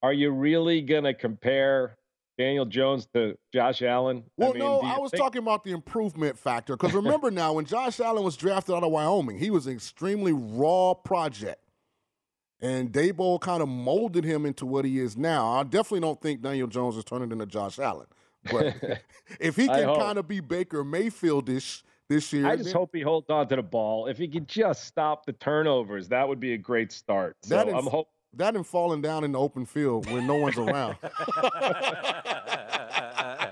are 0.01 0.13
you 0.13 0.31
really 0.31 0.81
going 0.81 1.03
to 1.03 1.13
compare 1.13 1.97
Daniel 2.37 2.65
Jones 2.65 3.07
to 3.13 3.37
Josh 3.53 3.81
Allen? 3.81 4.23
Well, 4.37 4.51
mean, 4.51 4.59
no, 4.59 4.79
I 4.81 4.97
was 4.97 5.11
think- 5.11 5.21
talking 5.21 5.41
about 5.41 5.63
the 5.63 5.71
improvement 5.71 6.37
factor. 6.37 6.75
Because 6.75 6.93
remember 6.93 7.31
now, 7.31 7.53
when 7.53 7.65
Josh 7.65 7.99
Allen 7.99 8.23
was 8.23 8.37
drafted 8.37 8.75
out 8.75 8.83
of 8.83 8.91
Wyoming, 8.91 9.37
he 9.37 9.49
was 9.49 9.67
an 9.67 9.73
extremely 9.73 10.33
raw 10.33 10.93
project. 10.93 11.61
And 12.61 12.91
Daboll 12.91 13.39
kind 13.39 13.61
of 13.63 13.69
molded 13.69 14.25
him 14.25 14.45
into 14.45 14.65
what 14.65 14.83
he 14.83 14.99
is 14.99 15.15
now. 15.15 15.49
I 15.49 15.63
definitely 15.63 16.01
don't 16.01 16.21
think 16.21 16.41
Daniel 16.41 16.67
Jones 16.67 16.97
is 16.97 17.05
turning 17.05 17.31
into 17.31 17.45
Josh 17.45 17.79
Allen. 17.79 18.07
But 18.51 18.75
if 19.39 19.55
he 19.55 19.67
can 19.67 19.95
kind 19.95 20.17
of 20.17 20.27
be 20.27 20.41
Baker 20.41 20.83
Mayfield-ish 20.83 21.83
this 22.09 22.33
year, 22.33 22.47
I 22.47 22.55
just 22.55 22.73
hope 22.73 22.89
he 22.93 23.01
holds 23.01 23.29
on 23.29 23.47
to 23.49 23.55
the 23.55 23.63
ball. 23.63 24.07
If 24.07 24.17
he 24.17 24.27
could 24.27 24.47
just 24.47 24.85
stop 24.85 25.25
the 25.25 25.33
turnovers, 25.33 26.07
that 26.09 26.27
would 26.27 26.39
be 26.39 26.53
a 26.53 26.57
great 26.57 26.91
start. 26.91 27.37
So 27.43 27.55
That 27.55 27.67
is- 27.67 27.73
I'm 27.75 27.85
hope 27.85 28.09
that 28.33 28.55
and 28.55 28.65
falling 28.65 29.01
down 29.01 29.23
in 29.23 29.31
the 29.31 29.39
open 29.39 29.65
field 29.65 30.09
when 30.11 30.27
no 30.27 30.35
one's 30.35 30.57
around. 30.57 30.97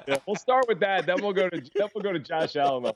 yeah, 0.07 0.17
we'll 0.27 0.35
start 0.35 0.65
with 0.67 0.79
that. 0.81 1.05
Then 1.05 1.21
we'll 1.21 1.33
go 1.33 1.49
to 1.49 1.57
then 1.75 1.87
we'll 1.95 2.03
go 2.03 2.11
to 2.11 2.19
Josh 2.19 2.55
Allen. 2.55 2.93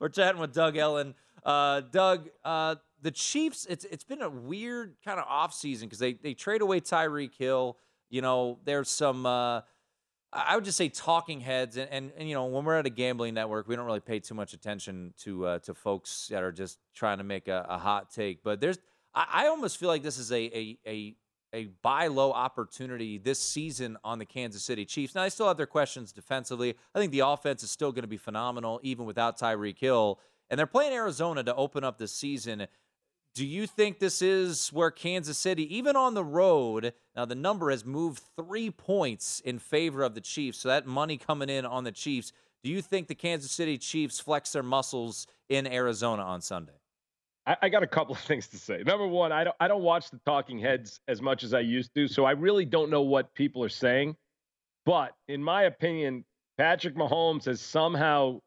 We're 0.00 0.08
chatting 0.08 0.40
with 0.40 0.52
Doug 0.52 0.76
Ellin. 0.76 1.14
Uh, 1.44 1.82
Doug, 1.82 2.28
uh, 2.44 2.76
the 3.02 3.10
Chiefs. 3.10 3.66
It's 3.70 3.84
it's 3.84 4.04
been 4.04 4.22
a 4.22 4.28
weird 4.30 4.96
kind 5.04 5.18
of 5.20 5.26
off 5.28 5.54
season 5.54 5.86
because 5.88 5.98
they 6.00 6.14
they 6.14 6.34
trade 6.34 6.62
away 6.62 6.80
Tyreek 6.80 7.34
Hill. 7.38 7.76
You 8.08 8.22
know, 8.22 8.58
there's 8.64 8.90
some. 8.90 9.24
Uh, 9.26 9.60
I 10.32 10.54
would 10.54 10.64
just 10.64 10.78
say 10.78 10.88
talking 10.88 11.40
heads, 11.40 11.76
and, 11.76 11.90
and, 11.90 12.12
and 12.16 12.28
you 12.28 12.34
know 12.34 12.46
when 12.46 12.64
we're 12.64 12.78
at 12.78 12.86
a 12.86 12.90
gambling 12.90 13.34
network, 13.34 13.66
we 13.66 13.74
don't 13.74 13.86
really 13.86 14.00
pay 14.00 14.20
too 14.20 14.34
much 14.34 14.52
attention 14.52 15.12
to 15.18 15.46
uh, 15.46 15.58
to 15.60 15.74
folks 15.74 16.28
that 16.30 16.44
are 16.44 16.52
just 16.52 16.78
trying 16.94 17.18
to 17.18 17.24
make 17.24 17.48
a, 17.48 17.66
a 17.68 17.78
hot 17.78 18.12
take. 18.12 18.44
But 18.44 18.60
there's, 18.60 18.78
I, 19.12 19.26
I, 19.32 19.46
almost 19.48 19.78
feel 19.78 19.88
like 19.88 20.04
this 20.04 20.18
is 20.18 20.30
a 20.30 20.36
a 20.36 20.78
a, 20.86 21.16
a 21.52 21.64
buy 21.82 22.06
low 22.06 22.32
opportunity 22.32 23.18
this 23.18 23.40
season 23.40 23.96
on 24.04 24.20
the 24.20 24.24
Kansas 24.24 24.62
City 24.62 24.84
Chiefs. 24.84 25.16
Now 25.16 25.24
they 25.24 25.30
still 25.30 25.48
have 25.48 25.56
their 25.56 25.66
questions 25.66 26.12
defensively. 26.12 26.76
I 26.94 27.00
think 27.00 27.10
the 27.10 27.20
offense 27.20 27.64
is 27.64 27.72
still 27.72 27.90
going 27.90 28.04
to 28.04 28.08
be 28.08 28.16
phenomenal 28.16 28.78
even 28.84 29.06
without 29.06 29.36
Tyreek 29.36 29.80
Hill, 29.80 30.20
and 30.48 30.56
they're 30.56 30.66
playing 30.66 30.92
Arizona 30.92 31.42
to 31.42 31.54
open 31.56 31.82
up 31.82 31.98
the 31.98 32.06
season. 32.06 32.68
Do 33.34 33.46
you 33.46 33.66
think 33.66 33.98
this 33.98 34.22
is 34.22 34.68
where 34.68 34.90
Kansas 34.90 35.38
City, 35.38 35.74
even 35.76 35.94
on 35.94 36.14
the 36.14 36.24
road, 36.24 36.92
now 37.14 37.24
the 37.24 37.36
number 37.36 37.70
has 37.70 37.84
moved 37.84 38.22
three 38.36 38.70
points 38.70 39.40
in 39.40 39.58
favor 39.58 40.02
of 40.02 40.14
the 40.14 40.20
Chiefs, 40.20 40.58
so 40.58 40.68
that 40.68 40.86
money 40.86 41.16
coming 41.16 41.48
in 41.48 41.64
on 41.64 41.84
the 41.84 41.92
Chiefs. 41.92 42.32
Do 42.62 42.70
you 42.70 42.82
think 42.82 43.06
the 43.06 43.14
Kansas 43.14 43.52
City 43.52 43.78
Chiefs 43.78 44.18
flex 44.18 44.52
their 44.52 44.62
muscles 44.62 45.26
in 45.48 45.66
Arizona 45.66 46.22
on 46.22 46.40
Sunday? 46.40 46.80
I, 47.46 47.56
I 47.62 47.68
got 47.68 47.82
a 47.82 47.86
couple 47.86 48.14
of 48.14 48.20
things 48.26 48.48
to 48.48 48.58
say. 48.58 48.82
Number 48.84 49.06
one, 49.06 49.32
I 49.32 49.44
don't 49.44 49.56
I 49.60 49.68
don't 49.68 49.82
watch 49.82 50.10
the 50.10 50.20
talking 50.26 50.58
heads 50.58 51.00
as 51.08 51.22
much 51.22 51.44
as 51.44 51.54
I 51.54 51.60
used 51.60 51.94
to, 51.94 52.08
so 52.08 52.24
I 52.24 52.32
really 52.32 52.64
don't 52.64 52.90
know 52.90 53.02
what 53.02 53.34
people 53.34 53.62
are 53.62 53.70
saying. 53.70 54.16
But 54.84 55.12
in 55.28 55.42
my 55.42 55.64
opinion, 55.64 56.24
Patrick 56.58 56.96
Mahomes 56.96 57.44
has 57.44 57.60
somehow 57.60 58.40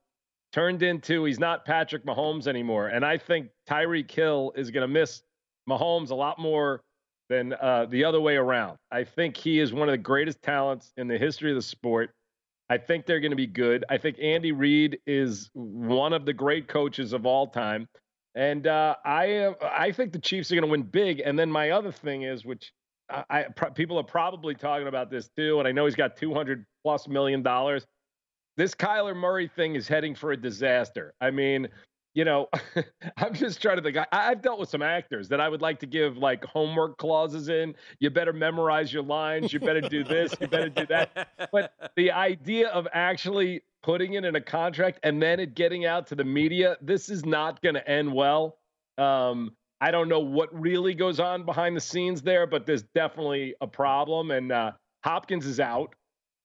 turned 0.53 0.83
into 0.83 1.25
he's 1.25 1.39
not 1.39 1.65
Patrick 1.65 2.05
Mahomes 2.05 2.47
anymore. 2.47 2.87
And 2.87 3.03
I 3.03 3.17
think 3.17 3.49
Tyreek 3.67 4.09
Hill 4.09 4.53
is 4.55 4.71
going 4.71 4.83
to 4.83 4.87
miss 4.87 5.23
Mahomes 5.67 6.11
a 6.11 6.15
lot 6.15 6.39
more 6.39 6.81
than 7.29 7.53
uh, 7.53 7.87
the 7.89 8.03
other 8.05 8.21
way 8.21 8.35
around. 8.35 8.77
I 8.91 9.03
think 9.03 9.35
he 9.35 9.59
is 9.59 9.73
one 9.73 9.89
of 9.89 9.93
the 9.93 9.97
greatest 9.97 10.41
talents 10.43 10.93
in 10.97 11.07
the 11.07 11.17
history 11.17 11.51
of 11.51 11.55
the 11.55 11.61
sport. 11.61 12.11
I 12.69 12.77
think 12.77 13.05
they're 13.05 13.19
going 13.19 13.31
to 13.31 13.37
be 13.37 13.47
good. 13.47 13.83
I 13.89 13.97
think 13.97 14.17
Andy 14.21 14.51
Reid 14.51 14.99
is 15.05 15.49
one 15.53 16.13
of 16.13 16.25
the 16.25 16.33
great 16.33 16.67
coaches 16.67 17.13
of 17.13 17.25
all 17.25 17.47
time. 17.47 17.87
And 18.35 18.65
uh, 18.67 18.95
I 19.05 19.53
I 19.61 19.91
think 19.91 20.11
the 20.11 20.19
Chiefs 20.19 20.51
are 20.51 20.55
going 20.55 20.65
to 20.65 20.71
win 20.71 20.83
big. 20.83 21.19
And 21.19 21.37
then 21.37 21.51
my 21.51 21.71
other 21.71 21.91
thing 21.91 22.23
is, 22.23 22.45
which 22.45 22.71
I, 23.09 23.23
I, 23.29 23.69
people 23.69 23.99
are 23.99 24.03
probably 24.03 24.55
talking 24.55 24.87
about 24.87 25.11
this 25.11 25.29
too, 25.35 25.59
and 25.59 25.67
I 25.67 25.71
know 25.71 25.85
he's 25.85 25.95
got 25.95 26.17
200 26.17 26.65
plus 26.83 27.07
million 27.07 27.43
dollars 27.43 27.85
this 28.57 28.75
Kyler 28.75 29.15
Murray 29.15 29.47
thing 29.47 29.75
is 29.75 29.87
heading 29.87 30.15
for 30.15 30.31
a 30.31 30.37
disaster. 30.37 31.13
I 31.21 31.31
mean, 31.31 31.67
you 32.13 32.25
know, 32.25 32.49
I'm 33.17 33.33
just 33.33 33.61
trying 33.61 33.77
to 33.77 33.81
think. 33.81 33.97
I, 33.97 34.07
have 34.11 34.41
dealt 34.41 34.59
with 34.59 34.69
some 34.69 34.81
actors 34.81 35.27
that 35.29 35.41
I 35.41 35.49
would 35.49 35.61
like 35.61 35.79
to 35.79 35.85
give 35.85 36.17
like 36.17 36.43
homework 36.45 36.97
clauses 36.97 37.49
in. 37.49 37.75
You 37.99 38.09
better 38.09 38.33
memorize 38.33 38.93
your 38.93 39.03
lines. 39.03 39.51
You 39.51 39.59
better 39.59 39.81
do 39.81 40.03
this. 40.03 40.33
You 40.39 40.47
better 40.47 40.69
do 40.69 40.85
that. 40.87 41.49
But 41.51 41.73
the 41.95 42.11
idea 42.11 42.69
of 42.69 42.87
actually 42.93 43.63
putting 43.81 44.13
it 44.13 44.23
in 44.23 44.35
a 44.35 44.41
contract 44.41 44.99
and 45.03 45.21
then 45.21 45.39
it 45.39 45.55
getting 45.55 45.85
out 45.85 46.07
to 46.07 46.15
the 46.15 46.23
media, 46.23 46.77
this 46.81 47.09
is 47.09 47.25
not 47.25 47.61
going 47.61 47.75
to 47.75 47.89
end 47.89 48.13
well. 48.13 48.57
Um, 48.97 49.55
I 49.81 49.91
don't 49.91 50.07
know 50.07 50.21
what 50.21 50.47
really 50.57 50.93
goes 50.93 51.19
on 51.19 51.43
behind 51.43 51.75
the 51.75 51.81
scenes 51.81 52.21
there, 52.21 52.47
but 52.47 52.65
there's 52.65 52.83
definitely 52.95 53.55
a 53.59 53.67
problem. 53.67 54.31
And 54.31 54.51
uh, 54.51 54.71
Hopkins 55.03 55.45
is 55.45 55.59
out, 55.59 55.95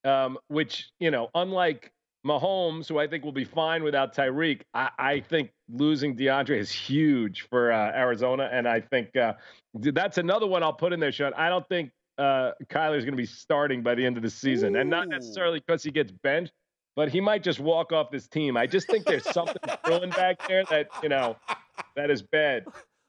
um, 0.05 0.38
which, 0.49 0.90
you 0.99 1.12
know, 1.12 1.29
unlike 1.35 1.92
Mahomes, 2.26 2.88
who 2.88 2.98
I 2.98 3.07
think 3.07 3.24
will 3.24 3.33
be 3.33 3.44
fine 3.44 3.83
without 3.83 4.14
Tyreek, 4.14 4.62
I, 4.74 4.90
I 4.98 5.20
think 5.20 5.50
losing 5.68 6.16
DeAndre 6.16 6.59
is 6.59 6.70
huge 6.70 7.46
for 7.48 7.72
uh, 7.72 7.92
Arizona, 7.92 8.48
and 8.52 8.66
I 8.66 8.81
think 8.81 9.16
uh, 9.16 9.35
that's 9.74 10.18
another 10.18 10.46
one 10.46 10.62
I'll 10.62 10.72
put 10.72 10.92
in 10.92 11.00
there, 11.00 11.12
Sean. 11.12 11.33
I 11.35 11.48
don't 11.48 11.68
think 11.68 11.90
uh, 12.18 12.52
Kyler's 12.66 13.04
going 13.04 13.12
to 13.12 13.16
be 13.16 13.26
starting 13.26 13.83
by 13.83 13.94
the 13.94 14.04
end 14.04 14.16
of 14.16 14.22
the 14.22 14.31
season, 14.31 14.74
Ooh. 14.74 14.81
and 14.81 14.90
not 14.90 15.09
necessarily 15.09 15.61
because 15.61 15.83
he 15.83 15.90
gets 15.90 16.11
benched, 16.11 16.52
but 16.96 17.09
he 17.09 17.20
might 17.20 17.42
just 17.42 17.61
walk 17.61 17.92
off 17.92 18.11
this 18.11 18.26
team. 18.26 18.57
I 18.57 18.66
just 18.66 18.88
think 18.88 19.07
there's 19.07 19.28
something 19.31 19.62
brewing 19.85 20.11
back 20.11 20.46
there 20.48 20.64
that 20.70 20.88
you 21.02 21.09
know 21.09 21.37
that 21.94 22.11
is 22.11 22.22
bad. 22.22 22.64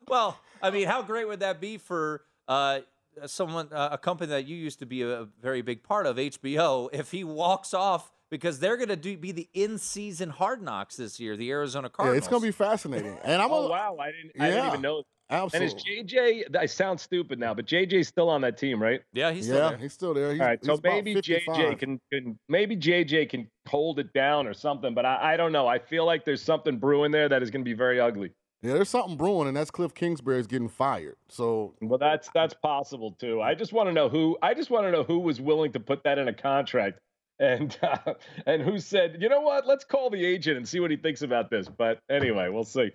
Well, 0.07 0.39
I 0.61 0.69
mean, 0.69 0.87
how 0.87 1.01
great 1.01 1.27
would 1.27 1.39
that 1.39 1.59
be 1.59 1.77
for? 1.77 2.23
Uh, 2.47 2.81
someone, 3.25 3.67
uh, 3.71 3.89
a 3.91 3.97
company 3.97 4.29
that 4.29 4.47
you 4.47 4.55
used 4.55 4.79
to 4.79 4.85
be 4.85 5.01
a 5.01 5.27
very 5.41 5.61
big 5.61 5.83
part 5.83 6.05
of, 6.05 6.17
HBO, 6.17 6.89
if 6.93 7.11
he 7.11 7.23
walks 7.23 7.73
off 7.73 8.11
because 8.29 8.59
they're 8.59 8.77
going 8.77 8.89
to 8.89 9.17
be 9.17 9.31
the 9.31 9.49
in-season 9.53 10.29
hard 10.29 10.61
knocks 10.61 10.95
this 10.95 11.19
year, 11.19 11.35
the 11.35 11.49
Arizona 11.51 11.89
Cardinals. 11.89 12.15
Yeah, 12.15 12.17
it's 12.17 12.27
going 12.27 12.41
to 12.41 12.47
be 12.47 12.51
fascinating. 12.51 13.17
And 13.23 13.41
I'm 13.41 13.51
oh 13.51 13.67
a, 13.67 13.69
wow, 13.69 13.97
I 13.99 14.11
didn't, 14.11 14.31
yeah, 14.35 14.43
I 14.43 14.49
didn't 14.49 14.67
even 14.67 14.81
know. 14.81 15.03
Absolutely. 15.31 15.93
And 15.93 16.07
is 16.07 16.13
JJ? 16.13 16.55
I 16.55 16.65
sound 16.65 16.99
stupid 16.99 17.37
now, 17.37 17.53
but 17.53 17.67
JJ's 17.67 18.07
still 18.07 18.29
on 18.29 18.41
that 18.41 18.57
team, 18.57 18.81
right? 18.81 19.01
Yeah, 19.13 19.31
he's 19.31 19.45
still 19.45 19.57
yeah, 19.57 19.69
there. 19.69 19.77
he's 19.77 19.93
still 19.93 20.13
there. 20.13 20.31
He's, 20.31 20.41
All 20.41 20.47
right, 20.47 20.65
so 20.65 20.79
maybe 20.83 21.15
JJ 21.15 21.77
can, 21.77 21.99
can 22.11 22.39
maybe 22.47 22.75
JJ 22.75 23.29
can 23.29 23.47
hold 23.67 23.99
it 23.99 24.11
down 24.13 24.47
or 24.47 24.53
something, 24.55 24.95
but 24.95 25.05
I, 25.05 25.33
I 25.33 25.37
don't 25.37 25.51
know. 25.51 25.67
I 25.67 25.77
feel 25.77 26.05
like 26.05 26.25
there's 26.25 26.41
something 26.41 26.77
brewing 26.77 27.11
there 27.11 27.29
that 27.29 27.43
is 27.43 27.51
going 27.51 27.63
to 27.63 27.69
be 27.69 27.75
very 27.75 27.99
ugly. 27.99 28.31
Yeah, 28.63 28.73
there's 28.73 28.89
something 28.89 29.15
brewing, 29.15 29.47
and 29.47 29.55
that's 29.55 29.71
Cliff 29.71 29.93
Kingsbury 29.93 30.39
is 30.39 30.47
getting 30.47 30.67
fired. 30.67 31.15
So, 31.29 31.75
well, 31.79 31.99
that's 31.99 32.29
that's 32.33 32.55
possible 32.55 33.11
too. 33.11 33.41
I 33.41 33.53
just 33.53 33.71
want 33.71 33.87
to 33.87 33.93
know 33.93 34.09
who. 34.09 34.37
I 34.41 34.53
just 34.53 34.69
want 34.69 34.85
to 34.87 34.91
know 34.91 35.03
who 35.03 35.19
was 35.19 35.39
willing 35.39 35.71
to 35.73 35.79
put 35.79 36.03
that 36.03 36.17
in 36.17 36.27
a 36.27 36.33
contract 36.33 36.99
and 37.39 37.77
uh, 37.83 38.13
and 38.45 38.61
who 38.61 38.79
said, 38.79 39.17
you 39.19 39.29
know 39.29 39.41
what? 39.41 39.65
Let's 39.65 39.83
call 39.83 40.09
the 40.09 40.23
agent 40.23 40.57
and 40.57 40.67
see 40.67 40.79
what 40.79 40.91
he 40.91 40.97
thinks 40.97 41.21
about 41.21 41.49
this. 41.49 41.67
But 41.67 42.01
anyway, 42.09 42.49
we'll 42.49 42.63
see. 42.63 42.91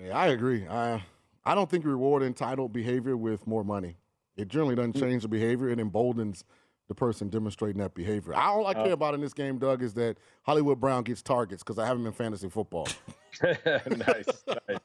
Yeah, 0.00 0.16
I 0.16 0.28
agree. 0.28 0.66
I 0.66 1.02
I 1.44 1.54
don't 1.54 1.68
think 1.68 1.84
you 1.84 1.90
reward 1.90 2.22
entitled 2.22 2.72
behavior 2.72 3.16
with 3.16 3.46
more 3.46 3.64
money. 3.64 3.96
It 4.36 4.48
generally 4.48 4.74
doesn't 4.74 4.96
mm. 4.96 5.00
change 5.00 5.22
the 5.22 5.28
behavior. 5.28 5.68
It 5.68 5.78
emboldens 5.78 6.44
the 6.88 6.94
person 6.94 7.28
demonstrating 7.28 7.80
that 7.80 7.94
behavior. 7.94 8.34
All 8.34 8.66
I 8.66 8.74
care 8.74 8.86
uh, 8.86 8.90
about 8.90 9.14
in 9.14 9.20
this 9.20 9.34
game, 9.34 9.58
Doug, 9.58 9.82
is 9.82 9.94
that 9.94 10.18
Hollywood 10.42 10.80
Brown 10.80 11.04
gets 11.04 11.22
targets 11.22 11.62
because 11.62 11.78
I 11.78 11.86
haven't 11.86 12.04
been 12.04 12.12
fantasy 12.12 12.48
football. 12.48 12.88
nice. 13.42 14.26
nice. 14.46 14.78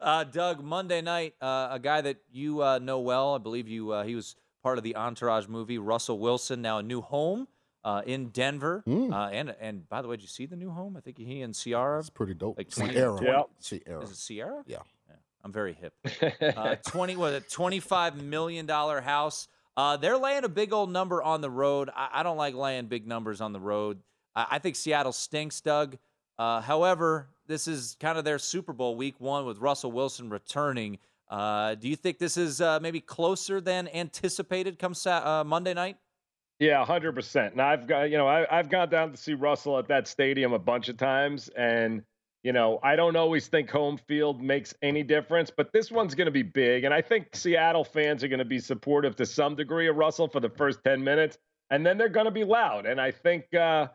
Uh, 0.00 0.24
Doug, 0.24 0.62
Monday 0.62 1.02
night, 1.02 1.34
uh, 1.40 1.68
a 1.72 1.78
guy 1.78 2.00
that 2.00 2.18
you 2.32 2.62
uh, 2.62 2.78
know 2.78 3.00
well, 3.00 3.34
I 3.34 3.38
believe 3.38 3.68
you. 3.68 3.92
Uh, 3.92 4.04
he 4.04 4.14
was 4.14 4.36
part 4.62 4.78
of 4.78 4.84
the 4.84 4.96
Entourage 4.96 5.46
movie. 5.46 5.78
Russell 5.78 6.18
Wilson, 6.18 6.62
now 6.62 6.78
a 6.78 6.82
new 6.82 7.00
home 7.00 7.46
uh, 7.84 8.02
in 8.06 8.28
Denver. 8.28 8.82
Mm. 8.86 9.12
Uh, 9.12 9.28
and 9.30 9.54
and 9.60 9.88
by 9.88 10.02
the 10.02 10.08
way, 10.08 10.16
did 10.16 10.22
you 10.22 10.28
see 10.28 10.46
the 10.46 10.56
new 10.56 10.70
home? 10.70 10.96
I 10.96 11.00
think 11.00 11.18
he 11.18 11.42
and 11.42 11.54
Ciara. 11.54 11.98
It's 11.98 12.10
pretty 12.10 12.34
dope. 12.34 12.58
Like 12.58 12.70
20, 12.70 12.94
Ciara. 12.94 13.18
20, 13.18 13.26
yeah. 13.26 13.42
Ciara. 13.60 14.02
Is 14.02 14.10
it 14.10 14.16
Ciara? 14.34 14.62
Yeah. 14.66 14.78
yeah. 15.08 15.14
I'm 15.42 15.52
very 15.52 15.72
hip. 15.72 15.94
uh, 16.56 16.76
Twenty 16.86 17.16
what 17.16 17.32
a 17.32 17.40
twenty 17.40 17.80
five 17.80 18.22
million 18.22 18.66
dollar 18.66 19.00
house. 19.00 19.48
Uh, 19.76 19.96
they're 19.96 20.18
laying 20.18 20.44
a 20.44 20.48
big 20.48 20.72
old 20.72 20.90
number 20.90 21.22
on 21.22 21.40
the 21.40 21.50
road. 21.50 21.88
I, 21.94 22.08
I 22.14 22.22
don't 22.22 22.36
like 22.36 22.54
laying 22.54 22.86
big 22.86 23.06
numbers 23.06 23.40
on 23.40 23.52
the 23.52 23.60
road. 23.60 24.00
I, 24.36 24.46
I 24.52 24.58
think 24.58 24.76
Seattle 24.76 25.12
stinks, 25.12 25.60
Doug. 25.60 25.96
Uh, 26.38 26.60
however, 26.60 27.28
this 27.46 27.66
is 27.66 27.96
kind 28.00 28.18
of 28.18 28.24
their 28.24 28.38
Super 28.38 28.72
Bowl 28.72 28.96
week 28.96 29.14
one 29.18 29.46
with 29.46 29.58
Russell 29.58 29.92
Wilson 29.92 30.28
returning. 30.30 30.98
Uh, 31.28 31.74
do 31.76 31.88
you 31.88 31.96
think 31.96 32.18
this 32.18 32.36
is 32.36 32.60
uh, 32.60 32.78
maybe 32.82 33.00
closer 33.00 33.60
than 33.60 33.88
anticipated 33.88 34.78
come 34.78 34.94
sa- 34.94 35.40
uh, 35.40 35.44
Monday 35.44 35.72
night? 35.74 35.96
Yeah, 36.60 36.84
hundred 36.84 37.14
percent. 37.14 37.52
And 37.52 37.62
I've 37.62 37.86
got 37.86 38.10
you 38.10 38.18
know 38.18 38.28
I, 38.28 38.46
I've 38.56 38.68
gone 38.68 38.90
down 38.90 39.10
to 39.12 39.16
see 39.16 39.32
Russell 39.32 39.78
at 39.78 39.88
that 39.88 40.06
stadium 40.06 40.52
a 40.52 40.58
bunch 40.58 40.90
of 40.90 40.98
times, 40.98 41.48
and 41.56 42.02
you 42.42 42.52
know 42.52 42.78
I 42.82 42.96
don't 42.96 43.16
always 43.16 43.48
think 43.48 43.70
home 43.70 43.96
field 43.96 44.42
makes 44.42 44.74
any 44.82 45.02
difference, 45.02 45.50
but 45.50 45.72
this 45.72 45.90
one's 45.90 46.14
going 46.14 46.26
to 46.26 46.30
be 46.30 46.42
big, 46.42 46.84
and 46.84 46.92
I 46.92 47.00
think 47.00 47.34
Seattle 47.34 47.82
fans 47.82 48.22
are 48.22 48.28
going 48.28 48.40
to 48.40 48.44
be 48.44 48.58
supportive 48.58 49.16
to 49.16 49.26
some 49.26 49.56
degree 49.56 49.88
of 49.88 49.96
Russell 49.96 50.28
for 50.28 50.40
the 50.40 50.50
first 50.50 50.80
ten 50.84 51.02
minutes, 51.02 51.38
and 51.70 51.84
then 51.84 51.96
they're 51.96 52.10
going 52.10 52.26
to 52.26 52.30
be 52.30 52.44
loud. 52.44 52.84
And 52.84 53.00
I 53.00 53.10
think 53.10 53.54
uh, 53.54 53.88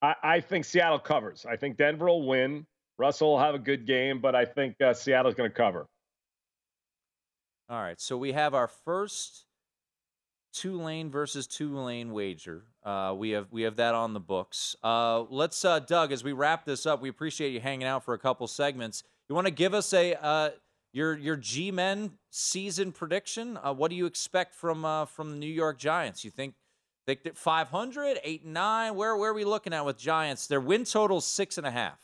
I, 0.00 0.14
I, 0.22 0.40
think 0.40 0.64
Seattle 0.64 1.00
covers. 1.00 1.44
I 1.44 1.56
think 1.56 1.76
Denver 1.76 2.06
will 2.06 2.24
win. 2.24 2.66
Russell 2.98 3.32
will 3.32 3.40
have 3.40 3.56
a 3.56 3.58
good 3.58 3.84
game, 3.84 4.20
but 4.20 4.36
I 4.36 4.44
think 4.44 4.80
uh, 4.80 4.94
Seattle's 4.94 5.34
going 5.34 5.50
to 5.50 5.56
cover. 5.56 5.88
All 7.68 7.82
right, 7.82 8.00
so 8.00 8.16
we 8.16 8.30
have 8.30 8.54
our 8.54 8.68
first 8.68 9.46
Tulane 10.52 11.10
versus 11.10 11.46
Tulane 11.46 12.12
wager. 12.12 12.64
Uh, 12.84 13.14
we 13.16 13.30
have 13.30 13.46
we 13.50 13.62
have 13.62 13.76
that 13.76 13.94
on 13.94 14.12
the 14.12 14.20
books. 14.20 14.76
Uh, 14.82 15.22
let's, 15.30 15.64
uh, 15.64 15.78
Doug, 15.78 16.12
as 16.12 16.22
we 16.22 16.32
wrap 16.32 16.64
this 16.64 16.84
up, 16.86 17.00
we 17.00 17.08
appreciate 17.08 17.50
you 17.52 17.60
hanging 17.60 17.86
out 17.86 18.04
for 18.04 18.14
a 18.14 18.18
couple 18.18 18.46
segments. 18.46 19.02
You 19.28 19.34
want 19.34 19.46
to 19.46 19.52
give 19.52 19.72
us 19.72 19.92
a 19.92 20.14
uh, 20.14 20.50
your 20.92 21.16
your 21.16 21.36
G 21.36 21.70
Men 21.70 22.12
season 22.30 22.92
prediction? 22.92 23.58
Uh, 23.62 23.72
what 23.72 23.90
do 23.90 23.96
you 23.96 24.06
expect 24.06 24.54
from 24.54 24.84
uh, 24.84 25.06
from 25.06 25.30
the 25.30 25.36
New 25.36 25.46
York 25.46 25.78
Giants? 25.78 26.24
You 26.24 26.30
think 26.30 26.54
think 27.06 27.22
that 27.24 27.36
500, 27.36 28.18
8 28.22 28.44
and 28.44 28.54
9? 28.54 28.94
Where 28.94 29.16
where 29.16 29.30
are 29.30 29.34
we 29.34 29.44
looking 29.44 29.72
at 29.72 29.84
with 29.84 29.96
Giants? 29.98 30.46
Their 30.46 30.60
win 30.60 30.84
total 30.84 31.18
is 31.18 31.24
six 31.24 31.56
and 31.58 31.66
a 31.66 31.70
half. 31.70 31.98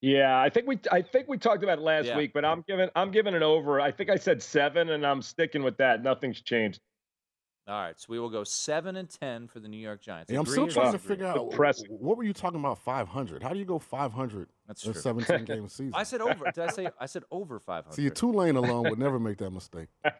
Yeah, 0.00 0.40
I 0.40 0.48
think 0.48 0.66
we 0.66 0.78
I 0.90 1.02
think 1.02 1.28
we 1.28 1.38
talked 1.38 1.62
about 1.62 1.78
it 1.78 1.82
last 1.82 2.06
Yeah. 2.06 2.16
week, 2.16 2.32
but 2.32 2.44
I'm 2.44 2.64
giving 2.66 2.88
I'm 2.96 3.10
giving 3.10 3.34
it 3.34 3.42
over. 3.42 3.80
I 3.80 3.92
think 3.92 4.10
I 4.10 4.16
said 4.16 4.42
seven, 4.42 4.90
and 4.90 5.06
I'm 5.06 5.22
sticking 5.22 5.62
with 5.62 5.76
that. 5.76 6.02
Nothing's 6.02 6.40
changed. 6.40 6.80
All 7.68 7.80
right, 7.80 7.98
so 7.98 8.06
we 8.08 8.18
will 8.18 8.28
go 8.28 8.42
seven 8.42 8.96
and 8.96 9.08
ten 9.08 9.46
for 9.46 9.60
the 9.60 9.68
New 9.68 9.76
York 9.78 10.02
Giants. 10.02 10.30
Hey, 10.32 10.36
I'm 10.36 10.44
still 10.46 10.66
trying 10.66 10.90
to 10.92 10.98
figure 10.98 11.26
out 11.26 11.50
Depressing. 11.50 11.86
what 12.00 12.16
were 12.16 12.24
you 12.24 12.32
talking 12.32 12.58
about 12.58 12.78
500? 12.78 13.40
How 13.40 13.50
do 13.50 13.58
you 13.60 13.64
go 13.64 13.78
500 13.78 14.40
in 14.40 14.46
a 14.68 14.74
true. 14.74 14.92
17 14.92 15.44
game 15.46 15.68
season? 15.68 15.92
I 15.94 16.02
said 16.02 16.20
over. 16.22 16.44
Did 16.52 16.58
I 16.58 16.68
say? 16.72 16.88
I 16.98 17.06
said 17.06 17.22
over 17.30 17.60
five 17.60 17.84
hundred? 17.84 17.94
See, 17.94 18.02
hundred. 18.02 18.16
Tulane 18.16 18.56
alone 18.56 18.90
would 18.90 18.98
never 18.98 19.20
make 19.20 19.38
that 19.38 19.50
mistake. 19.52 19.88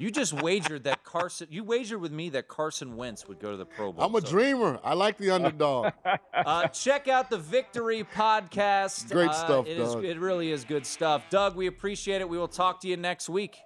You 0.00 0.10
just 0.10 0.32
wagered 0.32 0.84
that 0.84 1.04
Carson. 1.04 1.46
You 1.52 1.62
wagered 1.62 2.00
with 2.00 2.10
me 2.10 2.28
that 2.30 2.48
Carson 2.48 2.96
Wentz 2.96 3.28
would 3.28 3.38
go 3.38 3.52
to 3.52 3.56
the 3.56 3.64
Pro 3.64 3.92
Bowl. 3.92 4.04
I'm 4.04 4.12
a 4.16 4.20
so- 4.20 4.26
dreamer. 4.28 4.80
I 4.82 4.94
like 4.94 5.18
the 5.18 5.30
underdog. 5.30 5.92
Uh, 6.34 6.66
check 6.66 7.06
out 7.06 7.30
the 7.30 7.38
Victory 7.38 8.02
podcast. 8.02 9.08
Great 9.10 9.30
Uh, 9.30 9.32
stuff, 9.32 9.66
it 9.68 9.78
is- 9.78 9.94
Doug. 9.94 10.04
it 10.04 10.18
really 10.18 10.50
is 10.50 10.64
good 10.64 10.84
stuff. 10.84 11.22
Doug, 11.30 11.54
we 11.54 11.68
appreciate 11.68 12.20
it. 12.20 12.28
We 12.28 12.36
will 12.36 12.48
talk 12.48 12.80
to 12.80 12.88
you 12.88 12.96
next 12.96 13.28
week. 13.28 13.56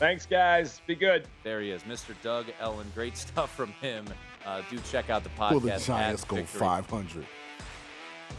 Thanks, 0.00 0.24
guys. 0.24 0.80
Be 0.86 0.94
good. 0.94 1.24
There 1.44 1.60
he 1.60 1.70
is, 1.70 1.82
Mr. 1.82 2.14
Doug 2.22 2.46
Ellin. 2.58 2.86
Great 2.94 3.16
stuff 3.18 3.54
from 3.54 3.72
him. 3.82 4.06
Uh, 4.46 4.62
do 4.70 4.78
check 4.90 5.10
out 5.10 5.22
the 5.22 5.28
podcast. 5.30 5.50
Will 5.52 5.60
podcast. 5.60 5.78
the 5.80 5.84
Giants 5.86 6.24
go 6.24 6.42
500? 6.42 7.26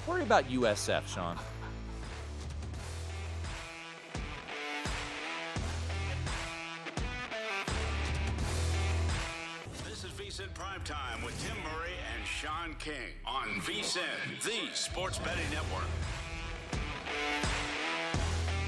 Worry 0.07 0.23
about 0.23 0.49
USF, 0.49 1.07
Sean. 1.07 1.37
This 9.85 10.03
is 10.03 10.09
VSIN 10.13 10.49
Primetime 10.55 11.23
with 11.23 11.39
Tim 11.45 11.55
Murray 11.57 11.93
and 12.17 12.25
Sean 12.25 12.75
King 12.79 13.13
on 13.27 13.47
VSIN, 13.61 14.01
the 14.43 14.75
sports 14.75 15.19
betting 15.19 15.47
network. 15.51 15.85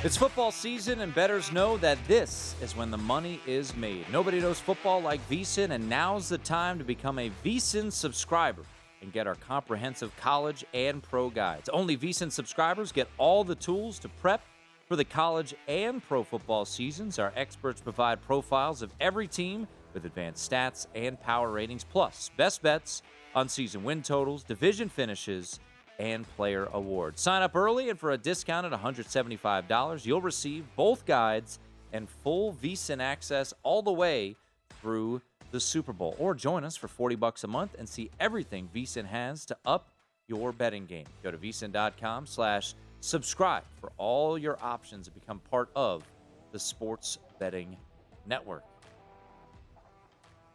It's 0.04 0.18
football 0.18 0.52
season, 0.52 1.00
and 1.00 1.16
bettors 1.16 1.54
know 1.54 1.78
that 1.78 1.98
this 2.10 2.58
is 2.62 2.76
when 2.76 2.92
the 2.92 2.98
money 2.98 3.40
is 3.48 3.74
made. 3.78 4.06
Nobody 4.12 4.42
knows 4.42 4.60
football 4.60 5.02
like 5.02 5.26
VSIN, 5.30 5.72
and 5.72 5.88
now's 5.88 6.28
the 6.28 6.40
time 6.40 6.78
to 6.78 6.84
become 6.84 7.20
a 7.20 7.32
VSIN 7.46 7.90
subscriber 7.90 8.64
and 9.02 9.14
get 9.14 9.28
our 9.28 9.36
comprehensive 9.36 10.14
college 10.18 10.66
and 10.74 11.02
pro 11.02 11.30
guides. 11.30 11.70
Only 11.70 11.96
VSIN 11.96 12.34
subscribers 12.34 12.92
get 12.92 13.08
all 13.18 13.46
the 13.46 13.56
tools 13.56 13.98
to 14.00 14.10
prep 14.10 14.42
for 14.90 14.98
the 14.98 15.06
college 15.06 15.56
and 15.70 16.04
pro 16.04 16.22
football 16.22 16.66
seasons. 16.66 17.18
Our 17.18 17.32
experts 17.38 17.80
provide 17.80 18.22
profiles 18.24 18.82
of 18.82 18.92
every 19.00 19.30
team 19.30 19.70
with 19.94 20.04
advanced 20.04 20.52
stats 20.52 20.86
and 20.94 21.18
power 21.22 21.50
ratings, 21.50 21.86
plus 21.86 22.30
best 22.36 22.62
bets 22.62 23.04
on 23.36 23.48
season 23.48 23.86
win 23.86 24.02
totals, 24.02 24.44
division 24.44 24.90
finishes, 24.90 25.62
and 26.00 26.28
player 26.36 26.68
awards. 26.74 27.22
Sign 27.22 27.42
up 27.42 27.56
early, 27.56 27.90
and 27.90 28.00
for 28.00 28.12
a 28.12 28.18
discount 28.18 28.66
at 28.66 28.72
$175, 28.72 30.06
you'll 30.06 30.22
receive 30.22 30.66
both 30.76 31.06
guides 31.06 31.60
and 31.92 32.10
full 32.10 32.54
VSIN 32.54 33.02
access 33.02 33.54
all 33.64 33.82
the 33.82 33.92
way 33.92 34.36
through 34.82 35.22
the 35.52 35.60
Super 35.60 35.94
Bowl. 35.94 36.16
Or 36.20 36.34
join 36.34 36.64
us 36.64 36.76
for 36.76 36.88
40 36.88 37.16
bucks 37.16 37.44
a 37.44 37.48
month 37.48 37.76
and 37.78 37.88
see 37.88 38.10
everything 38.20 38.70
VSIN 38.74 39.06
has 39.06 39.46
to 39.46 39.58
up 39.66 39.90
your 40.28 40.52
betting 40.52 40.86
game. 40.86 41.06
Go 41.22 41.32
to 41.32 41.38
vsin.com 41.38 42.26
slash 42.26 42.74
subscribe 43.00 43.64
for 43.80 43.92
all 43.98 44.38
your 44.38 44.58
options 44.62 45.06
to 45.08 45.12
become 45.12 45.40
part 45.52 45.70
of 45.76 46.04
the 46.52 46.60
Sports 46.60 47.20
Betting 47.40 47.78
Network. 48.26 48.64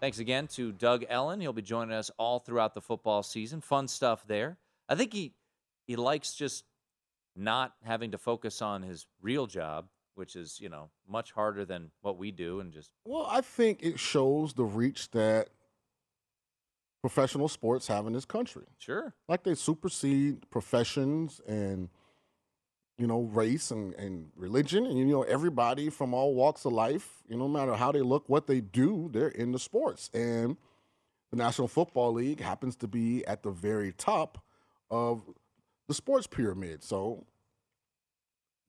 Thanks 0.01 0.21
again 0.21 0.47
to 0.49 0.73
Doug 0.73 1.05
Ellin. 1.09 1.41
He'll 1.41 1.53
be 1.53 1.63
joining 1.63 1.95
us 1.95 2.11
all 2.19 2.39
throughout 2.39 2.75
the 2.75 2.81
football 2.81 3.23
season. 3.23 3.61
Fun 3.61 3.89
stuff 3.89 4.25
there. 4.27 4.57
I 4.89 4.95
think 4.95 5.13
he 5.13 5.33
he 5.87 5.97
likes 5.97 6.35
just 6.35 6.65
not 7.37 7.75
having 7.85 8.11
to 8.11 8.19
focus 8.19 8.61
on 8.61 8.83
his 8.83 9.07
real 9.23 9.47
job, 9.47 9.87
which 10.15 10.37
is, 10.37 10.61
you 10.61 10.69
know, 10.69 10.91
much 11.09 11.33
harder 11.33 11.65
than 11.65 11.91
what 12.03 12.19
we 12.19 12.31
do 12.31 12.61
and 12.61 12.73
just 12.73 12.91
Well, 13.05 13.27
I 13.31 13.41
think 13.41 13.83
it 13.83 13.99
shows 13.99 14.55
the 14.55 14.65
reach 14.65 15.11
that 15.13 15.49
professional 17.01 17.49
sports 17.49 17.87
have 17.87 18.07
in 18.07 18.13
this 18.13 18.25
country. 18.25 18.65
Sure. 18.79 19.15
Like 19.29 19.45
they 19.45 19.55
supersede 19.55 20.51
professions 20.51 21.41
and 21.47 21.89
you 22.99 23.07
know, 23.07 23.21
race 23.33 23.71
and, 23.71 23.95
and 23.95 24.33
religion 24.35 24.85
and 24.85 24.99
you 24.99 25.05
know, 25.05 25.23
everybody 25.23 25.89
from 25.89 26.13
all 26.13 26.35
walks 26.35 26.65
of 26.65 26.73
life, 26.73 27.23
you 27.29 27.37
know, 27.37 27.47
no 27.47 27.49
matter 27.49 27.77
how 27.77 27.93
they 27.93 28.03
look, 28.03 28.29
what 28.29 28.49
they 28.49 28.61
do, 28.61 29.09
they're 29.13 29.29
in 29.29 29.53
the 29.53 29.59
sports. 29.59 30.11
And 30.13 30.57
the 31.31 31.37
National 31.37 31.69
Football 31.69 32.15
League 32.15 32.41
happens 32.41 32.75
to 32.77 32.89
be 32.89 33.25
at 33.27 33.45
the 33.45 33.51
very 33.51 33.93
top 33.93 34.43
of 34.91 35.23
the 35.87 35.95
sports 35.95 36.27
pyramid. 36.27 36.83
So 36.83 37.25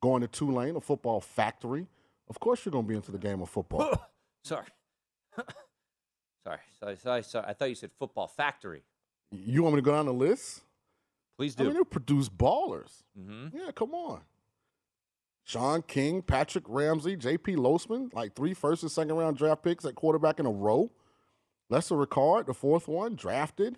going 0.01 0.21
to 0.21 0.27
Tulane, 0.27 0.75
a 0.75 0.82
football 0.82 1.21
factory, 1.21 1.88
of 2.29 2.39
course 2.39 2.65
you're 2.65 2.71
gonna 2.71 2.88
be 2.88 2.95
into 2.95 3.12
the 3.12 3.17
game 3.17 3.41
of 3.41 3.49
football. 3.49 4.10
sorry. 4.43 4.67
sorry. 6.43 6.60
Sorry, 6.79 6.95
sorry, 6.95 7.23
sorry. 7.23 7.45
I 7.47 7.53
thought 7.53 7.69
you 7.69 7.75
said 7.75 7.91
football 7.99 8.27
factory. 8.27 8.84
You 9.32 9.63
want 9.63 9.75
me 9.75 9.82
to 9.82 9.86
go 9.86 9.91
down 9.91 10.05
the 10.05 10.13
list? 10.13 10.62
Please 11.38 11.55
do. 11.55 11.63
I 11.63 11.67
mean, 11.67 11.77
they 11.77 11.84
produce 11.84 12.29
ballers. 12.29 13.03
Mm-hmm. 13.17 13.58
Yeah, 13.58 13.71
come 13.71 13.93
on. 13.93 14.21
Sean 15.43 15.82
King, 15.82 16.21
Patrick 16.21 16.65
Ramsey, 16.67 17.15
J.P. 17.15 17.55
Losman, 17.55 18.13
like 18.13 18.36
three 18.36 18.53
first 18.53 18.84
and 18.84 18.91
second 18.91 19.15
round 19.15 19.38
draft 19.38 19.63
picks 19.63 19.86
at 19.86 19.95
quarterback 19.95 20.39
in 20.39 20.45
a 20.45 20.51
row. 20.51 20.91
Lester 21.69 21.95
Ricard, 21.95 22.45
the 22.45 22.53
fourth 22.53 22.88
one, 22.88 23.15
drafted. 23.15 23.77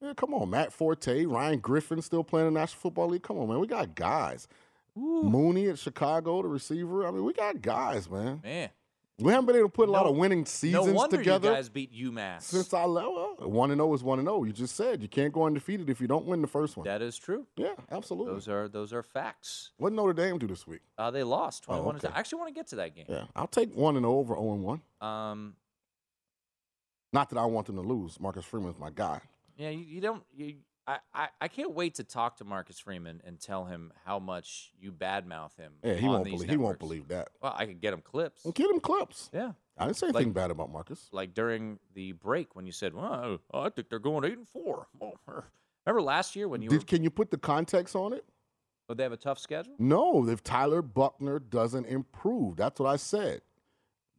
Yeah, 0.00 0.14
come 0.16 0.32
on. 0.34 0.50
Matt 0.50 0.72
Forte, 0.72 1.24
Ryan 1.26 1.58
Griffin 1.58 2.00
still 2.02 2.24
playing 2.24 2.48
in 2.48 2.54
the 2.54 2.60
National 2.60 2.80
Football 2.80 3.08
League. 3.08 3.22
Come 3.22 3.38
on, 3.38 3.48
man. 3.48 3.60
We 3.60 3.66
got 3.66 3.94
guys. 3.94 4.48
Mooney 4.96 5.68
at 5.68 5.78
Chicago, 5.78 6.42
the 6.42 6.48
receiver. 6.48 7.06
I 7.06 7.10
mean, 7.10 7.24
we 7.24 7.32
got 7.32 7.60
guys, 7.62 8.10
man. 8.10 8.40
Man. 8.42 8.70
We 9.18 9.30
haven't 9.32 9.44
been 9.46 9.56
able 9.56 9.68
to 9.68 9.72
put 9.72 9.90
a 9.90 9.92
lot 9.92 10.06
of 10.06 10.16
winning 10.16 10.46
seasons 10.46 10.86
no 10.86 10.92
wonder 10.94 11.18
together. 11.18 11.50
you 11.50 11.54
guys 11.54 11.68
beat 11.68 11.92
UMass. 11.92 12.40
Since 12.42 12.72
I 12.72 12.84
left, 12.84 13.42
one 13.42 13.70
and 13.70 13.78
zero 13.78 13.92
is 13.92 14.02
one 14.02 14.18
and 14.18 14.26
zero. 14.26 14.44
You 14.44 14.52
just 14.52 14.74
said 14.74 15.02
you 15.02 15.08
can't 15.08 15.30
go 15.30 15.44
undefeated 15.44 15.90
if 15.90 16.00
you 16.00 16.06
don't 16.06 16.24
win 16.24 16.40
the 16.40 16.48
first 16.48 16.74
one. 16.78 16.86
That 16.86 17.02
is 17.02 17.18
true. 17.18 17.46
Yeah, 17.56 17.74
absolutely. 17.90 18.32
Those 18.32 18.48
are 18.48 18.66
those 18.68 18.94
are 18.94 19.02
facts. 19.02 19.72
What 19.76 19.90
did 19.90 19.96
Notre 19.96 20.14
Dame 20.14 20.38
do 20.38 20.46
this 20.46 20.66
week? 20.66 20.80
Uh, 20.96 21.10
they 21.10 21.22
lost 21.22 21.64
Oh, 21.68 21.74
21 21.74 21.98
to 22.00 22.06
okay. 22.06 22.16
I 22.16 22.18
actually 22.18 22.38
want 22.38 22.48
to 22.48 22.54
get 22.54 22.66
to 22.68 22.76
that 22.76 22.94
game. 22.96 23.04
Yeah, 23.10 23.24
I'll 23.36 23.46
take 23.46 23.74
one 23.76 23.98
and 23.98 24.06
over 24.06 24.34
zero 24.34 24.54
and 24.54 24.62
one. 24.64 24.80
Um, 25.02 25.54
Not 27.12 27.28
that 27.28 27.38
I 27.38 27.44
want 27.44 27.66
them 27.66 27.76
to 27.76 27.82
lose. 27.82 28.18
Marcus 28.18 28.46
Freeman's 28.46 28.78
my 28.78 28.88
guy. 28.90 29.20
Yeah, 29.60 29.68
you, 29.70 29.84
you 29.84 30.00
don't. 30.00 30.22
You, 30.34 30.54
I, 30.86 30.98
I, 31.14 31.28
I 31.42 31.48
can't 31.48 31.74
wait 31.74 31.96
to 31.96 32.04
talk 32.04 32.38
to 32.38 32.44
Marcus 32.44 32.78
Freeman 32.80 33.20
and 33.26 33.38
tell 33.38 33.66
him 33.66 33.92
how 34.06 34.18
much 34.18 34.72
you 34.80 34.90
badmouth 34.90 35.54
him. 35.56 35.74
Yeah, 35.84 35.94
he 35.94 36.06
on 36.06 36.12
won't 36.14 36.24
believe. 36.24 36.48
He 36.48 36.56
won't 36.56 36.78
believe 36.78 37.08
that. 37.08 37.28
Well, 37.42 37.54
I 37.54 37.66
could 37.66 37.80
get 37.80 37.92
him 37.92 38.00
clips. 38.00 38.42
Well, 38.44 38.52
get 38.52 38.70
him 38.70 38.80
clips. 38.80 39.28
Yeah. 39.32 39.52
I 39.76 39.84
didn't 39.84 39.98
say 39.98 40.06
Like- 40.06 40.16
anything 40.16 40.32
bad 40.32 40.50
about 40.50 40.72
Marcus. 40.72 41.08
Like 41.12 41.34
during 41.34 41.78
the 41.94 42.12
break 42.12 42.56
when 42.56 42.64
you 42.66 42.72
said, 42.72 42.94
"Well, 42.94 43.38
I 43.52 43.68
think 43.68 43.90
they're 43.90 43.98
going 43.98 44.24
eight 44.24 44.38
and 44.38 44.48
four. 44.48 44.88
Oh, 45.00 45.12
Remember 45.86 46.02
last 46.02 46.34
year 46.36 46.48
when 46.48 46.62
you 46.62 46.68
Did, 46.70 46.80
were? 46.80 46.84
can 46.86 47.02
you 47.02 47.10
put 47.10 47.30
the 47.30 47.38
context 47.38 47.94
on 47.94 48.12
it? 48.14 48.24
Oh, 48.88 48.94
they 48.94 49.02
have 49.02 49.12
a 49.12 49.16
tough 49.16 49.38
schedule. 49.38 49.74
No, 49.78 50.26
if 50.28 50.42
Tyler 50.42 50.82
Buchner 50.82 51.38
doesn't 51.38 51.86
improve, 51.86 52.56
that's 52.56 52.80
what 52.80 52.88
I 52.88 52.96
said. 52.96 53.42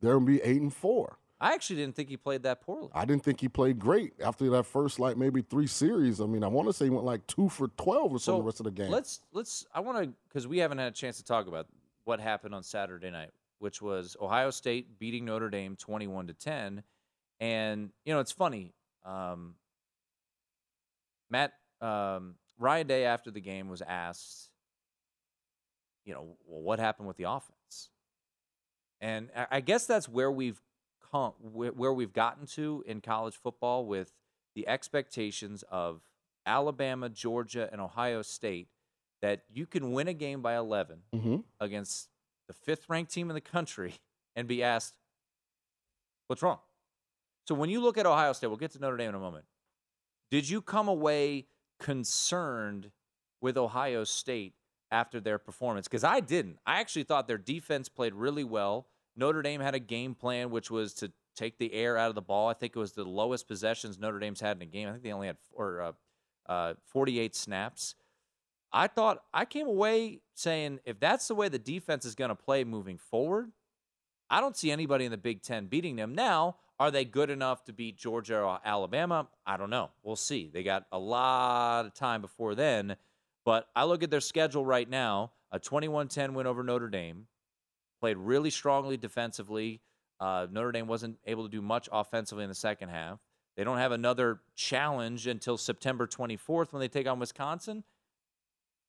There 0.01 0.17
will 0.17 0.25
be 0.25 0.41
eight 0.41 0.61
and 0.61 0.73
four. 0.73 1.17
I 1.43 1.53
actually 1.55 1.77
didn't 1.77 1.95
think 1.95 2.07
he 2.09 2.17
played 2.17 2.43
that 2.43 2.61
poorly. 2.61 2.89
I 2.93 3.03
didn't 3.03 3.23
think 3.23 3.41
he 3.41 3.49
played 3.49 3.79
great 3.79 4.13
after 4.23 4.47
that 4.51 4.63
first 4.63 4.99
like 4.99 5.17
maybe 5.17 5.41
three 5.41 5.65
series. 5.65 6.21
I 6.21 6.27
mean, 6.27 6.43
I 6.43 6.47
want 6.47 6.67
to 6.69 6.73
say 6.73 6.85
he 6.85 6.91
went 6.91 7.03
like 7.03 7.25
two 7.25 7.49
for 7.49 7.67
twelve 7.69 8.13
or 8.13 8.19
So 8.19 8.23
something 8.25 8.41
the 8.41 8.45
rest 8.45 8.59
of 8.59 8.65
the 8.65 8.71
game. 8.71 8.91
Let's 8.91 9.21
let's. 9.33 9.65
I 9.73 9.79
want 9.79 10.03
to 10.03 10.13
because 10.27 10.45
we 10.47 10.59
haven't 10.59 10.77
had 10.77 10.89
a 10.89 10.95
chance 10.95 11.17
to 11.17 11.23
talk 11.23 11.47
about 11.47 11.65
what 12.03 12.19
happened 12.19 12.53
on 12.53 12.61
Saturday 12.61 13.09
night, 13.09 13.31
which 13.57 13.81
was 13.81 14.15
Ohio 14.21 14.51
State 14.51 14.99
beating 14.99 15.25
Notre 15.25 15.49
Dame 15.49 15.75
twenty-one 15.75 16.27
to 16.27 16.33
ten, 16.33 16.83
and 17.39 17.89
you 18.05 18.13
know 18.13 18.19
it's 18.19 18.31
funny. 18.31 18.75
Um, 19.03 19.55
Matt 21.31 21.53
um, 21.81 22.35
Ryan 22.59 22.85
Day 22.85 23.05
after 23.05 23.31
the 23.31 23.41
game 23.41 23.67
was 23.67 23.81
asked, 23.81 24.49
you 26.05 26.13
know, 26.13 26.37
well, 26.45 26.61
what 26.61 26.79
happened 26.79 27.07
with 27.07 27.17
the 27.17 27.23
offense, 27.23 27.89
and 28.99 29.29
I- 29.35 29.47
I 29.51 29.61
guess 29.61 29.87
that's 29.87 30.07
where 30.07 30.31
we've 30.31 30.61
come, 31.11 31.33
where 31.41 31.71
where 31.71 31.93
we've 31.93 32.13
gotten 32.13 32.45
to 32.47 32.83
in 32.87 33.01
college 33.01 33.35
football 33.35 33.85
with 33.85 34.13
the 34.55 34.67
expectations 34.67 35.63
of 35.69 36.01
Alabama, 36.45 37.09
Georgia, 37.09 37.69
and 37.71 37.79
Ohio 37.81 38.21
State 38.21 38.69
that 39.21 39.43
you 39.49 39.65
can 39.65 39.91
win 39.91 40.07
a 40.07 40.13
game 40.13 40.41
by 40.41 40.55
11 40.57 41.03
Mhm. 41.13 41.43
against 41.59 42.09
the 42.47 42.53
fifth 42.53 42.89
ranked 42.89 43.11
team 43.11 43.29
in 43.29 43.35
the 43.35 43.41
country 43.41 43.95
and 44.35 44.47
be 44.47 44.63
asked, 44.63 44.95
what's 46.27 46.41
wrong? 46.41 46.59
So 47.47 47.55
when 47.55 47.69
you 47.69 47.81
look 47.81 47.97
at 47.97 48.05
Ohio 48.05 48.33
State, 48.33 48.47
we'll 48.47 48.57
get 48.57 48.71
to 48.71 48.79
Notre 48.79 48.97
Dame 48.97 49.09
in 49.09 49.15
a 49.15 49.19
moment. 49.19 49.45
Did 50.29 50.47
you 50.49 50.61
come 50.61 50.87
away 50.87 51.47
concerned 51.79 52.91
with 53.41 53.57
Ohio 53.57 54.03
State 54.03 54.53
after 54.91 55.19
their 55.19 55.37
performance? 55.37 55.87
Because 55.87 56.03
I 56.03 56.19
didn't. 56.19 56.59
I 56.65 56.79
actually 56.79 57.03
thought 57.03 57.27
their 57.27 57.37
defense 57.37 57.89
played 57.89 58.13
really 58.13 58.43
well. 58.43 58.87
Notre 59.15 59.41
Dame 59.41 59.61
had 59.61 59.75
a 59.75 59.79
game 59.79 60.15
plan, 60.15 60.49
which 60.51 60.71
was 60.71 60.93
to 60.95 61.11
take 61.35 61.57
the 61.57 61.73
air 61.73 61.97
out 61.97 62.09
of 62.09 62.15
the 62.15 62.21
ball. 62.21 62.47
I 62.47 62.53
think 62.53 62.75
it 62.75 62.79
was 62.79 62.93
the 62.93 63.03
lowest 63.03 63.47
possessions 63.47 63.97
Notre 63.97 64.19
Dame's 64.19 64.41
had 64.41 64.57
in 64.57 64.63
a 64.63 64.65
game. 64.65 64.87
I 64.87 64.91
think 64.91 65.03
they 65.03 65.11
only 65.11 65.27
had 65.27 65.37
or 65.53 65.81
uh, 65.81 65.91
uh, 66.51 66.73
48 66.87 67.35
snaps. 67.35 67.95
I 68.73 68.87
thought 68.87 69.23
I 69.33 69.45
came 69.45 69.67
away 69.67 70.21
saying 70.33 70.79
if 70.85 70.99
that's 70.99 71.27
the 71.27 71.35
way 71.35 71.49
the 71.49 71.59
defense 71.59 72.05
is 72.05 72.15
going 72.15 72.29
to 72.29 72.35
play 72.35 72.63
moving 72.63 72.97
forward, 72.97 73.51
I 74.29 74.39
don't 74.39 74.55
see 74.55 74.71
anybody 74.71 75.05
in 75.05 75.11
the 75.11 75.17
Big 75.17 75.41
Ten 75.41 75.65
beating 75.65 75.97
them. 75.97 76.15
Now, 76.15 76.55
are 76.79 76.89
they 76.89 77.05
good 77.05 77.29
enough 77.29 77.65
to 77.65 77.73
beat 77.73 77.97
Georgia 77.97 78.39
or 78.39 78.59
Alabama? 78.63 79.27
I 79.45 79.57
don't 79.57 79.69
know. 79.69 79.91
We'll 80.03 80.15
see. 80.15 80.49
They 80.51 80.63
got 80.63 80.85
a 80.91 80.97
lot 80.97 81.85
of 81.85 81.93
time 81.93 82.21
before 82.21 82.55
then. 82.55 82.95
But 83.43 83.67
I 83.75 83.83
look 83.83 84.03
at 84.03 84.09
their 84.09 84.21
schedule 84.21 84.65
right 84.65 84.89
now 84.89 85.31
a 85.51 85.59
21 85.59 86.07
10 86.07 86.33
win 86.33 86.47
over 86.47 86.63
Notre 86.63 86.89
Dame, 86.89 87.27
played 88.01 88.17
really 88.17 88.49
strongly 88.49 88.97
defensively. 88.97 89.79
Uh, 90.19 90.47
Notre 90.51 90.71
Dame 90.71 90.87
wasn't 90.87 91.17
able 91.25 91.43
to 91.43 91.49
do 91.49 91.61
much 91.61 91.87
offensively 91.91 92.43
in 92.43 92.49
the 92.49 92.55
second 92.55 92.89
half. 92.89 93.19
They 93.55 93.63
don't 93.63 93.77
have 93.77 93.91
another 93.91 94.41
challenge 94.55 95.27
until 95.27 95.57
September 95.57 96.07
24th 96.07 96.73
when 96.73 96.79
they 96.79 96.87
take 96.87 97.07
on 97.07 97.19
Wisconsin. 97.19 97.83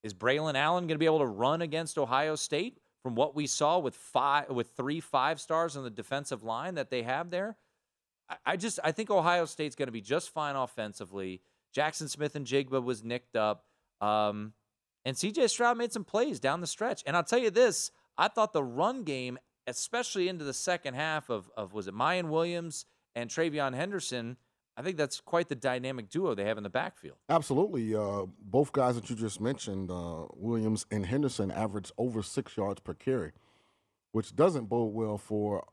Is 0.02 0.14
Braelon 0.14 0.54
Allen 0.54 0.84
going 0.84 0.96
to 0.96 0.98
be 0.98 1.06
able 1.06 1.20
to 1.20 1.26
run 1.26 1.62
against 1.62 1.98
Ohio 1.98 2.34
State 2.34 2.78
from 3.02 3.14
what 3.14 3.34
we 3.34 3.46
saw 3.46 3.78
with 3.78 3.94
five 3.94 4.50
with 4.50 4.70
three 4.76 5.00
five 5.00 5.40
stars 5.40 5.76
on 5.76 5.84
the 5.84 5.90
defensive 5.90 6.42
line 6.42 6.74
that 6.74 6.90
they 6.90 7.02
have 7.02 7.30
there? 7.30 7.56
I, 8.28 8.36
I 8.46 8.56
just 8.56 8.80
I 8.82 8.92
think 8.92 9.10
Ohio 9.10 9.44
State's 9.44 9.76
going 9.76 9.88
to 9.88 9.92
be 9.92 10.00
just 10.00 10.30
fine 10.30 10.56
offensively. 10.56 11.40
Jackson 11.72 12.08
Smith-Njigba 12.08 12.82
was 12.82 13.02
nicked 13.02 13.36
up. 13.36 13.64
Um, 14.00 14.52
and 15.04 15.16
CJ 15.16 15.48
Stroud 15.50 15.78
made 15.78 15.92
some 15.92 16.04
plays 16.04 16.38
down 16.38 16.60
the 16.60 16.66
stretch. 16.66 17.02
And 17.06 17.16
I'll 17.16 17.24
tell 17.24 17.38
you 17.38 17.50
this, 17.50 17.90
I 18.18 18.28
thought 18.28 18.52
the 18.52 18.62
run 18.62 19.04
game, 19.04 19.38
especially 19.66 20.28
into 20.28 20.44
the 20.44 20.52
second 20.52 20.94
half 20.94 21.30
of, 21.30 21.50
of 21.56 21.72
was 21.72 21.88
it 21.88 21.94
Miyan 21.94 22.28
Williams 22.28 22.86
and 23.14 23.30
TreVeyon 23.30 23.74
Henderson, 23.74 24.36
I 24.76 24.82
think 24.82 24.96
that's 24.96 25.20
quite 25.20 25.48
the 25.48 25.54
dynamic 25.54 26.08
duo 26.08 26.34
they 26.34 26.44
have 26.44 26.56
in 26.56 26.62
the 26.62 26.70
backfield. 26.70 27.18
Absolutely. 27.28 27.94
Uh, 27.94 28.24
both 28.40 28.72
guys 28.72 28.94
that 28.94 29.10
you 29.10 29.16
just 29.16 29.40
mentioned, 29.40 29.90
uh, 29.90 30.26
Williams 30.34 30.86
and 30.90 31.04
Henderson, 31.04 31.50
averaged 31.50 31.92
over 31.98 32.22
six 32.22 32.56
yards 32.56 32.80
per 32.80 32.94
carry, 32.94 33.32
which 34.12 34.34
doesn't 34.34 34.68
bode 34.68 34.94
well 34.94 35.18
for 35.18 35.64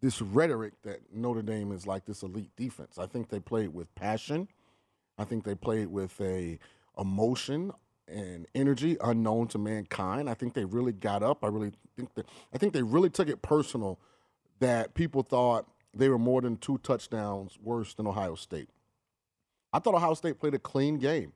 this 0.00 0.20
rhetoric 0.20 0.74
that 0.82 1.00
Notre 1.14 1.42
Dame 1.42 1.72
is 1.72 1.86
like 1.86 2.04
this 2.06 2.22
elite 2.22 2.50
defense. 2.56 2.98
I 2.98 3.06
think 3.06 3.28
they 3.28 3.40
played 3.40 3.72
with 3.72 3.94
passion. 3.94 4.48
I 5.16 5.24
think 5.24 5.44
they 5.44 5.54
played 5.54 5.88
with 5.88 6.20
a 6.20 6.58
emotion 6.98 7.72
and 8.08 8.46
energy 8.54 8.96
unknown 9.02 9.48
to 9.48 9.58
mankind. 9.58 10.28
I 10.28 10.34
think 10.34 10.54
they 10.54 10.64
really 10.64 10.92
got 10.92 11.22
up. 11.22 11.44
I 11.44 11.48
really 11.48 11.72
think 11.96 12.14
that 12.14 12.26
I 12.52 12.58
think 12.58 12.72
they 12.72 12.82
really 12.82 13.10
took 13.10 13.28
it 13.28 13.42
personal 13.42 13.98
that 14.60 14.94
people 14.94 15.22
thought 15.22 15.66
they 15.94 16.08
were 16.08 16.18
more 16.18 16.40
than 16.40 16.56
two 16.56 16.78
touchdowns 16.78 17.58
worse 17.62 17.94
than 17.94 18.06
Ohio 18.06 18.34
State. 18.34 18.68
I 19.72 19.78
thought 19.78 19.94
Ohio 19.94 20.14
State 20.14 20.38
played 20.38 20.54
a 20.54 20.58
clean 20.58 20.98
game. 20.98 21.32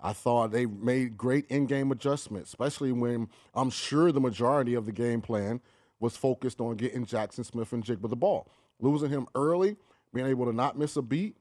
I 0.00 0.12
thought 0.12 0.52
they 0.52 0.66
made 0.66 1.16
great 1.16 1.46
in-game 1.48 1.90
adjustments, 1.90 2.50
especially 2.50 2.92
when 2.92 3.28
I'm 3.54 3.70
sure 3.70 4.12
the 4.12 4.20
majority 4.20 4.74
of 4.74 4.86
the 4.86 4.92
game 4.92 5.20
plan 5.20 5.60
was 5.98 6.16
focused 6.16 6.60
on 6.60 6.76
getting 6.76 7.04
Jackson 7.04 7.42
Smith-Njigba 7.42 8.08
the 8.08 8.16
ball. 8.16 8.48
Losing 8.78 9.10
him 9.10 9.26
early, 9.34 9.76
being 10.14 10.28
able 10.28 10.46
to 10.46 10.52
not 10.52 10.78
miss 10.78 10.96
a 10.96 11.02
beat, 11.02 11.36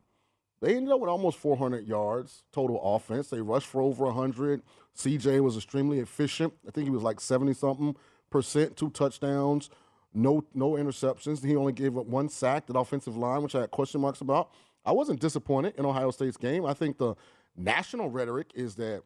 they 0.60 0.76
ended 0.76 0.92
up 0.92 1.00
with 1.00 1.10
almost 1.10 1.38
400 1.38 1.86
yards 1.88 2.44
total 2.52 2.82
offense. 2.96 3.30
They 3.30 3.42
rushed 3.42 3.68
for 3.68 3.82
over 3.82 4.06
100. 4.06 4.64
CJ 4.96 5.42
was 5.42 5.56
extremely 5.56 6.00
efficient. 6.00 6.54
I 6.68 6.72
think 6.72 6.86
he 6.86 6.92
was 6.92 7.04
like 7.04 7.20
70 7.20 7.54
something 7.54 7.96
percent, 8.30 8.76
two 8.76 8.90
touchdowns, 8.90 9.70
no 10.14 10.44
no 10.54 10.72
interceptions. 10.72 11.46
He 11.46 11.56
only 11.56 11.74
gave 11.74 11.98
up 11.98 12.08
one 12.08 12.30
sack 12.30 12.66
at 12.70 12.76
offensive 12.76 13.16
line, 13.16 13.44
which 13.44 13.56
I 13.56 13.62
had 13.62 13.72
question 13.72 14.02
marks 14.02 14.22
about. 14.22 14.52
I 14.84 14.92
wasn't 14.92 15.20
disappointed 15.20 15.76
in 15.78 15.86
Ohio 15.86 16.12
State's 16.12 16.38
game. 16.38 16.66
I 16.66 16.74
think 16.74 16.98
the 16.98 17.16
national 17.56 18.10
rhetoric 18.10 18.52
is 18.56 18.76
that 18.76 19.04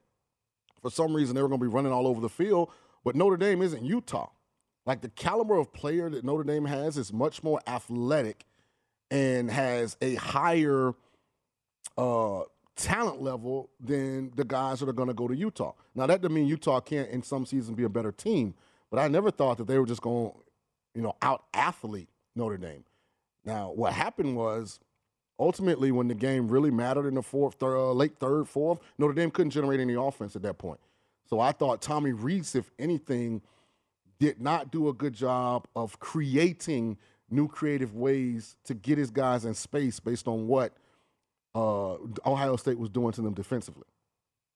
for 0.82 0.90
some 0.90 1.14
reason 1.14 1.36
they 1.36 1.42
were 1.42 1.50
going 1.50 1.60
to 1.60 1.66
be 1.66 1.74
running 1.74 1.92
all 1.92 2.08
over 2.08 2.22
the 2.22 2.30
field, 2.30 2.72
but 3.04 3.16
Notre 3.16 3.38
Dame 3.38 3.62
isn't 3.62 3.84
Utah. 3.84 4.30
Like 4.86 5.02
the 5.02 5.10
caliber 5.10 5.58
of 5.58 5.74
player 5.74 6.10
that 6.10 6.24
Notre 6.24 6.44
Dame 6.44 6.66
has 6.66 6.98
is 6.98 7.12
much 7.12 7.44
more 7.44 7.60
athletic 7.68 8.46
and 9.10 9.52
has 9.52 9.98
a 10.02 10.16
higher– 10.16 10.94
uh, 11.98 12.42
talent 12.76 13.22
level 13.22 13.70
than 13.80 14.32
the 14.36 14.44
guys 14.44 14.80
that 14.80 14.90
are 14.90 14.94
going 14.94 15.08
to 15.08 15.14
go 15.14 15.28
to 15.28 15.36
Utah. 15.36 15.74
Now 15.96 16.08
that 16.08 16.22
doesn't 16.22 16.34
mean 16.34 16.48
Utah 16.48 16.80
can't 16.80 17.10
in 17.10 17.24
some 17.24 17.46
seasons 17.46 17.76
be 17.76 17.84
a 17.84 17.90
better 17.90 18.12
team, 18.12 18.54
but 18.90 19.00
I 19.00 19.08
never 19.08 19.32
thought 19.32 19.58
that 19.58 19.68
they 19.68 19.78
were 19.78 19.86
just 19.86 20.02
going, 20.02 20.32
you 20.96 21.02
know, 21.02 21.16
out 21.22 21.46
athlete 21.54 22.10
Notre 22.36 22.58
Dame. 22.58 22.84
Now 23.46 23.72
what 23.72 23.94
happened 23.94 24.36
was 24.36 24.80
ultimately 25.40 25.92
when 25.92 26.08
the 26.08 26.16
game 26.16 26.48
really 26.48 26.72
mattered 26.72 27.08
in 27.08 27.16
the 27.16 27.22
fourth, 27.22 27.56
third, 27.56 27.76
uh, 27.76 27.92
late 27.92 28.18
third, 28.20 28.48
fourth, 28.48 28.80
Notre 28.98 29.14
Dame 29.14 29.32
couldn't 29.32 29.52
generate 29.52 29.80
any 29.80 29.96
offense 29.96 30.36
at 30.36 30.42
that 30.44 30.58
point. 30.58 30.80
So 31.30 31.40
I 31.40 31.52
thought 31.52 31.82
Tommy 31.82 32.12
Rees, 32.12 32.56
if 32.56 32.72
anything, 32.78 33.42
did 34.20 34.40
not 34.40 34.72
do 34.72 34.90
a 34.90 34.94
good 34.94 35.14
job 35.14 35.68
of 35.76 36.00
creating 36.00 36.98
new 37.30 37.48
creative 37.48 37.96
ways 37.96 38.56
to 38.66 38.74
get 38.74 38.98
his 38.98 39.10
guys 39.10 39.46
in 39.46 39.54
space 39.54 40.00
based 40.00 40.28
on 40.28 40.48
what 40.48 40.74
uh, 41.56 41.96
Ohio 42.26 42.56
State 42.56 42.78
was 42.78 42.90
doing 42.90 43.12
to 43.14 43.22
them 43.22 43.34
defensively. 43.34 43.84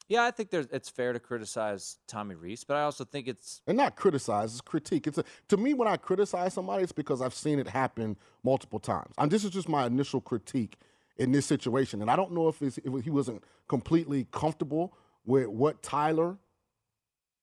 Yeah, 0.07 0.23
I 0.23 0.31
think 0.31 0.51
there's, 0.51 0.67
it's 0.71 0.87
fair 0.87 1.13
to 1.13 1.19
criticize 1.19 1.97
Tommy 2.07 2.35
Rees, 2.35 2.63
but 2.63 2.77
I 2.77 2.83
also 2.83 3.03
think 3.05 3.27
it's 3.27 3.61
and 3.65 3.75
not 3.75 3.95
criticize, 3.95 4.51
it's 4.51 4.61
critique. 4.61 5.07
It's 5.07 5.17
a, 5.17 5.23
to 5.47 5.57
me 5.57 5.73
when 5.73 5.87
I 5.87 5.97
criticize 5.97 6.53
somebody, 6.53 6.83
it's 6.83 6.91
because 6.91 7.21
I've 7.21 7.33
seen 7.33 7.57
it 7.57 7.67
happen 7.67 8.15
multiple 8.43 8.79
times. 8.79 9.13
And 9.17 9.31
this 9.31 9.43
is 9.43 9.49
just 9.49 9.67
my 9.67 9.87
initial 9.87 10.21
critique 10.21 10.77
in 11.17 11.31
this 11.31 11.45
situation, 11.45 12.01
and 12.01 12.11
I 12.11 12.15
don't 12.15 12.33
know 12.33 12.49
if, 12.49 12.61
if 12.61 13.03
he 13.03 13.09
wasn't 13.09 13.43
completely 13.67 14.27
comfortable 14.31 14.93
with 15.25 15.47
what 15.47 15.81
Tyler, 15.81 16.37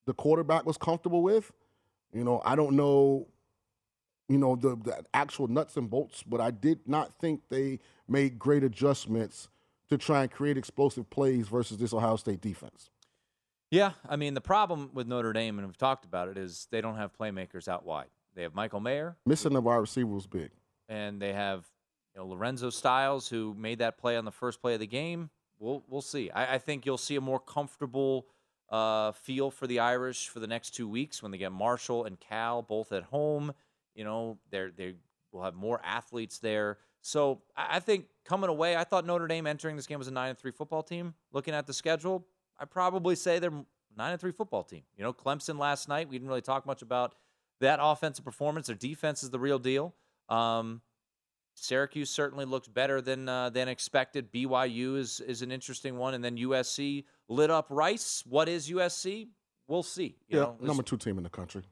the 0.07 0.15
quarterback, 0.15 0.65
was 0.65 0.77
comfortable 0.77 1.23
with. 1.23 1.51
You 2.13 2.23
know, 2.23 2.43
I 2.45 2.55
don't 2.55 2.77
know 2.77 3.27
you 4.29 4.39
know, 4.39 4.57
the, 4.57 4.77
the 4.77 5.05
actual 5.15 5.49
nuts 5.49 5.77
and 5.77 5.91
bolts, 5.91 6.23
but 6.23 6.41
I 6.41 6.51
did 6.51 6.81
not 6.87 7.13
think 7.15 7.43
they 7.49 7.81
made 8.09 8.39
great 8.39 8.65
adjustments 8.65 9.49
to 9.89 9.99
try 9.99 10.23
and 10.23 10.31
create 10.31 10.57
explosive 10.57 11.11
plays 11.11 11.49
versus 11.49 11.79
this 11.79 11.93
Ohio 11.93 12.17
State 12.17 12.41
defense. 12.41 12.91
Yeah, 13.71 13.93
I 14.07 14.17
mean 14.17 14.35
the 14.35 14.41
problem 14.41 14.91
with 14.93 15.07
Notre 15.07 15.33
Dame, 15.33 15.59
and 15.59 15.67
we've 15.67 15.79
talked 15.79 16.05
about 16.05 16.29
it, 16.29 16.37
is 16.37 16.69
they 16.71 16.81
don't 16.81 16.97
have 16.97 17.17
playmakers 17.17 17.69
out 17.69 17.87
wide. 17.87 18.09
They 18.35 18.43
have 18.43 18.55
Michael 18.55 18.81
Mayer 18.81 19.17
missing 19.27 19.53
the 19.53 19.61
wide 19.61 19.77
receiver 19.77 20.09
was 20.09 20.27
big, 20.27 20.51
and 20.89 21.21
they 21.21 21.33
have 21.33 21.67
you 22.15 22.21
know 22.21 22.27
Lorenzo 22.27 22.71
Styles 22.71 23.29
who 23.29 23.55
made 23.59 23.79
that 23.79 23.97
play 23.99 24.17
on 24.17 24.25
the 24.25 24.31
first 24.31 24.61
play 24.61 24.75
of 24.75 24.81
the 24.81 24.87
game. 24.87 25.31
We'll 25.59 25.83
we'll 25.89 26.03
see. 26.03 26.31
I, 26.31 26.55
I 26.55 26.59
think 26.59 26.85
you'll 26.85 26.99
see 26.99 27.17
a 27.17 27.21
more 27.23 27.41
comfortable 27.41 28.27
uh, 28.69 29.13
feel 29.13 29.51
for 29.51 29.67
the 29.67 29.79
Irish 29.79 30.29
for 30.29 30.41
the 30.41 30.47
next 30.47 30.71
two 30.71 30.89
weeks 30.89 31.23
when 31.23 31.33
they 31.33 31.39
get 31.39 31.53
Marshall 31.53 32.05
and 32.05 32.21
Cal 32.21 32.63
both 32.63 32.93
at 32.93 33.05
home. 33.05 33.53
You 33.95 34.05
know, 34.05 34.39
they're 34.51 34.71
they 34.71 34.95
will 35.33 35.43
have 35.43 35.55
more 35.55 35.81
athletes 35.85 36.39
there. 36.39 36.79
So 37.01 37.43
I 37.57 37.81
think 37.81 38.07
coming 38.25 38.49
away, 38.49 38.77
I 38.77 38.85
thought 38.85 39.05
Notre 39.05 39.27
Dame 39.27 39.47
entering 39.47 39.77
this 39.77 39.87
game 39.87 39.99
was 39.99 40.09
a 40.09 40.13
nine 40.13 40.31
and 40.31 40.39
three 40.39 40.53
football 40.53 40.83
team. 40.83 41.15
Looking 41.33 41.55
at 41.55 41.67
the 41.67 41.73
schedule, 41.73 42.27
I 42.59 42.65
probably 42.65 43.17
say 43.17 43.39
they're 43.39 43.51
nine 43.51 44.13
and 44.13 44.21
three 44.21 44.31
football 44.31 44.63
team. 44.63 44.83
You 44.97 45.05
know, 45.05 45.13
Clemson 45.13 45.59
last 45.59 45.89
night, 45.89 46.09
we 46.09 46.17
didn't 46.17 46.29
really 46.29 46.43
talk 46.43 46.65
much 46.65 46.81
about 46.83 47.17
that 47.61 47.81
offensive 47.83 48.25
performance. 48.25 48.69
Their 48.69 48.77
defense 48.77 49.23
is 49.23 49.31
the 49.31 49.41
real 49.41 49.59
deal. 49.59 49.95
Um, 50.29 50.81
Syracuse 51.55 52.11
certainly 52.11 52.45
looked 52.45 52.73
better 52.73 53.01
than 53.01 53.29
uh, 53.29 53.51
than 53.51 53.69
expected. 53.69 54.33
BYU 54.33 54.97
is 54.97 55.21
is 55.21 55.43
an 55.43 55.51
interesting 55.51 55.99
one, 55.99 56.15
and 56.15 56.25
then 56.25 56.37
USC 56.37 57.05
lit 57.29 57.51
up 57.51 57.67
Rice. 57.69 58.23
What 58.27 58.49
is 58.49 58.71
USC? 58.71 59.29
We'll 59.69 59.83
see. 59.83 60.17
yeah, 60.29 60.41
know, 60.41 60.57
number 60.61 60.83
two 60.83 60.97
team 60.97 61.19
in 61.19 61.25
the 61.25 61.31
country. 61.31 61.63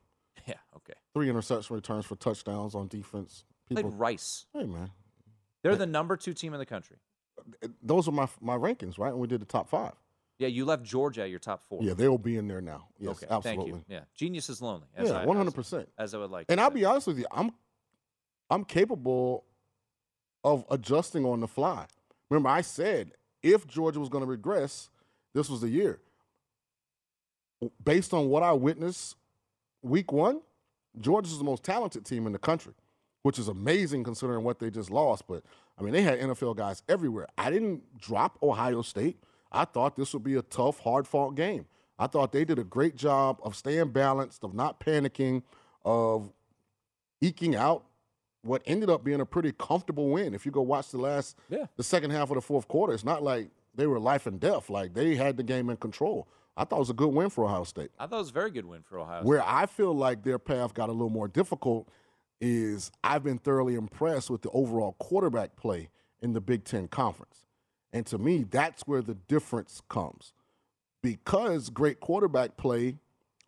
Yeah. 0.51 0.77
Okay. 0.77 0.95
Three 1.15 1.29
interception 1.29 1.75
returns 1.77 2.07
for 2.07 2.17
touchdowns 2.17 2.75
on 2.75 2.89
defense. 2.89 3.45
People, 3.69 3.85
Played 3.85 3.99
Rice. 3.99 4.47
Hey 4.53 4.67
man. 4.67 4.91
They're 5.63 5.77
the 5.77 5.87
number 5.87 6.17
two 6.17 6.33
team 6.33 6.55
in 6.55 6.59
the 6.59 6.67
country. 6.67 6.97
Those 7.83 8.09
are 8.09 8.13
my 8.13 8.29
my 8.41 8.57
rankings, 8.57 8.99
right? 8.99 9.11
And 9.11 9.19
we 9.19 9.27
did 9.27 9.41
the 9.41 9.47
top 9.47 9.69
five. 9.69 9.93
Yeah, 10.39 10.49
you 10.49 10.65
left 10.65 10.83
Georgia 10.85 11.23
at 11.23 11.31
your 11.31 11.39
top 11.39 11.63
four. 11.63 11.81
Yeah, 11.83 11.93
they'll 11.93 12.17
be 12.17 12.37
in 12.39 12.49
there 12.49 12.63
now. 12.63 12.89
Yes, 12.99 13.23
okay, 13.23 13.27
absolutely. 13.31 13.73
Thank 13.73 13.85
you. 13.89 13.95
Yeah, 13.95 14.01
genius 14.15 14.49
is 14.49 14.63
lonely. 14.63 14.87
yeah, 14.99 15.25
one 15.25 15.37
hundred 15.37 15.55
percent. 15.55 15.89
As 15.99 16.15
I 16.15 16.19
would 16.19 16.31
like. 16.31 16.47
And 16.49 16.61
I'll 16.61 16.71
be 16.71 16.85
honest 16.85 17.07
with 17.07 17.19
you, 17.19 17.27
I'm 17.31 17.51
I'm 18.49 18.65
capable 18.65 19.45
of 20.43 20.65
adjusting 20.71 21.27
on 21.27 21.41
the 21.41 21.49
fly. 21.49 21.87
Remember, 22.31 22.49
I 22.49 22.63
said 22.63 23.13
if 23.43 23.67
Georgia 23.67 24.01
was 24.01 24.09
going 24.09 24.25
to 24.25 24.31
regress, 24.31 24.89
this 25.35 25.51
was 25.51 25.61
the 25.61 25.69
year. 25.69 26.01
Based 27.85 28.15
on 28.15 28.29
what 28.29 28.43
I 28.43 28.53
witnessed 28.53 29.17
week 29.83 30.13
one, 30.13 30.41
Georgia's 31.01 31.33
is 31.33 31.39
the 31.39 31.45
most 31.45 31.63
talented 31.63 32.05
team 32.05 32.27
in 32.27 32.33
the 32.33 32.39
country, 32.39 32.75
which 33.23 33.39
is 33.39 33.49
amazing 33.49 34.05
considering 34.05 34.45
what 34.45 34.59
they 34.59 34.71
just 34.71 34.91
lost. 34.91 35.27
But 35.27 35.43
I 35.79 35.83
mean, 35.83 35.93
they 35.93 36.03
had 36.03 36.21
NFL 36.21 36.57
guys 36.57 36.83
everywhere. 36.89 37.27
I 37.39 37.51
didn't 37.51 37.99
drop 37.99 38.39
Ohio 38.43 38.83
State. 38.83 39.19
I 39.53 39.65
thought 39.65 39.97
this 39.97 40.13
would 40.13 40.25
be 40.25 40.35
a 40.35 40.43
tough, 40.43 40.81
hard 40.81 41.07
fought 41.07 41.35
game. 41.35 41.67
I 41.99 42.07
thought 42.07 42.33
they 42.33 42.45
did 42.45 42.59
a 42.59 42.65
great 42.65 42.97
job 42.97 43.41
of 43.43 43.55
staying 43.55 43.91
balanced, 43.91 44.43
of 44.45 44.55
not 44.55 44.81
panicking, 44.81 45.43
of 45.85 46.33
eking 47.21 47.55
out 47.55 47.85
what 48.43 48.63
ended 48.65 48.89
up 48.89 49.05
being 49.05 49.21
a 49.21 49.27
pretty 49.27 49.53
comfortable 49.53 50.09
win. 50.09 50.35
If 50.35 50.47
you 50.47 50.53
go 50.53 50.63
watch 50.63 50.91
the 50.91 50.99
last, 50.99 51.37
yeah. 51.51 51.67
the 51.77 51.83
second 51.83 52.11
half 52.11 52.31
of 52.31 52.37
the 52.37 52.41
fourth 52.41 52.69
quarter, 52.69 52.95
it's 52.95 53.05
not 53.05 53.23
like 53.23 53.51
they 53.75 53.87
were 53.87 54.01
life 54.01 54.27
and 54.27 54.41
death. 54.41 54.71
Like 54.71 54.95
they 54.95 55.15
had 55.15 55.37
the 55.37 55.43
game 55.43 55.69
in 55.69 55.77
control. 55.77 56.27
I 56.61 56.65
thought 56.65 56.77
it 56.77 56.81
was 56.81 56.91
a 56.91 56.95
good 56.95 57.15
win 57.15 57.31
for 57.31 57.47
Ohio 57.47 57.65
State. 57.65 57.91
I 57.99 58.07
thought 58.07 58.17
it 58.17 58.19
was 58.19 58.29
a 58.29 58.35
very 58.35 58.51
good 58.51 58.67
win 58.67 58.83
for 58.83 58.99
Ohio 58.99 59.21
State. 59.21 59.27
Where 59.27 59.43
I 59.47 59.65
feel 59.65 59.95
like 59.95 60.25
their 60.25 60.39
path 60.39 60.75
got 60.75 60.91
a 60.91 60.93
little 60.93 61.09
more 61.09 61.27
difficult 61.27 61.89
is 62.39 62.93
I've 63.03 63.25
been 63.25 63.39
thoroughly 63.39 63.77
impressed 63.77 64.29
with 64.29 64.43
the 64.43 64.51
overall 64.51 64.93
quarterback 64.99 65.57
play 65.57 65.89
in 66.21 66.35
the 66.35 66.41
Big 66.43 66.65
Ten 66.65 66.87
Conference. 66.87 67.47
And 67.95 68.05
to 68.07 68.19
me, 68.19 68.45
that's 68.45 68.83
where 68.83 69.01
the 69.01 69.15
difference 69.15 69.81
comes. 69.89 70.35
Because 71.03 71.71
great 71.71 71.99
quarterback 71.99 72.59
play 72.59 72.99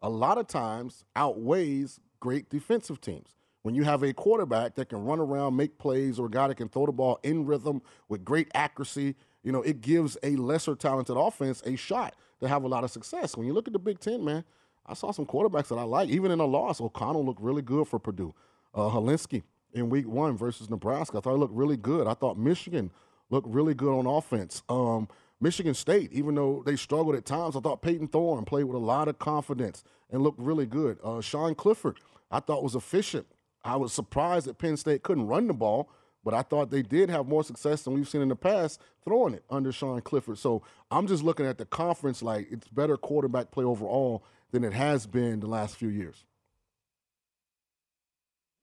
a 0.03 0.09
lot 0.09 0.39
of 0.39 0.47
times 0.47 1.05
outweighs 1.15 2.01
great 2.19 2.49
defensive 2.49 2.99
teams. 2.99 3.37
When 3.61 3.75
you 3.75 3.85
have 3.85 4.03
a 4.03 4.15
quarterback 4.15 4.75
that 4.77 4.89
can 4.89 5.05
run 5.05 5.21
around, 5.21 5.55
make 5.55 5.77
plays, 5.77 6.19
or 6.19 6.29
a 6.29 6.31
guy 6.31 6.49
that 6.49 6.57
can 6.57 6.71
throw 6.71 6.87
the 6.87 6.93
ball 6.93 7.21
in 7.23 7.45
rhythm 7.45 7.83
with 8.09 8.25
great 8.25 8.49
accuracy, 8.55 9.17
you 9.43 9.53
know, 9.53 9.61
it 9.61 9.83
gives 9.83 10.17
a 10.23 10.37
lesser 10.37 10.75
talented 10.75 11.19
offense 11.19 11.63
a 11.67 11.77
shot 11.77 12.17
to 12.43 12.49
have 12.49 12.65
a 12.65 12.69
lot 12.69 12.85
of 12.85 12.91
success. 12.91 13.37
When 13.37 13.47
you 13.47 13.53
look 13.53 13.67
at 13.67 13.73
the 13.73 13.79
Big 13.79 13.99
Ten, 14.01 14.25
man, 14.25 14.45
I 14.85 14.95
saw 14.95 15.13
some 15.13 15.27
quarterbacks 15.27 15.69
that 15.69 15.77
I 15.77 15.85
like. 15.85 16.09
Even 16.11 16.31
in 16.31 16.41
a 16.41 16.45
loss, 16.45 16.81
O'Connell 16.81 17.25
looked 17.25 17.41
really 17.41 17.63
good 17.63 17.87
for 17.87 17.99
Purdue. 17.99 18.35
Uh, 18.75 18.91
Hilinski 18.91 19.43
in 19.73 19.89
week 19.89 20.07
one 20.07 20.37
versus 20.37 20.69
Nebraska, 20.69 21.19
I 21.19 21.21
thought 21.21 21.35
he 21.35 21.39
looked 21.39 21.55
really 21.55 21.77
good. 21.77 22.07
I 22.07 22.15
thought 22.15 22.37
Michigan 22.37 22.91
looked 23.31 23.49
really 23.49 23.75
good 23.75 23.97
on 23.97 24.07
offense. 24.07 24.63
Um, 24.69 25.09
Michigan 25.41 25.75
State, 25.75 26.13
even 26.13 26.35
though 26.35 26.63
they 26.67 26.77
struggled 26.77 27.15
at 27.15 27.25
times, 27.25 27.57
I 27.57 27.61
thought 27.61 27.83
Payton 27.83 28.09
Thorne 28.09 28.45
played 28.45 28.65
with 28.65 28.77
a 28.77 28.85
lot 28.85 29.09
of 29.09 29.19
confidence 29.19 29.83
and 30.11 30.23
looked 30.23 30.39
really 30.39 30.67
good. 30.67 30.99
Uh, 31.03 31.21
Sean 31.21 31.55
Clifford, 31.55 31.99
I 32.31 32.41
thought 32.41 32.63
was 32.63 32.75
efficient. 32.75 33.27
I 33.65 33.77
was 33.77 33.93
surprised 33.93 34.47
that 34.47 34.59
Penn 34.59 34.77
State 34.77 35.03
couldn't 35.03 35.27
run 35.27 35.47
the 35.47 35.55
ball, 35.55 35.91
but 36.25 36.35
I 36.35 36.43
thought 36.43 36.71
they 36.71 36.83
did 36.83 37.11
have 37.11 37.27
more 37.27 37.45
success 37.45 37.83
than 37.83 37.95
we've 37.95 38.09
seen 38.09 38.23
in 38.23 38.29
the 38.29 38.37
past 38.37 38.81
throwing 39.05 39.35
it 39.35 39.45
under 39.51 39.73
Sean 39.73 40.01
Clifford. 40.01 40.39
So 40.39 40.63
I'm 40.91 41.07
just 41.07 41.23
looking 41.23 41.47
at 41.47 41.59
the 41.59 41.65
conference 41.65 42.23
like 42.23 42.49
it's 42.51 42.69
better 42.69 42.97
quarterback 42.97 43.51
play 43.51 43.65
overall 43.65 44.25
than 44.51 44.65
it 44.65 44.73
has 44.73 45.07
been 45.07 45.41
the 45.41 45.47
last 45.47 45.77
few 45.77 45.89
years. 45.89 46.25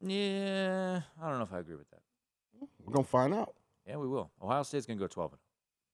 Yeah, 0.02 1.02
I 1.22 1.30
don't 1.30 1.40
know 1.40 1.44
if 1.44 1.54
I 1.54 1.60
agree 1.60 1.76
with 1.76 1.90
that. 1.90 2.00
We're 2.86 2.94
gonna 2.94 3.04
find 3.04 3.34
out. 3.34 3.54
Yeah, 3.86 3.98
we 3.98 4.08
will. 4.08 4.30
Ohio 4.42 4.62
State's 4.64 4.86
going 4.86 5.00
to 5.00 5.04
go 5.04 5.08
12 5.08 5.32
and 5.32 5.40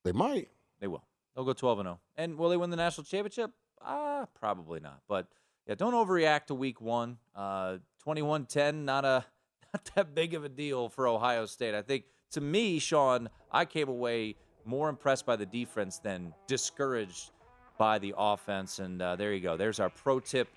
They 0.03 0.11
might. 0.11 0.49
They 0.81 0.87
will. 0.87 1.03
They'll 1.33 1.45
go 1.45 1.53
12 1.53 1.79
and 1.79 1.85
0. 1.87 1.99
And 2.17 2.37
will 2.37 2.49
they 2.49 2.57
win 2.57 2.69
the 2.69 2.75
national 2.75 3.05
championship? 3.05 3.51
Ah, 3.81 4.25
probably 4.37 4.81
not. 4.81 4.99
But 5.07 5.27
yeah, 5.65 5.75
don't 5.75 5.93
overreact 5.93 6.47
to 6.47 6.55
week 6.55 6.81
1. 6.81 7.17
Uh 7.33 7.77
21-10 8.05 8.83
not 8.83 9.05
a 9.05 9.25
not 9.75 9.91
that 9.95 10.15
big 10.15 10.33
of 10.33 10.45
a 10.45 10.49
deal 10.49 10.87
for 10.87 11.07
Ohio 11.07 11.45
State. 11.45 11.75
I 11.75 11.81
think 11.81 12.05
to 12.31 12.41
me, 12.41 12.79
Sean, 12.79 13.29
I 13.51 13.65
came 13.65 13.89
away 13.89 14.35
more 14.63 14.87
impressed 14.87 15.25
by 15.25 15.35
the 15.35 15.45
defense 15.45 15.99
than 15.99 16.33
discouraged 16.47 17.31
by 17.77 17.99
the 17.99 18.13
offense 18.17 18.79
and 18.79 19.01
uh, 19.01 19.17
there 19.17 19.33
you 19.33 19.41
go. 19.41 19.57
There's 19.57 19.81
our 19.81 19.89
pro 19.89 20.21
tip 20.21 20.47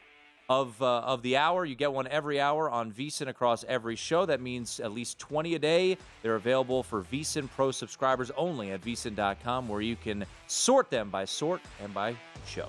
of 0.48 0.80
uh, 0.80 1.00
of 1.00 1.22
the 1.22 1.36
hour. 1.36 1.64
You 1.64 1.74
get 1.74 1.92
one 1.92 2.06
every 2.06 2.40
hour 2.40 2.70
on 2.70 2.92
VSIN 2.92 3.26
across 3.26 3.64
every 3.64 3.96
show. 3.96 4.24
That 4.24 4.40
means 4.40 4.78
at 4.78 4.92
least 4.92 5.18
20 5.18 5.56
a 5.56 5.58
day. 5.58 5.98
They're 6.22 6.36
available 6.36 6.84
for 6.84 7.02
VSIN 7.02 7.50
Pro 7.50 7.72
subscribers 7.72 8.30
only 8.36 8.70
at 8.70 8.80
VSIN.com, 8.82 9.68
where 9.68 9.80
you 9.80 9.96
can 9.96 10.24
sort 10.46 10.90
them 10.90 11.10
by 11.10 11.24
sort 11.24 11.60
and 11.82 11.92
by 11.92 12.16
show. 12.46 12.68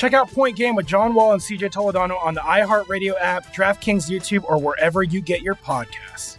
Check 0.00 0.14
out 0.14 0.30
Point 0.30 0.56
Game 0.56 0.74
with 0.76 0.86
John 0.86 1.12
Wall 1.12 1.34
and 1.34 1.42
CJ 1.42 1.72
Toledano 1.72 2.18
on 2.24 2.32
the 2.32 2.40
iHeartRadio 2.40 3.20
app, 3.20 3.54
DraftKings 3.54 4.08
YouTube, 4.08 4.44
or 4.44 4.56
wherever 4.58 5.02
you 5.02 5.20
get 5.20 5.42
your 5.42 5.56
podcasts. 5.56 6.38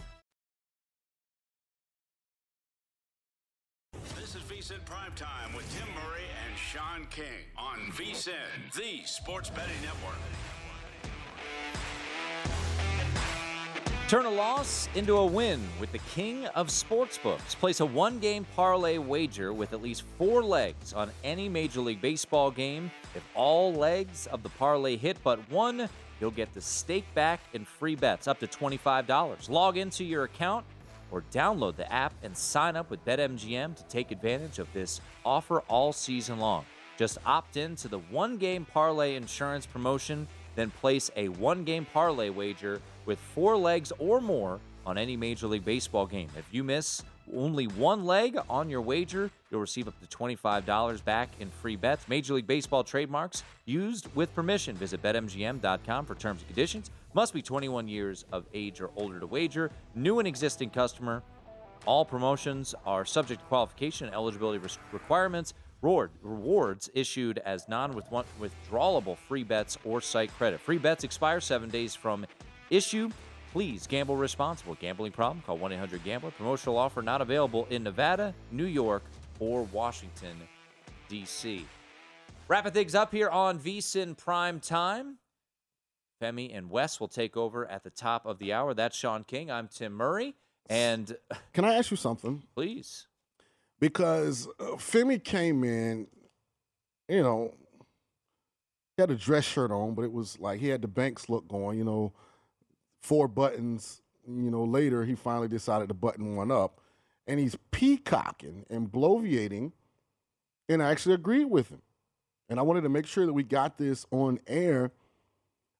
This 4.16 4.34
is 4.34 4.42
VSIN 4.42 4.80
Primetime 4.84 5.56
with 5.56 5.72
Tim 5.78 5.86
Murray 5.94 6.24
and 6.44 6.58
Sean 6.58 7.06
King 7.08 7.24
on 7.56 7.78
VSIN, 7.92 8.32
the 8.74 9.06
sports 9.06 9.50
betting 9.50 9.80
network. 9.80 10.18
Turn 14.08 14.24
a 14.24 14.30
loss 14.30 14.88
into 14.96 15.18
a 15.18 15.24
win 15.24 15.60
with 15.78 15.92
the 15.92 16.00
king 16.12 16.46
of 16.48 16.66
sportsbooks. 16.66 17.54
Place 17.54 17.78
a 17.78 17.86
one 17.86 18.18
game 18.18 18.44
parlay 18.56 18.98
wager 18.98 19.52
with 19.52 19.72
at 19.72 19.80
least 19.80 20.02
four 20.18 20.42
legs 20.42 20.92
on 20.92 21.12
any 21.22 21.48
Major 21.48 21.80
League 21.80 22.00
Baseball 22.00 22.50
game. 22.50 22.90
If 23.14 23.22
all 23.34 23.74
legs 23.74 24.26
of 24.26 24.42
the 24.42 24.48
parlay 24.48 24.96
hit 24.96 25.18
but 25.22 25.38
one, 25.50 25.88
you'll 26.20 26.30
get 26.30 26.54
the 26.54 26.60
stake 26.60 27.04
back 27.14 27.40
and 27.54 27.66
free 27.66 27.94
bets 27.94 28.26
up 28.26 28.40
to 28.40 28.46
$25. 28.46 29.50
Log 29.50 29.76
into 29.76 30.04
your 30.04 30.24
account 30.24 30.64
or 31.10 31.22
download 31.30 31.76
the 31.76 31.92
app 31.92 32.14
and 32.22 32.36
sign 32.36 32.74
up 32.74 32.90
with 32.90 33.04
BetMGM 33.04 33.76
to 33.76 33.84
take 33.84 34.10
advantage 34.10 34.58
of 34.58 34.72
this 34.72 35.00
offer 35.24 35.60
all 35.68 35.92
season 35.92 36.38
long. 36.38 36.64
Just 36.98 37.18
opt 37.26 37.56
in 37.56 37.76
to 37.76 37.88
the 37.88 37.98
one 37.98 38.36
game 38.36 38.64
parlay 38.64 39.16
insurance 39.16 39.66
promotion, 39.66 40.26
then 40.54 40.70
place 40.70 41.10
a 41.16 41.28
one 41.28 41.64
game 41.64 41.86
parlay 41.92 42.30
wager 42.30 42.80
with 43.04 43.18
four 43.18 43.56
legs 43.56 43.92
or 43.98 44.20
more 44.20 44.60
on 44.86 44.98
any 44.98 45.16
Major 45.16 45.46
League 45.46 45.64
Baseball 45.64 46.06
game. 46.06 46.28
If 46.36 46.44
you 46.50 46.64
miss 46.64 47.02
only 47.34 47.66
one 47.66 48.04
leg 48.04 48.38
on 48.48 48.68
your 48.68 48.80
wager, 48.80 49.30
you'll 49.50 49.60
receive 49.60 49.88
up 49.88 49.94
to 50.00 50.16
$25 50.16 51.04
back 51.04 51.30
in 51.40 51.50
free 51.50 51.76
bets. 51.76 52.08
Major 52.08 52.34
League 52.34 52.46
Baseball 52.46 52.84
trademarks 52.84 53.44
used 53.64 54.08
with 54.14 54.34
permission. 54.34 54.76
Visit 54.76 55.02
betmgm.com 55.02 56.06
for 56.06 56.14
terms 56.14 56.40
and 56.40 56.48
conditions. 56.48 56.90
Must 57.14 57.32
be 57.34 57.42
21 57.42 57.88
years 57.88 58.24
of 58.32 58.46
age 58.54 58.80
or 58.80 58.90
older 58.96 59.20
to 59.20 59.26
wager. 59.26 59.70
New 59.94 60.18
and 60.18 60.28
existing 60.28 60.70
customer. 60.70 61.22
All 61.84 62.04
promotions 62.04 62.74
are 62.86 63.04
subject 63.04 63.40
to 63.40 63.46
qualification 63.46 64.06
and 64.06 64.14
eligibility 64.14 64.60
requirements. 64.92 65.54
Reward, 65.82 66.12
rewards 66.22 66.88
issued 66.94 67.38
as 67.38 67.68
non-withdrawable 67.68 69.18
free 69.18 69.42
bets 69.42 69.76
or 69.84 70.00
site 70.00 70.32
credit. 70.36 70.60
Free 70.60 70.78
bets 70.78 71.02
expire 71.02 71.40
seven 71.40 71.70
days 71.70 71.94
from 71.96 72.24
issue. 72.70 73.10
Please 73.52 73.86
gamble 73.86 74.16
responsible. 74.16 74.74
Gambling 74.80 75.12
problem? 75.12 75.42
Call 75.44 75.58
1-800-GAMBLER. 75.58 76.30
Promotional 76.30 76.78
offer 76.78 77.02
not 77.02 77.20
available 77.20 77.66
in 77.68 77.82
Nevada, 77.82 78.34
New 78.50 78.64
York, 78.64 79.02
or 79.40 79.64
Washington, 79.64 80.36
D.C. 81.10 81.66
Wrapping 82.48 82.72
things 82.72 82.94
up 82.94 83.12
here 83.12 83.28
on 83.28 83.58
VSIN 83.58 84.16
Prime 84.16 84.58
Time. 84.58 85.18
Femi 86.22 86.56
and 86.56 86.70
Wes 86.70 86.98
will 86.98 87.08
take 87.08 87.36
over 87.36 87.70
at 87.70 87.84
the 87.84 87.90
top 87.90 88.24
of 88.24 88.38
the 88.38 88.54
hour. 88.54 88.72
That's 88.72 88.96
Sean 88.96 89.22
King. 89.22 89.50
I'm 89.50 89.68
Tim 89.68 89.92
Murray. 89.92 90.34
And 90.70 91.14
Can 91.52 91.66
I 91.66 91.74
ask 91.74 91.90
you 91.90 91.96
something? 91.98 92.42
please. 92.54 93.06
Because 93.80 94.48
uh, 94.60 94.76
Femi 94.76 95.22
came 95.22 95.62
in, 95.64 96.06
you 97.08 97.22
know, 97.22 97.52
he 98.96 99.02
had 99.02 99.10
a 99.10 99.16
dress 99.16 99.44
shirt 99.44 99.70
on, 99.72 99.94
but 99.94 100.02
it 100.02 100.12
was 100.12 100.38
like 100.38 100.60
he 100.60 100.68
had 100.68 100.80
the 100.80 100.88
Banks 100.88 101.28
look 101.28 101.48
going, 101.48 101.76
you 101.76 101.84
know, 101.84 102.12
four 103.02 103.28
buttons. 103.28 104.00
You 104.26 104.50
know, 104.50 104.64
later 104.64 105.04
he 105.04 105.14
finally 105.14 105.48
decided 105.48 105.88
to 105.88 105.94
button 105.94 106.36
one 106.36 106.50
up, 106.50 106.80
and 107.26 107.40
he's 107.40 107.56
peacocking 107.72 108.64
and 108.70 108.90
bloviating, 108.90 109.72
and 110.68 110.82
I 110.82 110.90
actually 110.90 111.16
agreed 111.16 111.46
with 111.46 111.70
him. 111.70 111.82
And 112.48 112.60
I 112.60 112.62
wanted 112.62 112.82
to 112.82 112.88
make 112.88 113.06
sure 113.06 113.26
that 113.26 113.32
we 113.32 113.42
got 113.42 113.78
this 113.78 114.06
on 114.10 114.38
air. 114.46 114.92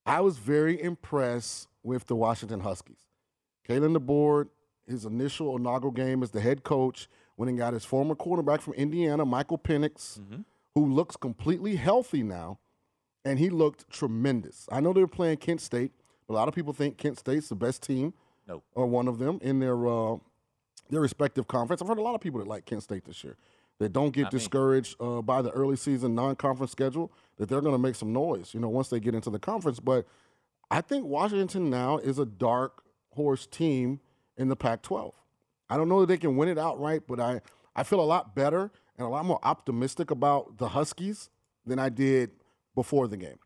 I 0.05 0.21
was 0.21 0.39
very 0.39 0.83
impressed 0.83 1.69
with 1.83 2.07
the 2.07 2.17
Washington 2.17 2.61
Huskies. 2.61 3.07
Kalen 3.69 3.97
DeBoer, 3.97 4.49
his 4.87 5.05
initial 5.05 5.57
inaugural 5.57 5.93
game 5.93 6.23
as 6.23 6.33
the 6.33 6.41
head 6.41 6.65
coach, 6.65 7.09
when 7.37 7.49
he 7.49 7.55
got 7.55 7.73
his 7.73 7.85
former 7.85 8.15
quarterback 8.15 8.61
from 8.61 8.75
Indiana, 8.75 9.25
Michael 9.25 9.59
Penix, 9.59 10.19
mm-hmm. 10.19 10.41
who 10.75 10.87
looks 10.93 11.17
completely 11.17 11.77
healthy 11.77 12.23
now, 12.23 12.59
and 13.25 13.39
he 13.39 13.51
looked 13.51 13.89
tremendous. 13.89 14.69
I 14.73 14.81
know 14.81 14.93
they 14.93 15.01
were 15.01 15.07
playing 15.07 15.37
Kent 15.39 15.61
State, 15.61 15.93
but 16.27 16.35
a 16.35 16.37
lot 16.37 16.49
of 16.49 16.55
people 16.55 16.73
think 16.73 16.99
Kent 16.99 17.19
State's 17.19 17.49
the 17.49 17.55
best 17.55 17.83
team, 17.83 18.15
Nope. 18.49 18.65
or 18.75 18.87
one 18.87 19.09
of 19.09 19.19
them 19.19 19.39
in 19.43 19.61
their 19.61 19.87
uh, 19.87 20.17
their 20.91 21.01
respective 21.01 21.47
conference. 21.49 21.81
I've 21.81 21.89
heard 21.89 21.99
a 21.99 22.03
lot 22.03 22.15
of 22.15 22.21
people 22.21 22.41
that 22.41 22.49
like 22.49 22.65
Kent 22.67 22.83
State 22.83 23.05
this 23.05 23.23
year. 23.25 23.37
That 23.79 23.93
don't 23.93 24.13
get 24.13 24.25
Not 24.25 24.31
discouraged 24.33 24.97
uh, 25.01 25.23
by 25.23 25.43
the 25.43 25.51
early 25.51 25.77
season 25.77 26.15
non-conference 26.15 26.71
schedule. 26.71 27.11
That 27.39 27.49
they're 27.49 27.63
going 27.63 27.75
to 27.75 27.79
make 27.79 27.97
some 27.97 28.13
noise, 28.13 28.55
you 28.55 28.61
know, 28.61 28.69
once 28.69 28.89
they 28.89 29.01
get 29.01 29.15
into 29.15 29.31
the 29.31 29.41
conference. 29.41 29.81
But 29.81 30.07
I 30.71 30.83
think 30.83 31.07
Washington 31.07 31.69
now 31.71 31.99
is 31.99 32.19
a 32.19 32.27
dark 32.27 32.85
horse 33.11 33.47
team 33.47 33.99
in 34.37 34.49
the 34.49 34.57
Pac-12. 34.57 35.13
I 35.69 35.77
don't 35.77 35.89
know 35.89 36.01
that 36.01 36.07
they 36.07 36.19
can 36.19 36.37
win 36.37 36.49
it 36.49 36.59
outright, 36.59 37.03
but 37.09 37.19
I, 37.19 37.41
I 37.75 37.83
feel 37.83 38.01
a 38.01 38.03
lot 38.03 38.37
better 38.37 38.71
and 38.99 39.07
a 39.07 39.11
lot 39.11 39.25
more 39.25 39.41
optimistic 39.43 40.11
about 40.11 40.59
the 40.59 40.69
Huskies 40.69 41.31
than 41.67 41.79
I 41.79 41.89
did 41.89 42.31
before 42.75 43.09
the 43.09 43.17
game. 43.17 43.39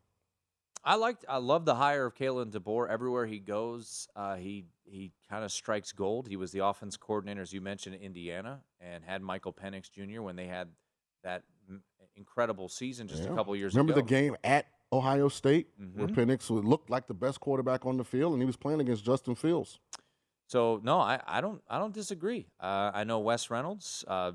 I 0.86 0.94
liked, 0.94 1.24
I 1.28 1.38
love 1.38 1.64
the 1.64 1.74
hire 1.74 2.06
of 2.06 2.14
Kalen 2.14 2.52
DeBoer. 2.52 2.88
Everywhere 2.88 3.26
he 3.26 3.40
goes, 3.40 4.08
uh, 4.16 4.36
he 4.36 4.66
he 4.84 5.12
kind 5.28 5.44
of 5.44 5.50
strikes 5.50 5.90
gold. 5.92 6.28
He 6.28 6.36
was 6.36 6.52
the 6.52 6.64
offense 6.64 6.96
coordinator, 6.96 7.42
as 7.42 7.52
you 7.52 7.60
mentioned, 7.60 7.96
in 7.96 8.02
Indiana, 8.02 8.62
and 8.80 9.04
had 9.04 9.20
Michael 9.20 9.52
Penix 9.52 9.90
Jr. 9.90 10.22
when 10.22 10.36
they 10.36 10.46
had 10.46 10.68
that 11.24 11.42
mm, 11.68 11.80
incredible 12.14 12.68
season 12.68 13.08
just 13.08 13.24
Yeah. 13.24 13.32
a 13.32 13.34
couple 13.34 13.54
years 13.56 13.74
Remember 13.74 13.92
ago. 13.94 13.96
Remember 13.96 14.08
the 14.08 14.14
game 14.30 14.36
at 14.44 14.66
Ohio 14.92 15.28
State, 15.28 15.68
where 15.94 16.06
Mhm. 16.06 16.14
Penix 16.14 16.48
looked 16.48 16.88
like 16.88 17.08
the 17.08 17.14
best 17.14 17.40
quarterback 17.40 17.84
on 17.84 17.96
the 17.96 18.04
field, 18.04 18.32
and 18.34 18.40
he 18.40 18.46
was 18.46 18.56
playing 18.56 18.80
against 18.80 19.04
Justin 19.04 19.34
Fields. 19.34 19.80
So 20.46 20.80
no, 20.84 21.00
I, 21.00 21.20
I 21.26 21.40
don't 21.40 21.60
I 21.68 21.78
don't 21.80 21.92
disagree. 21.92 22.46
Uh, 22.60 22.92
I 22.94 23.02
know 23.02 23.18
Wes 23.18 23.50
Reynolds, 23.50 24.04
uh, 24.06 24.32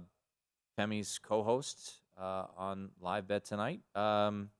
Femi's 0.78 1.18
co-host 1.20 2.02
uh, 2.18 2.48
on 2.58 2.92
Live 3.00 3.28
Bet 3.28 3.46
tonight, 3.46 3.80
um, 3.96 4.52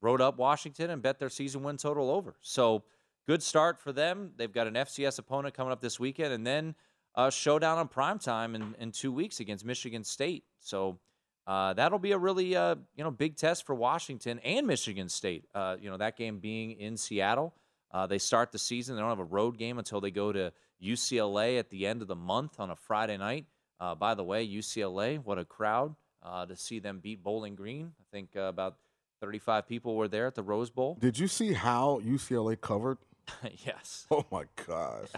wrote 0.00 0.20
up 0.20 0.38
Washington 0.38 0.90
and 0.90 1.02
bet 1.02 1.18
their 1.18 1.30
season 1.30 1.62
win 1.62 1.76
total 1.76 2.10
over. 2.10 2.36
So 2.40 2.84
good 3.26 3.42
start 3.42 3.78
for 3.78 3.92
them. 3.92 4.32
They've 4.36 4.52
got 4.52 4.66
an 4.66 4.74
FCS 4.74 5.18
opponent 5.18 5.54
coming 5.54 5.72
up 5.72 5.80
this 5.80 5.98
weekend, 5.98 6.32
and 6.32 6.46
then 6.46 6.74
a 7.14 7.30
showdown 7.30 7.78
on 7.78 7.88
prime 7.88 8.18
time 8.18 8.54
in, 8.54 8.74
in 8.78 8.92
two 8.92 9.12
weeks 9.12 9.40
against 9.40 9.64
Michigan 9.64 10.04
State. 10.04 10.44
So 10.60 10.98
uh, 11.46 11.72
that'll 11.72 11.98
be 11.98 12.12
a 12.12 12.18
really 12.18 12.54
uh, 12.54 12.76
you 12.94 13.02
know 13.02 13.10
big 13.10 13.36
test 13.36 13.66
for 13.66 13.74
Washington 13.74 14.38
and 14.40 14.66
Michigan 14.66 15.08
State. 15.08 15.44
Uh, 15.54 15.76
you 15.80 15.90
know 15.90 15.96
that 15.96 16.16
game 16.16 16.38
being 16.38 16.72
in 16.72 16.96
Seattle. 16.96 17.54
Uh, 17.90 18.06
they 18.06 18.18
start 18.18 18.52
the 18.52 18.58
season. 18.58 18.96
They 18.96 19.00
don't 19.00 19.08
have 19.08 19.18
a 19.18 19.24
road 19.24 19.56
game 19.56 19.78
until 19.78 20.00
they 20.00 20.10
go 20.10 20.30
to 20.30 20.52
UCLA 20.82 21.58
at 21.58 21.70
the 21.70 21.86
end 21.86 22.02
of 22.02 22.08
the 22.08 22.14
month 22.14 22.60
on 22.60 22.70
a 22.70 22.76
Friday 22.76 23.16
night. 23.16 23.46
Uh, 23.80 23.94
by 23.94 24.14
the 24.14 24.22
way, 24.22 24.46
UCLA, 24.46 25.24
what 25.24 25.38
a 25.38 25.44
crowd 25.44 25.96
uh, 26.22 26.44
to 26.44 26.54
see 26.54 26.80
them 26.80 27.00
beat 27.02 27.22
Bowling 27.22 27.54
Green. 27.54 27.92
I 27.98 28.04
think 28.12 28.36
about 28.36 28.76
35 29.20 29.66
people 29.68 29.96
were 29.96 30.08
there 30.08 30.26
at 30.26 30.34
the 30.34 30.42
Rose 30.42 30.70
Bowl. 30.70 30.96
Did 31.00 31.18
you 31.18 31.28
see 31.28 31.52
how 31.52 32.00
UCLA 32.04 32.60
covered? 32.60 32.98
yes. 33.64 34.06
Oh 34.10 34.24
my 34.30 34.44
gosh, 34.66 35.08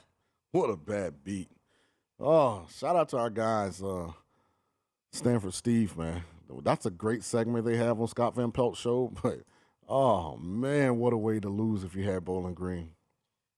what 0.53 0.69
a 0.69 0.77
bad 0.77 1.23
beat! 1.25 1.49
Oh, 2.19 2.67
shout 2.77 2.97
out 2.97 3.09
to 3.11 3.19
our 3.19 3.31
guys, 3.31 3.83
uh, 3.83 4.13
Stanford 5.13 5.55
Steve, 5.55 5.97
man. 5.97 6.23
That's 6.63 6.87
a 6.87 6.91
great 6.91 7.23
segment 7.23 7.65
they 7.65 7.77
have 7.77 8.01
on 8.01 8.09
Scott 8.09 8.35
Van 8.35 8.53
Pelt 8.53 8.77
show. 8.77 9.13
But 9.23 9.41
oh 9.89 10.37
man, 10.37 10.99
what 10.99 11.13
a 11.13 11.17
way 11.17 11.41
to 11.41 11.49
lose 11.49 11.85
if 11.85 11.95
you 11.95 12.05
had 12.05 12.25
Bowling 12.25 12.55
Green. 12.55 12.91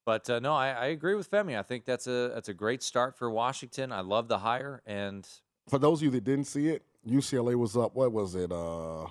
But 0.04 0.28
uh, 0.28 0.40
no, 0.40 0.52
I, 0.52 0.70
I 0.70 0.86
agree 0.86 1.14
with 1.14 1.30
Femi. 1.30 1.58
I 1.58 1.62
think 1.62 1.84
that's 1.84 2.06
a 2.06 2.30
that's 2.34 2.48
a 2.48 2.54
great 2.54 2.82
start 2.82 3.16
for 3.16 3.30
Washington. 3.30 3.92
I 3.92 4.00
love 4.00 4.28
the 4.28 4.38
hire, 4.38 4.82
and 4.86 5.26
For 5.68 5.78
those 5.78 6.00
of 6.00 6.04
you 6.04 6.10
that 6.10 6.24
didn't 6.24 6.46
see 6.46 6.68
it, 6.68 6.82
UCLA 7.08 7.54
was 7.54 7.76
up. 7.76 7.94
What 7.94 8.12
was 8.12 8.34
it? 8.34 8.50
Uh, 8.52 9.06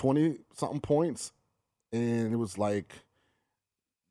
twenty 0.00 0.38
something 0.54 0.80
points, 0.80 1.32
and 1.92 2.32
it 2.32 2.36
was 2.36 2.56
like 2.56 2.94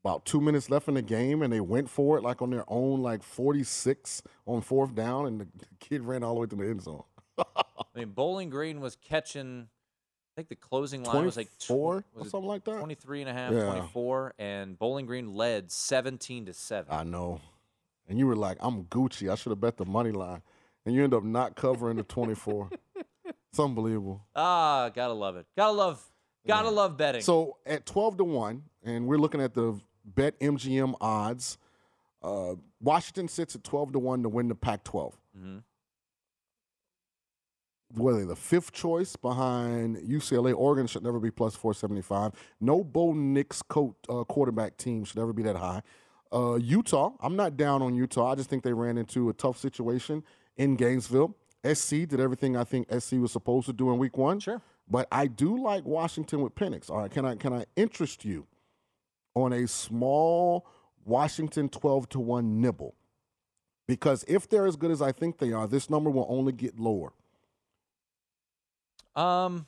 about 0.04 0.24
two 0.24 0.40
minutes 0.40 0.70
left 0.70 0.86
in 0.88 0.94
the 0.94 1.02
game, 1.02 1.42
and 1.42 1.52
they 1.52 1.60
went 1.60 1.90
for 1.90 2.16
it 2.16 2.22
like 2.22 2.40
on 2.40 2.50
their 2.50 2.64
own, 2.68 3.02
like 3.02 3.22
forty 3.24 3.64
six 3.64 4.22
on 4.46 4.60
fourth 4.60 4.94
down, 4.94 5.26
and 5.26 5.40
the 5.40 5.48
kid 5.80 6.02
ran 6.02 6.22
all 6.22 6.34
the 6.34 6.40
way 6.40 6.46
to 6.46 6.56
the 6.56 6.64
end 6.64 6.82
zone. 6.82 7.02
I 7.38 7.64
mean, 7.94 8.10
Bowling 8.10 8.50
Green 8.50 8.80
was 8.80 8.96
catching. 8.96 9.68
I 9.68 10.32
think 10.36 10.48
the 10.48 10.54
closing 10.56 11.02
line 11.02 11.24
was 11.24 11.36
like 11.36 11.48
24 11.58 12.04
or 12.14 12.24
something 12.24 12.48
like 12.48 12.64
that. 12.64 12.78
23 12.78 13.22
and 13.22 13.30
a 13.30 13.32
half, 13.32 13.52
Yeah. 13.52 13.64
24, 13.64 14.34
and 14.38 14.78
Bowling 14.78 15.04
Green 15.04 15.34
led 15.34 15.72
17 15.72 16.46
to 16.46 16.54
7. 16.54 16.86
I 16.92 17.02
know. 17.02 17.40
And 18.08 18.16
you 18.16 18.28
were 18.28 18.36
like, 18.36 18.56
I'm 18.60 18.84
Gucci. 18.84 19.30
I 19.30 19.34
should 19.34 19.50
have 19.50 19.60
bet 19.60 19.76
the 19.76 19.84
money 19.84 20.12
line. 20.12 20.42
And 20.86 20.94
you 20.94 21.02
end 21.02 21.14
up 21.14 21.24
not 21.24 21.56
covering 21.56 21.96
the 21.96 22.04
24. 22.04 22.70
it's 23.50 23.58
unbelievable. 23.58 24.24
Ah, 24.34 24.90
gotta 24.94 25.12
love 25.12 25.36
it. 25.36 25.46
Gotta 25.56 25.72
love, 25.72 26.02
gotta 26.46 26.70
love 26.70 26.96
betting. 26.96 27.22
So 27.22 27.56
at 27.66 27.86
12 27.86 28.18
to 28.18 28.24
1, 28.24 28.62
and 28.84 29.06
we're 29.06 29.18
looking 29.18 29.40
at 29.40 29.54
the 29.54 29.78
Bet 30.04 30.38
MGM 30.40 30.94
odds, 31.00 31.58
uh, 32.22 32.54
Washington 32.80 33.28
sits 33.28 33.54
at 33.54 33.64
12 33.64 33.92
to 33.92 33.98
1 33.98 34.22
to 34.22 34.28
win 34.28 34.48
the 34.48 34.54
Pac 34.54 34.84
12. 34.84 35.16
Mm-hmm. 35.36 35.58
Are 37.98 38.14
they, 38.14 38.24
the 38.24 38.36
fifth 38.36 38.72
choice 38.72 39.16
behind 39.16 39.96
UCLA? 39.96 40.54
Oregon 40.56 40.86
should 40.86 41.02
never 41.02 41.18
be 41.18 41.30
plus 41.32 41.56
475. 41.56 42.32
No 42.60 42.84
Bo 42.84 43.12
Nix 43.12 43.62
coat, 43.62 43.96
uh, 44.08 44.22
quarterback 44.24 44.76
team 44.76 45.04
should 45.04 45.18
ever 45.18 45.32
be 45.32 45.42
that 45.42 45.56
high. 45.56 45.82
Uh, 46.32 46.54
Utah, 46.54 47.12
I'm 47.20 47.34
not 47.34 47.56
down 47.56 47.82
on 47.82 47.96
Utah. 47.96 48.30
I 48.30 48.34
just 48.36 48.48
think 48.48 48.62
they 48.62 48.72
ran 48.72 48.96
into 48.96 49.28
a 49.28 49.32
tough 49.32 49.58
situation 49.58 50.22
in 50.56 50.76
Gainesville. 50.76 51.34
SC 51.64 52.06
did 52.06 52.20
everything 52.20 52.56
I 52.56 52.64
think 52.64 52.88
SC 52.92 53.14
was 53.14 53.32
supposed 53.32 53.66
to 53.66 53.72
do 53.72 53.90
in 53.90 53.98
week 53.98 54.16
one. 54.16 54.40
Sure. 54.40 54.62
But 54.88 55.06
I 55.12 55.26
do 55.26 55.62
like 55.62 55.84
Washington 55.84 56.40
with 56.42 56.54
Penix. 56.54 56.90
All 56.90 56.98
right, 56.98 57.10
can 57.10 57.24
I 57.24 57.36
can 57.36 57.52
I 57.52 57.64
interest 57.76 58.24
you 58.24 58.46
on 59.34 59.52
a 59.52 59.68
small 59.68 60.66
Washington 61.04 61.68
12 61.68 62.08
to 62.10 62.20
1 62.20 62.60
nibble? 62.60 62.94
Because 63.86 64.24
if 64.28 64.48
they're 64.48 64.66
as 64.66 64.76
good 64.76 64.90
as 64.90 65.02
I 65.02 65.12
think 65.12 65.38
they 65.38 65.52
are, 65.52 65.66
this 65.66 65.90
number 65.90 66.10
will 66.10 66.26
only 66.28 66.52
get 66.52 66.78
lower. 66.78 67.12
Um, 69.16 69.66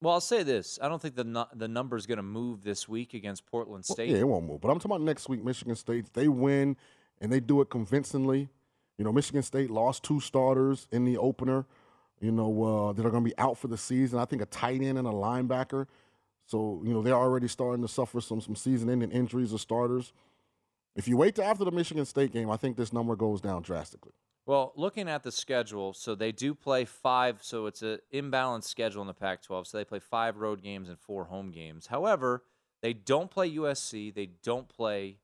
well, 0.00 0.14
I'll 0.14 0.20
say 0.20 0.42
this: 0.42 0.78
I 0.80 0.88
don't 0.88 1.00
think 1.00 1.14
the 1.14 1.24
nu- 1.24 1.44
the 1.54 1.68
number 1.68 1.96
is 1.96 2.06
going 2.06 2.16
to 2.16 2.22
move 2.22 2.62
this 2.64 2.88
week 2.88 3.12
against 3.14 3.44
Portland 3.46 3.84
Well, 3.88 3.94
State. 3.94 4.10
yeah, 4.10 4.18
it 4.18 4.28
won't 4.28 4.46
move. 4.46 4.60
But 4.62 4.70
I'm 4.70 4.78
talking 4.78 4.92
about 4.92 5.02
next 5.02 5.28
week, 5.28 5.44
Michigan 5.44 5.76
State. 5.76 6.12
They 6.14 6.28
win 6.28 6.76
and 7.20 7.30
they 7.30 7.40
do 7.40 7.60
it 7.60 7.68
convincingly. 7.68 8.48
You 9.00 9.04
know, 9.04 9.12
Michigan 9.12 9.42
State 9.42 9.70
lost 9.70 10.02
two 10.02 10.20
starters 10.20 10.86
in 10.92 11.06
the 11.06 11.16
opener. 11.16 11.64
You 12.20 12.32
know 12.32 12.62
uh, 12.62 12.92
that 12.92 13.06
are 13.06 13.08
going 13.08 13.24
to 13.24 13.30
be 13.30 13.38
out 13.38 13.56
for 13.56 13.66
the 13.66 13.78
season. 13.78 14.18
I 14.18 14.26
think 14.26 14.42
a 14.42 14.44
tight 14.44 14.82
end 14.82 14.98
and 14.98 15.08
a 15.08 15.10
linebacker. 15.10 15.86
So 16.44 16.82
you 16.84 16.92
know 16.92 17.00
they're 17.00 17.14
already 17.14 17.48
starting 17.48 17.80
to 17.80 17.88
suffer 17.88 18.20
some 18.20 18.42
some 18.42 18.54
season-ending 18.54 19.10
injuries 19.10 19.54
of 19.54 19.60
starters. 19.62 20.12
If 20.94 21.08
you 21.08 21.16
wait 21.16 21.36
till 21.36 21.44
after 21.44 21.64
the 21.64 21.70
Michigan 21.70 22.04
State 22.04 22.30
game, 22.30 22.50
I 22.50 22.58
think 22.58 22.76
this 22.76 22.92
number 22.92 23.16
goes 23.16 23.40
down 23.40 23.62
drastically. 23.62 24.12
Well, 24.44 24.74
looking 24.76 25.08
at 25.08 25.22
the 25.22 25.32
schedule, 25.32 25.94
so 25.94 26.14
they 26.14 26.30
do 26.30 26.54
play 26.54 26.84
five. 26.84 27.38
So 27.40 27.64
it's 27.64 27.80
an 27.80 28.00
imbalanced 28.12 28.64
schedule 28.64 29.00
in 29.00 29.06
the 29.06 29.14
Pac-12. 29.14 29.66
So 29.66 29.78
they 29.78 29.84
play 29.86 30.00
five 30.00 30.36
road 30.36 30.62
games 30.62 30.90
and 30.90 30.98
four 30.98 31.24
home 31.24 31.52
games. 31.52 31.86
However, 31.86 32.44
they 32.82 32.92
don't 32.92 33.30
play 33.30 33.50
USC. 33.50 34.12
They 34.12 34.28
don't 34.42 34.68
play 34.68 35.20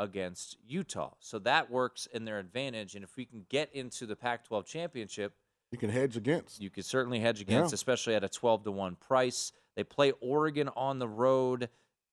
against 0.00 0.56
Utah. 0.66 1.12
So 1.20 1.38
that 1.40 1.70
works 1.70 2.06
in 2.12 2.24
their 2.24 2.38
advantage. 2.38 2.94
And 2.94 3.04
if 3.04 3.16
we 3.16 3.24
can 3.26 3.44
get 3.48 3.72
into 3.74 4.06
the 4.06 4.16
Pac-12 4.16 4.64
championship, 4.66 5.34
You 5.70 5.78
can 5.78 5.90
hedge 5.90 6.16
against. 6.16 6.60
you 6.60 6.70
can 6.70 6.82
certainly 6.82 7.20
hedge 7.20 7.40
against, 7.40 7.70
Yeah. 7.72 7.74
especially 7.74 8.14
at 8.14 8.24
a 8.24 8.28
12 8.28 8.64
to 8.64 8.72
1 8.72 8.96
price. 8.96 9.52
They 9.76 9.84
play 9.84 10.12
Oregon 10.20 10.68
on 10.74 10.98
the 10.98 11.06
road 11.08 11.68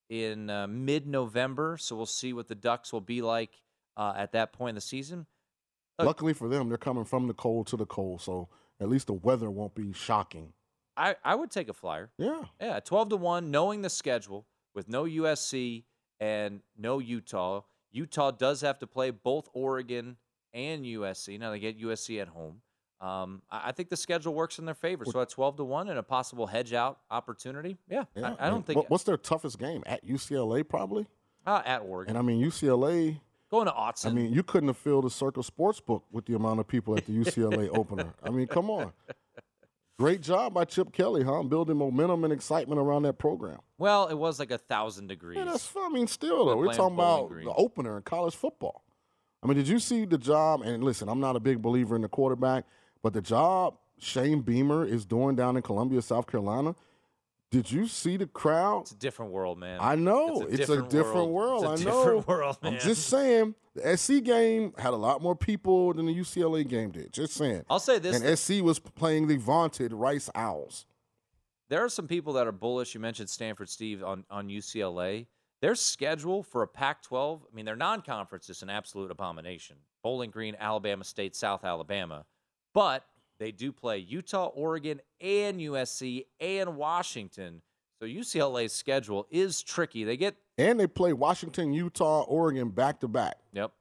in 0.09 0.49
uh, 0.49 0.67
mid 0.67 1.07
November. 1.07 1.77
So 1.77 1.95
we'll 1.95 2.05
see 2.05 2.33
what 2.33 2.47
the 2.47 2.55
Ducks 2.55 2.91
will 2.93 3.01
be 3.01 3.21
like 3.21 3.61
uh, 3.95 4.13
at 4.15 4.33
that 4.33 4.53
point 4.53 4.69
in 4.69 4.75
the 4.75 4.81
season. 4.81 5.25
Look- 5.97 6.07
Luckily 6.07 6.33
for 6.33 6.47
them, 6.49 6.69
they're 6.69 6.77
coming 6.77 7.05
from 7.05 7.27
the 7.27 7.33
cold 7.33 7.67
to 7.67 7.77
the 7.77 7.85
cold, 7.87 8.21
so 8.21 8.49
at 8.79 8.89
least 8.89 9.07
the 9.07 9.13
weather 9.13 9.49
won't 9.49 9.73
be 9.73 9.91
shocking. 9.93 10.53
I, 10.95 11.15
I 11.23 11.35
would 11.35 11.51
take 11.51 11.69
a 11.69 11.73
flyer. 11.73 12.11
Yeah. 12.17 12.43
Yeah, 12.61 12.79
12 12.79 13.09
to 13.09 13.17
1, 13.17 13.49
knowing 13.49 13.81
the 13.81 13.89
schedule 13.89 14.45
with 14.75 14.87
no 14.89 15.05
USC 15.05 15.85
and 16.19 16.61
no 16.77 16.99
Utah. 16.99 17.61
Utah 17.91 18.31
does 18.31 18.61
have 18.61 18.79
to 18.79 18.87
play 18.87 19.11
both 19.11 19.47
Oregon 19.53 20.17
and 20.53 20.85
USC. 20.85 21.39
Now 21.39 21.51
they 21.51 21.59
get 21.59 21.79
USC 21.81 22.21
at 22.21 22.27
home. 22.29 22.61
Um, 22.99 23.41
I 23.51 23.69
I 23.69 23.71
think 23.73 23.89
the 23.89 23.97
schedule 23.97 24.33
works 24.33 24.57
in 24.59 24.65
their 24.65 24.73
favor. 24.75 25.05
So 25.05 25.21
at 25.21 25.29
12 25.29 25.57
to 25.57 25.63
1 25.63 25.89
and 25.89 25.99
a 25.99 26.03
possible 26.03 26.47
hedge 26.47 26.73
out 26.73 26.99
opportunity, 27.11 27.77
yeah, 27.89 28.05
Yeah, 28.15 28.35
I, 28.39 28.47
I 28.47 28.49
don't 28.49 28.65
think 28.65 28.89
what's 28.89 29.03
their 29.03 29.17
toughest 29.17 29.59
game 29.59 29.83
at 29.85 30.05
UCLA 30.05 30.67
probably. 30.67 31.05
uh, 31.45 31.61
at 31.65 31.81
Oregon. 31.83 32.15
And 32.15 32.17
I 32.17 32.21
mean 32.21 32.43
UCLA. 32.43 33.19
Going 33.49 33.67
to 33.67 33.71
Autzen. 33.71 34.07
I 34.07 34.09
mean, 34.09 34.33
you 34.33 34.43
couldn't 34.43 34.67
have 34.67 34.77
filled 34.77 35.05
a 35.05 35.09
Circle 35.09 35.41
Sportsbook 35.41 36.01
with 36.11 36.25
the 36.25 36.33
amount 36.35 36.59
of 36.59 36.67
people 36.67 36.97
at 36.97 37.05
the 37.05 37.13
UCLA 37.13 37.69
opener. 37.77 38.13
I 38.21 38.29
mean, 38.29 38.45
come 38.45 38.69
on. 38.69 38.91
Great 39.99 40.21
job 40.21 40.53
by 40.53 40.63
Chip 40.63 40.93
Kelly, 40.93 41.23
huh? 41.23 41.41
Building 41.41 41.77
momentum 41.77 42.23
and 42.23 42.31
excitement 42.31 42.79
around 42.79 43.01
that 43.03 43.17
program. 43.17 43.57
Well, 43.79 44.07
it 44.07 44.13
was 44.15 44.37
like 44.37 44.51
a 44.51 44.59
thousand 44.59 45.07
degrees. 45.07 45.37
Yeah, 45.37 45.45
that's. 45.45 45.73
I 45.75 45.89
mean, 45.89 46.05
still 46.05 46.45
though, 46.45 46.57
we're 46.57 46.71
talking 46.73 46.93
about 46.93 47.29
Green. 47.29 47.45
the 47.45 47.53
opener 47.53 47.97
in 47.97 48.03
college 48.03 48.35
football. 48.35 48.83
I 49.41 49.47
mean, 49.47 49.57
did 49.57 49.67
you 49.67 49.79
see 49.79 50.05
the 50.05 50.19
job? 50.19 50.61
And 50.61 50.83
listen, 50.83 51.09
I'm 51.09 51.19
not 51.19 51.35
a 51.35 51.39
big 51.39 51.63
believer 51.63 51.95
in 51.95 52.03
the 52.03 52.09
quarterback, 52.09 52.65
but 53.01 53.13
the 53.13 53.21
job 53.21 53.77
Shane 53.97 54.41
Beamer 54.41 54.85
is 54.85 55.03
doing 55.03 55.35
down 55.35 55.57
in 55.57 55.63
Columbia, 55.63 56.03
South 56.03 56.27
Carolina. 56.27 56.75
Did 57.49 57.71
you 57.71 57.87
see 57.87 58.17
the 58.17 58.27
crowd? 58.27 58.81
It's 58.81 58.91
a 58.91 58.95
different 58.97 59.31
world, 59.31 59.57
man. 59.57 59.79
I 59.81 59.95
know 59.95 60.41
It's 60.41 60.41
a 60.41 60.43
it's 60.47 60.53
a 60.53 60.57
different 60.67 60.89
different 60.89 61.27
world. 61.29 61.61
world. 61.63 61.73
It's 61.79 61.85
a 61.85 61.89
I 61.89 61.91
know. 61.91 61.99
different 62.03 62.27
world, 62.27 62.57
I'm 62.61 62.79
just 62.79 63.07
saying 63.07 63.55
the 63.73 63.97
SC 63.97 64.21
game 64.23 64.73
had 64.77 64.91
a 64.93 64.97
lot 64.97 65.21
more 65.21 65.35
people 65.35 65.93
than 65.93 66.05
the 66.07 66.13
UCLA 66.15 66.67
game 66.67 66.91
did. 66.91 67.13
Just 67.13 67.33
saying. 67.33 67.63
I'll 67.69 67.79
say 67.79 67.99
this, 67.99 68.19
And 68.21 68.37
SC 68.37 68.61
was 68.61 68.79
playing 68.79 69.27
the 69.27 69.37
vaunted 69.37 69.93
Rice 69.93 70.29
Owls. 70.35 70.85
There 71.69 71.83
are 71.83 71.89
some 71.89 72.07
people 72.07 72.33
that 72.33 72.47
are 72.47 72.51
bullish. 72.51 72.93
You 72.93 72.99
mentioned 72.99 73.29
Stanford 73.29 73.69
Steve 73.69 74.03
on, 74.03 74.25
on 74.29 74.47
UCLA. 74.49 75.27
Their 75.61 75.75
schedule 75.75 76.43
for 76.43 76.61
a 76.63 76.67
Pac 76.67 77.01
12, 77.01 77.45
I 77.51 77.55
mean, 77.55 77.65
their 77.65 77.75
non 77.75 78.01
conference 78.01 78.49
is 78.49 78.61
an 78.61 78.69
absolute 78.69 79.09
abomination. 79.09 79.77
Bowling 80.03 80.29
Green, 80.31 80.55
Alabama 80.59 81.03
State, 81.03 81.35
South 81.35 81.63
Alabama. 81.65 82.25
But 82.73 83.03
they 83.39 83.51
do 83.51 83.71
play 83.71 83.97
Utah, 83.97 84.47
Oregon, 84.47 85.01
and 85.21 85.59
USC 85.59 86.25
and 86.39 86.75
Washington. 86.75 87.61
So 87.99 88.05
UCLA's 88.07 88.73
schedule 88.73 89.27
is 89.31 89.61
tricky. 89.61 90.03
They 90.03 90.17
get, 90.17 90.35
And 90.57 90.79
they 90.79 90.87
play 90.87 91.13
Washington, 91.13 91.73
Utah, 91.73 92.21
Oregon 92.23 92.69
back 92.69 92.99
to 93.01 93.07
back. 93.07 93.37
yep. 93.53 93.71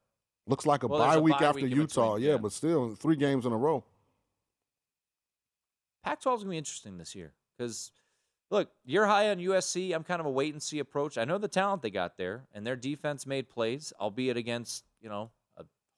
Looks 0.46 0.64
like 0.64 0.84
a 0.84 0.86
Well, 0.86 1.00
bye 1.00 1.18
week 1.18 1.38
bye 1.38 1.46
after 1.46 1.62
week 1.62 1.74
Utah. 1.74 2.14
between, 2.14 2.24
yeah, 2.26 2.32
yeah. 2.34 2.38
but 2.38 2.52
still 2.52 2.94
three 2.94 3.16
games 3.16 3.46
in 3.46 3.52
a 3.52 3.57
row. 3.57 3.84
Pac 6.04 6.20
12 6.20 6.38
is 6.38 6.44
going 6.44 6.50
to 6.50 6.54
be 6.54 6.59
interesting 6.59 6.98
this 6.98 7.14
year 7.14 7.32
because 7.59 7.90
look, 8.50 8.70
you're 8.84 9.07
high 9.07 9.30
on 9.30 9.38
USC. 9.38 9.92
I'm 9.94 10.04
kind 10.04 10.20
of 10.20 10.26
a 10.26 10.30
wait 10.30 10.52
and 10.54 10.62
see 10.62 10.78
approach. 10.78 11.18
I 11.18 11.24
know 11.24 11.36
the 11.38 11.48
talent 11.48 11.82
they 11.82 11.90
got 11.90 12.16
there, 12.16 12.44
and 12.54 12.64
their 12.66 12.76
defense 12.76 13.26
made 13.26 13.48
plays, 13.48 13.92
albeit 14.00 14.36
against 14.36 14.84
you 15.00 15.09
know 15.09 15.30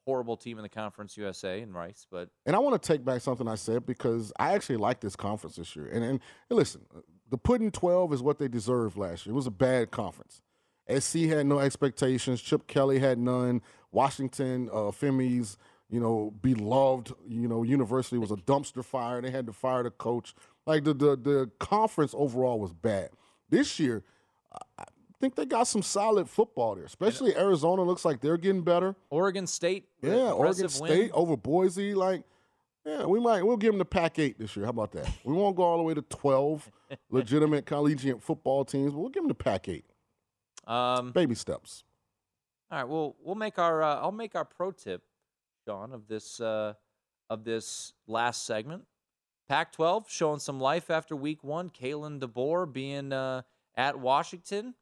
horrible 0.08 0.38
team 0.38 0.56
in 0.56 0.62
the 0.62 0.70
conference, 0.70 1.18
USA 1.18 1.60
and 1.60 1.74
Rice. 1.74 2.06
But 2.10 2.30
And 2.46 2.56
I 2.56 2.60
want 2.60 2.80
to 2.80 2.86
take 2.86 3.04
back 3.04 3.20
something 3.20 3.46
I 3.46 3.56
said 3.56 3.84
because 3.84 4.32
I 4.38 4.54
actually 4.54 4.78
like 4.78 5.00
this 5.00 5.14
conference 5.14 5.56
this 5.56 5.76
year. 5.76 5.86
And, 5.92 6.02
and, 6.02 6.20
listen, 6.48 6.80
the 7.28 7.36
pudding 7.36 7.70
12 7.70 8.14
is 8.14 8.22
what 8.22 8.38
they 8.38 8.48
deserved 8.48 8.96
last 8.96 9.26
year. 9.26 9.34
It 9.34 9.36
was 9.36 9.46
a 9.46 9.50
bad 9.50 9.90
conference. 9.90 10.40
SC 10.88 11.18
had 11.26 11.44
no 11.44 11.58
expectations. 11.58 12.40
Chip 12.40 12.66
Kelly 12.66 13.00
had 13.00 13.18
none. 13.18 13.60
Washington, 13.92 14.70
uh, 14.72 14.90
Femi's, 14.90 15.58
you 15.90 16.00
know, 16.00 16.32
beloved, 16.40 17.12
you 17.28 17.46
know, 17.46 17.62
university 17.62 18.16
was 18.16 18.30
a 18.30 18.36
dumpster 18.36 18.82
fire. 18.82 19.20
They 19.20 19.30
had 19.30 19.44
to 19.44 19.52
fire 19.52 19.82
the 19.82 19.90
coach. 19.90 20.34
Like 20.66 20.84
the 20.84 20.94
the, 20.94 21.16
the 21.16 21.50
conference 21.58 22.14
overall 22.16 22.58
was 22.58 22.72
bad. 22.72 23.10
This 23.50 23.78
year, 23.78 24.04
I 24.78 24.84
think 25.20 25.34
they 25.34 25.44
got 25.44 25.64
some 25.64 25.82
solid 25.82 26.28
football 26.28 26.74
there. 26.74 26.84
Especially 26.84 27.36
Arizona 27.36 27.82
looks 27.82 28.04
like 28.04 28.20
they're 28.20 28.36
getting 28.36 28.62
better. 28.62 28.94
Oregon 29.10 29.46
State, 29.46 29.88
Yeah, 30.02 30.32
Oregon 30.32 30.64
impressive 30.64 30.80
win. 30.80 30.90
State 30.92 31.10
over 31.12 31.36
Boise. 31.36 31.94
Like, 31.94 32.22
yeah, 32.84 33.04
we 33.04 33.20
might 33.20 33.42
we'll 33.42 33.56
give 33.56 33.72
them 33.72 33.78
the 33.78 33.84
Pac 33.84 34.18
eight 34.18 34.38
this 34.38 34.56
year. 34.56 34.64
How 34.64 34.70
about 34.70 34.92
that? 34.92 35.08
We 35.24 35.34
won't 35.34 35.56
go 35.56 35.62
all 35.62 35.76
the 35.76 35.82
way 35.82 35.94
to 35.94 36.02
twelve 36.02 36.70
legitimate 37.10 37.66
collegiate 37.66 38.22
football 38.22 38.64
teams, 38.64 38.92
but 38.92 39.00
we'll 39.00 39.10
give 39.10 39.22
them 39.22 39.28
the 39.28 39.34
Pac 39.34 39.68
eight. 39.68 39.84
Um, 40.66 41.12
Baby 41.12 41.34
steps. 41.34 41.84
All 42.70 42.78
right, 42.78 42.88
well, 42.88 43.16
we'll 43.22 43.34
make 43.34 43.58
our 43.58 43.82
uh, 43.82 43.96
I'll 43.96 44.12
make 44.12 44.34
our 44.34 44.44
pro 44.44 44.70
tip, 44.70 45.02
Sean, 45.66 45.92
of 45.92 46.06
this 46.06 46.40
uh, 46.40 46.74
of 47.30 47.44
this 47.44 47.92
last 48.06 48.44
segment. 48.46 48.84
Pac-12 49.48 50.10
showing 50.10 50.40
some 50.40 50.60
life 50.60 50.90
after 50.90 51.16
Week 51.16 51.42
One. 51.42 51.70
Kalen 51.70 52.20
DeBoer 52.20 52.70
being 52.70 53.14
uh, 53.14 53.40
at 53.74 53.98
Washington, 53.98 54.74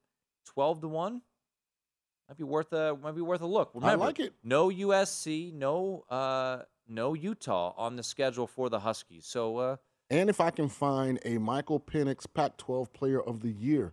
twelve 0.47 0.81
to 0.81 0.89
one. 0.89 1.23
Might 2.29 2.39
be 2.39 2.45
worth 2.45 2.73
a 2.73 2.97
might 3.01 3.15
be 3.15 3.21
worth 3.21 3.43
a 3.43 3.47
look. 3.47 3.73
I 3.83 3.95
like 3.95 4.19
it. 4.19 4.35
No 4.43 4.69
USC, 4.69 5.53
no 5.53 6.05
uh, 6.11 6.63
no 6.89 7.15
Utah 7.15 7.73
on 7.77 7.97
the 7.97 8.03
schedule 8.03 8.47
for 8.47 8.69
the 8.69 8.81
Huskies. 8.81 9.27
So 9.27 9.59
uh, 9.59 9.77
And 10.11 10.29
if 10.29 10.41
I 10.41 10.51
can 10.51 10.69
find 10.69 11.21
a 11.25 11.39
Michael 11.39 11.81
Penix 11.81 12.27
Pac-12 12.33 12.93
Player 12.93 13.21
of 13.21 13.41
the 13.41 13.51
Year 13.51 13.93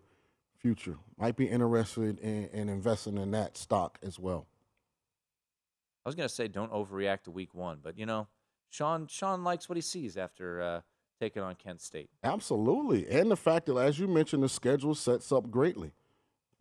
future, 0.58 0.98
might 1.18 1.36
be 1.36 1.46
interested 1.46 2.20
in, 2.20 2.48
in 2.48 2.70
investing 2.70 3.18
in 3.18 3.32
that 3.32 3.58
stock 3.58 4.00
as 4.02 4.18
well. 4.18 4.48
I 6.06 6.10
was 6.10 6.16
gonna 6.16 6.30
say 6.30 6.48
don't 6.48 6.72
overreact 6.72 7.24
to 7.24 7.32
Week 7.32 7.54
One, 7.54 7.80
but 7.82 7.98
you 8.00 8.06
know, 8.06 8.28
Sean 8.72 9.06
Sean 9.08 9.44
likes 9.44 9.70
what 9.70 9.76
he 9.76 9.82
sees 9.82 10.18
after 10.18 10.62
uh, 10.62 10.82
taking 11.20 11.44
on 11.44 11.54
Kent 11.56 11.82
State. 11.82 12.10
Absolutely, 12.24 13.08
and 13.10 13.30
the 13.30 13.38
fact 13.38 13.68
that, 13.68 13.78
as 13.78 14.00
you 14.00 14.08
mentioned, 14.08 14.42
the 14.42 14.50
schedule 14.50 14.96
sets 14.96 15.32
up 15.32 15.52
greatly. 15.52 15.94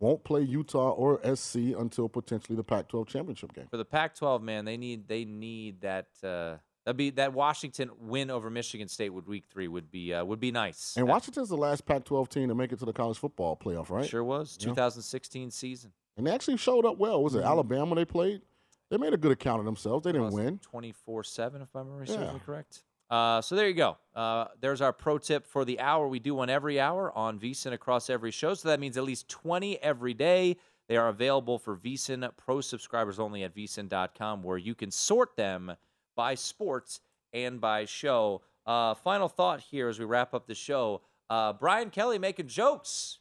Won't 0.03 0.25
play 0.25 0.41
Utah 0.41 0.89
or 0.89 1.21
SC 1.33 1.55
until 1.77 2.09
potentially 2.09 2.57
the 2.57 2.63
Pac-12 2.63 3.07
championship 3.07 3.53
game. 3.53 3.67
For 3.69 3.77
the 3.77 3.85
Pac-12, 3.85 4.41
man, 4.41 4.65
they 4.65 4.75
need 4.75 5.07
they 5.07 5.23
need 5.23 5.79
that 5.79 6.07
uh, 6.21 6.57
that 6.85 6.97
be 6.97 7.09
that 7.11 7.31
Washington 7.31 7.89
win 8.01 8.29
over 8.29 8.49
Michigan 8.49 8.89
State 8.89 9.11
would 9.11 9.25
Week 9.27 9.45
Three 9.49 9.69
would 9.69 9.89
be 9.89 10.13
uh, 10.13 10.25
would 10.25 10.41
be 10.41 10.51
nice. 10.51 10.95
And 10.97 11.07
Washington's 11.07 11.47
the 11.47 11.55
last 11.55 11.85
Pac-12 11.85 12.27
team 12.27 12.49
to 12.49 12.55
make 12.55 12.73
it 12.73 12.79
to 12.79 12.85
the 12.85 12.91
college 12.91 13.17
football 13.17 13.55
playoff, 13.55 13.89
right? 13.89 14.05
Sure 14.05 14.25
was 14.25 14.57
Yeah. 14.59 14.67
2016 14.67 15.51
season. 15.51 15.93
And 16.17 16.27
they 16.27 16.31
actually 16.31 16.57
showed 16.57 16.85
up 16.85 16.97
well. 16.97 17.23
Was 17.23 17.35
it 17.35 17.43
Mhm. 17.43 17.47
Alabama 17.47 17.95
they 17.95 18.03
played? 18.03 18.41
They 18.89 18.97
made 18.97 19.13
a 19.13 19.17
good 19.17 19.31
account 19.31 19.59
of 19.59 19.65
themselves. 19.65 20.03
They 20.03 20.11
didn't 20.11 20.33
win. 20.33 20.59
24 20.59 21.23
7, 21.23 21.61
if 21.61 21.73
my 21.73 21.81
memory 21.81 22.07
serves 22.07 22.33
me 22.33 22.41
correct. 22.45 22.83
Uh, 23.13 23.39
so 23.43 23.55
there 23.55 23.67
you 23.67 23.75
go. 23.75 23.95
Uh, 24.15 24.45
there's 24.59 24.81
our 24.81 24.91
pro 24.91 25.19
tip 25.19 25.45
for 25.45 25.65
the 25.65 25.79
hour. 25.79 26.07
We 26.07 26.17
do 26.17 26.33
one 26.33 26.49
every 26.49 26.79
hour 26.79 27.15
on 27.15 27.39
VSIN 27.39 27.71
across 27.71 28.09
every 28.09 28.31
show. 28.31 28.55
So 28.55 28.69
that 28.69 28.79
means 28.79 28.97
at 28.97 29.03
least 29.03 29.29
20 29.29 29.77
every 29.83 30.15
day. 30.15 30.57
They 30.87 30.97
are 30.97 31.09
available 31.09 31.59
for 31.59 31.77
VSIN 31.77 32.27
Pro 32.37 32.59
subscribers 32.59 33.19
only 33.19 33.43
at 33.43 33.55
VSIN.com, 33.55 34.41
where 34.41 34.57
you 34.57 34.73
can 34.73 34.89
sort 34.89 35.35
them 35.37 35.73
by 36.15 36.33
sports 36.33 37.01
and 37.31 37.61
by 37.61 37.85
show. 37.85 38.41
Uh, 38.65 38.95
final 38.95 39.29
thought 39.29 39.61
here 39.61 39.89
as 39.89 39.99
we 39.99 40.05
wrap 40.05 40.33
up 40.33 40.47
the 40.47 40.55
show 40.55 41.01
uh, 41.29 41.53
Brian 41.53 41.91
Kelly 41.91 42.17
making 42.17 42.47
jokes. 42.47 43.19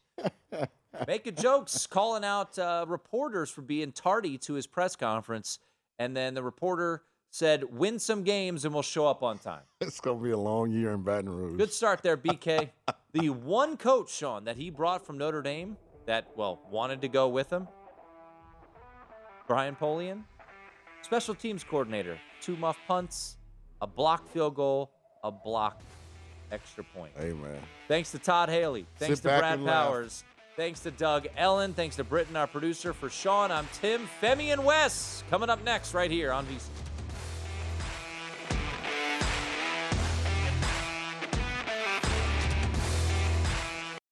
making 1.06 1.34
jokes, 1.34 1.86
calling 1.86 2.24
out 2.24 2.58
uh, 2.58 2.86
reporters 2.88 3.50
for 3.50 3.60
being 3.60 3.92
tardy 3.92 4.38
to 4.38 4.54
his 4.54 4.66
press 4.66 4.96
conference. 4.96 5.58
And 5.98 6.16
then 6.16 6.32
the 6.32 6.42
reporter 6.42 7.02
said, 7.32 7.64
win 7.72 7.98
some 7.98 8.22
games 8.22 8.64
and 8.64 8.72
we'll 8.72 8.82
show 8.82 9.06
up 9.06 9.22
on 9.22 9.38
time. 9.38 9.62
It's 9.80 10.00
going 10.00 10.18
to 10.18 10.22
be 10.22 10.30
a 10.30 10.38
long 10.38 10.70
year 10.70 10.92
in 10.92 11.02
Baton 11.02 11.30
Rouge. 11.30 11.56
Good 11.56 11.72
start 11.72 12.02
there, 12.02 12.16
BK. 12.28 12.70
the 13.12 13.30
one 13.30 13.76
coach, 13.76 14.12
Sean, 14.12 14.44
that 14.44 14.56
he 14.56 14.70
brought 14.70 15.04
from 15.04 15.18
Notre 15.18 15.42
Dame 15.42 15.76
that, 16.06 16.28
well, 16.36 16.60
wanted 16.70 17.00
to 17.00 17.08
go 17.08 17.28
with 17.28 17.50
him, 17.50 17.66
Brian 19.48 19.74
Polian, 19.74 20.22
special 21.02 21.34
teams 21.34 21.64
coordinator, 21.64 22.18
two 22.40 22.56
muff 22.56 22.78
punts, 22.86 23.38
a 23.80 23.86
block 23.86 24.28
field 24.28 24.54
goal, 24.54 24.90
a 25.24 25.30
block 25.32 25.80
extra 26.52 26.84
point. 26.84 27.12
Hey, 27.18 27.32
man. 27.32 27.58
Thanks 27.88 28.12
to 28.12 28.18
Todd 28.18 28.50
Haley. 28.50 28.86
Thanks 28.98 29.20
Sit 29.20 29.28
to 29.28 29.38
Brad. 29.38 29.64
Powers. 29.64 30.22
Thanks 30.56 30.80
to 30.80 30.90
Doug 30.90 31.26
Ellin. 31.36 31.72
Thanks 31.72 31.96
to 31.96 32.04
Britton, 32.04 32.36
our 32.36 32.46
producer. 32.46 32.92
For 32.92 33.08
Sean, 33.08 33.50
I'm 33.50 33.66
Tim, 33.72 34.06
Femi, 34.20 34.52
and 34.52 34.64
Wes. 34.64 35.24
Coming 35.30 35.48
up 35.48 35.64
next, 35.64 35.94
right 35.94 36.10
here 36.10 36.30
on 36.30 36.44
VC. 36.46 36.68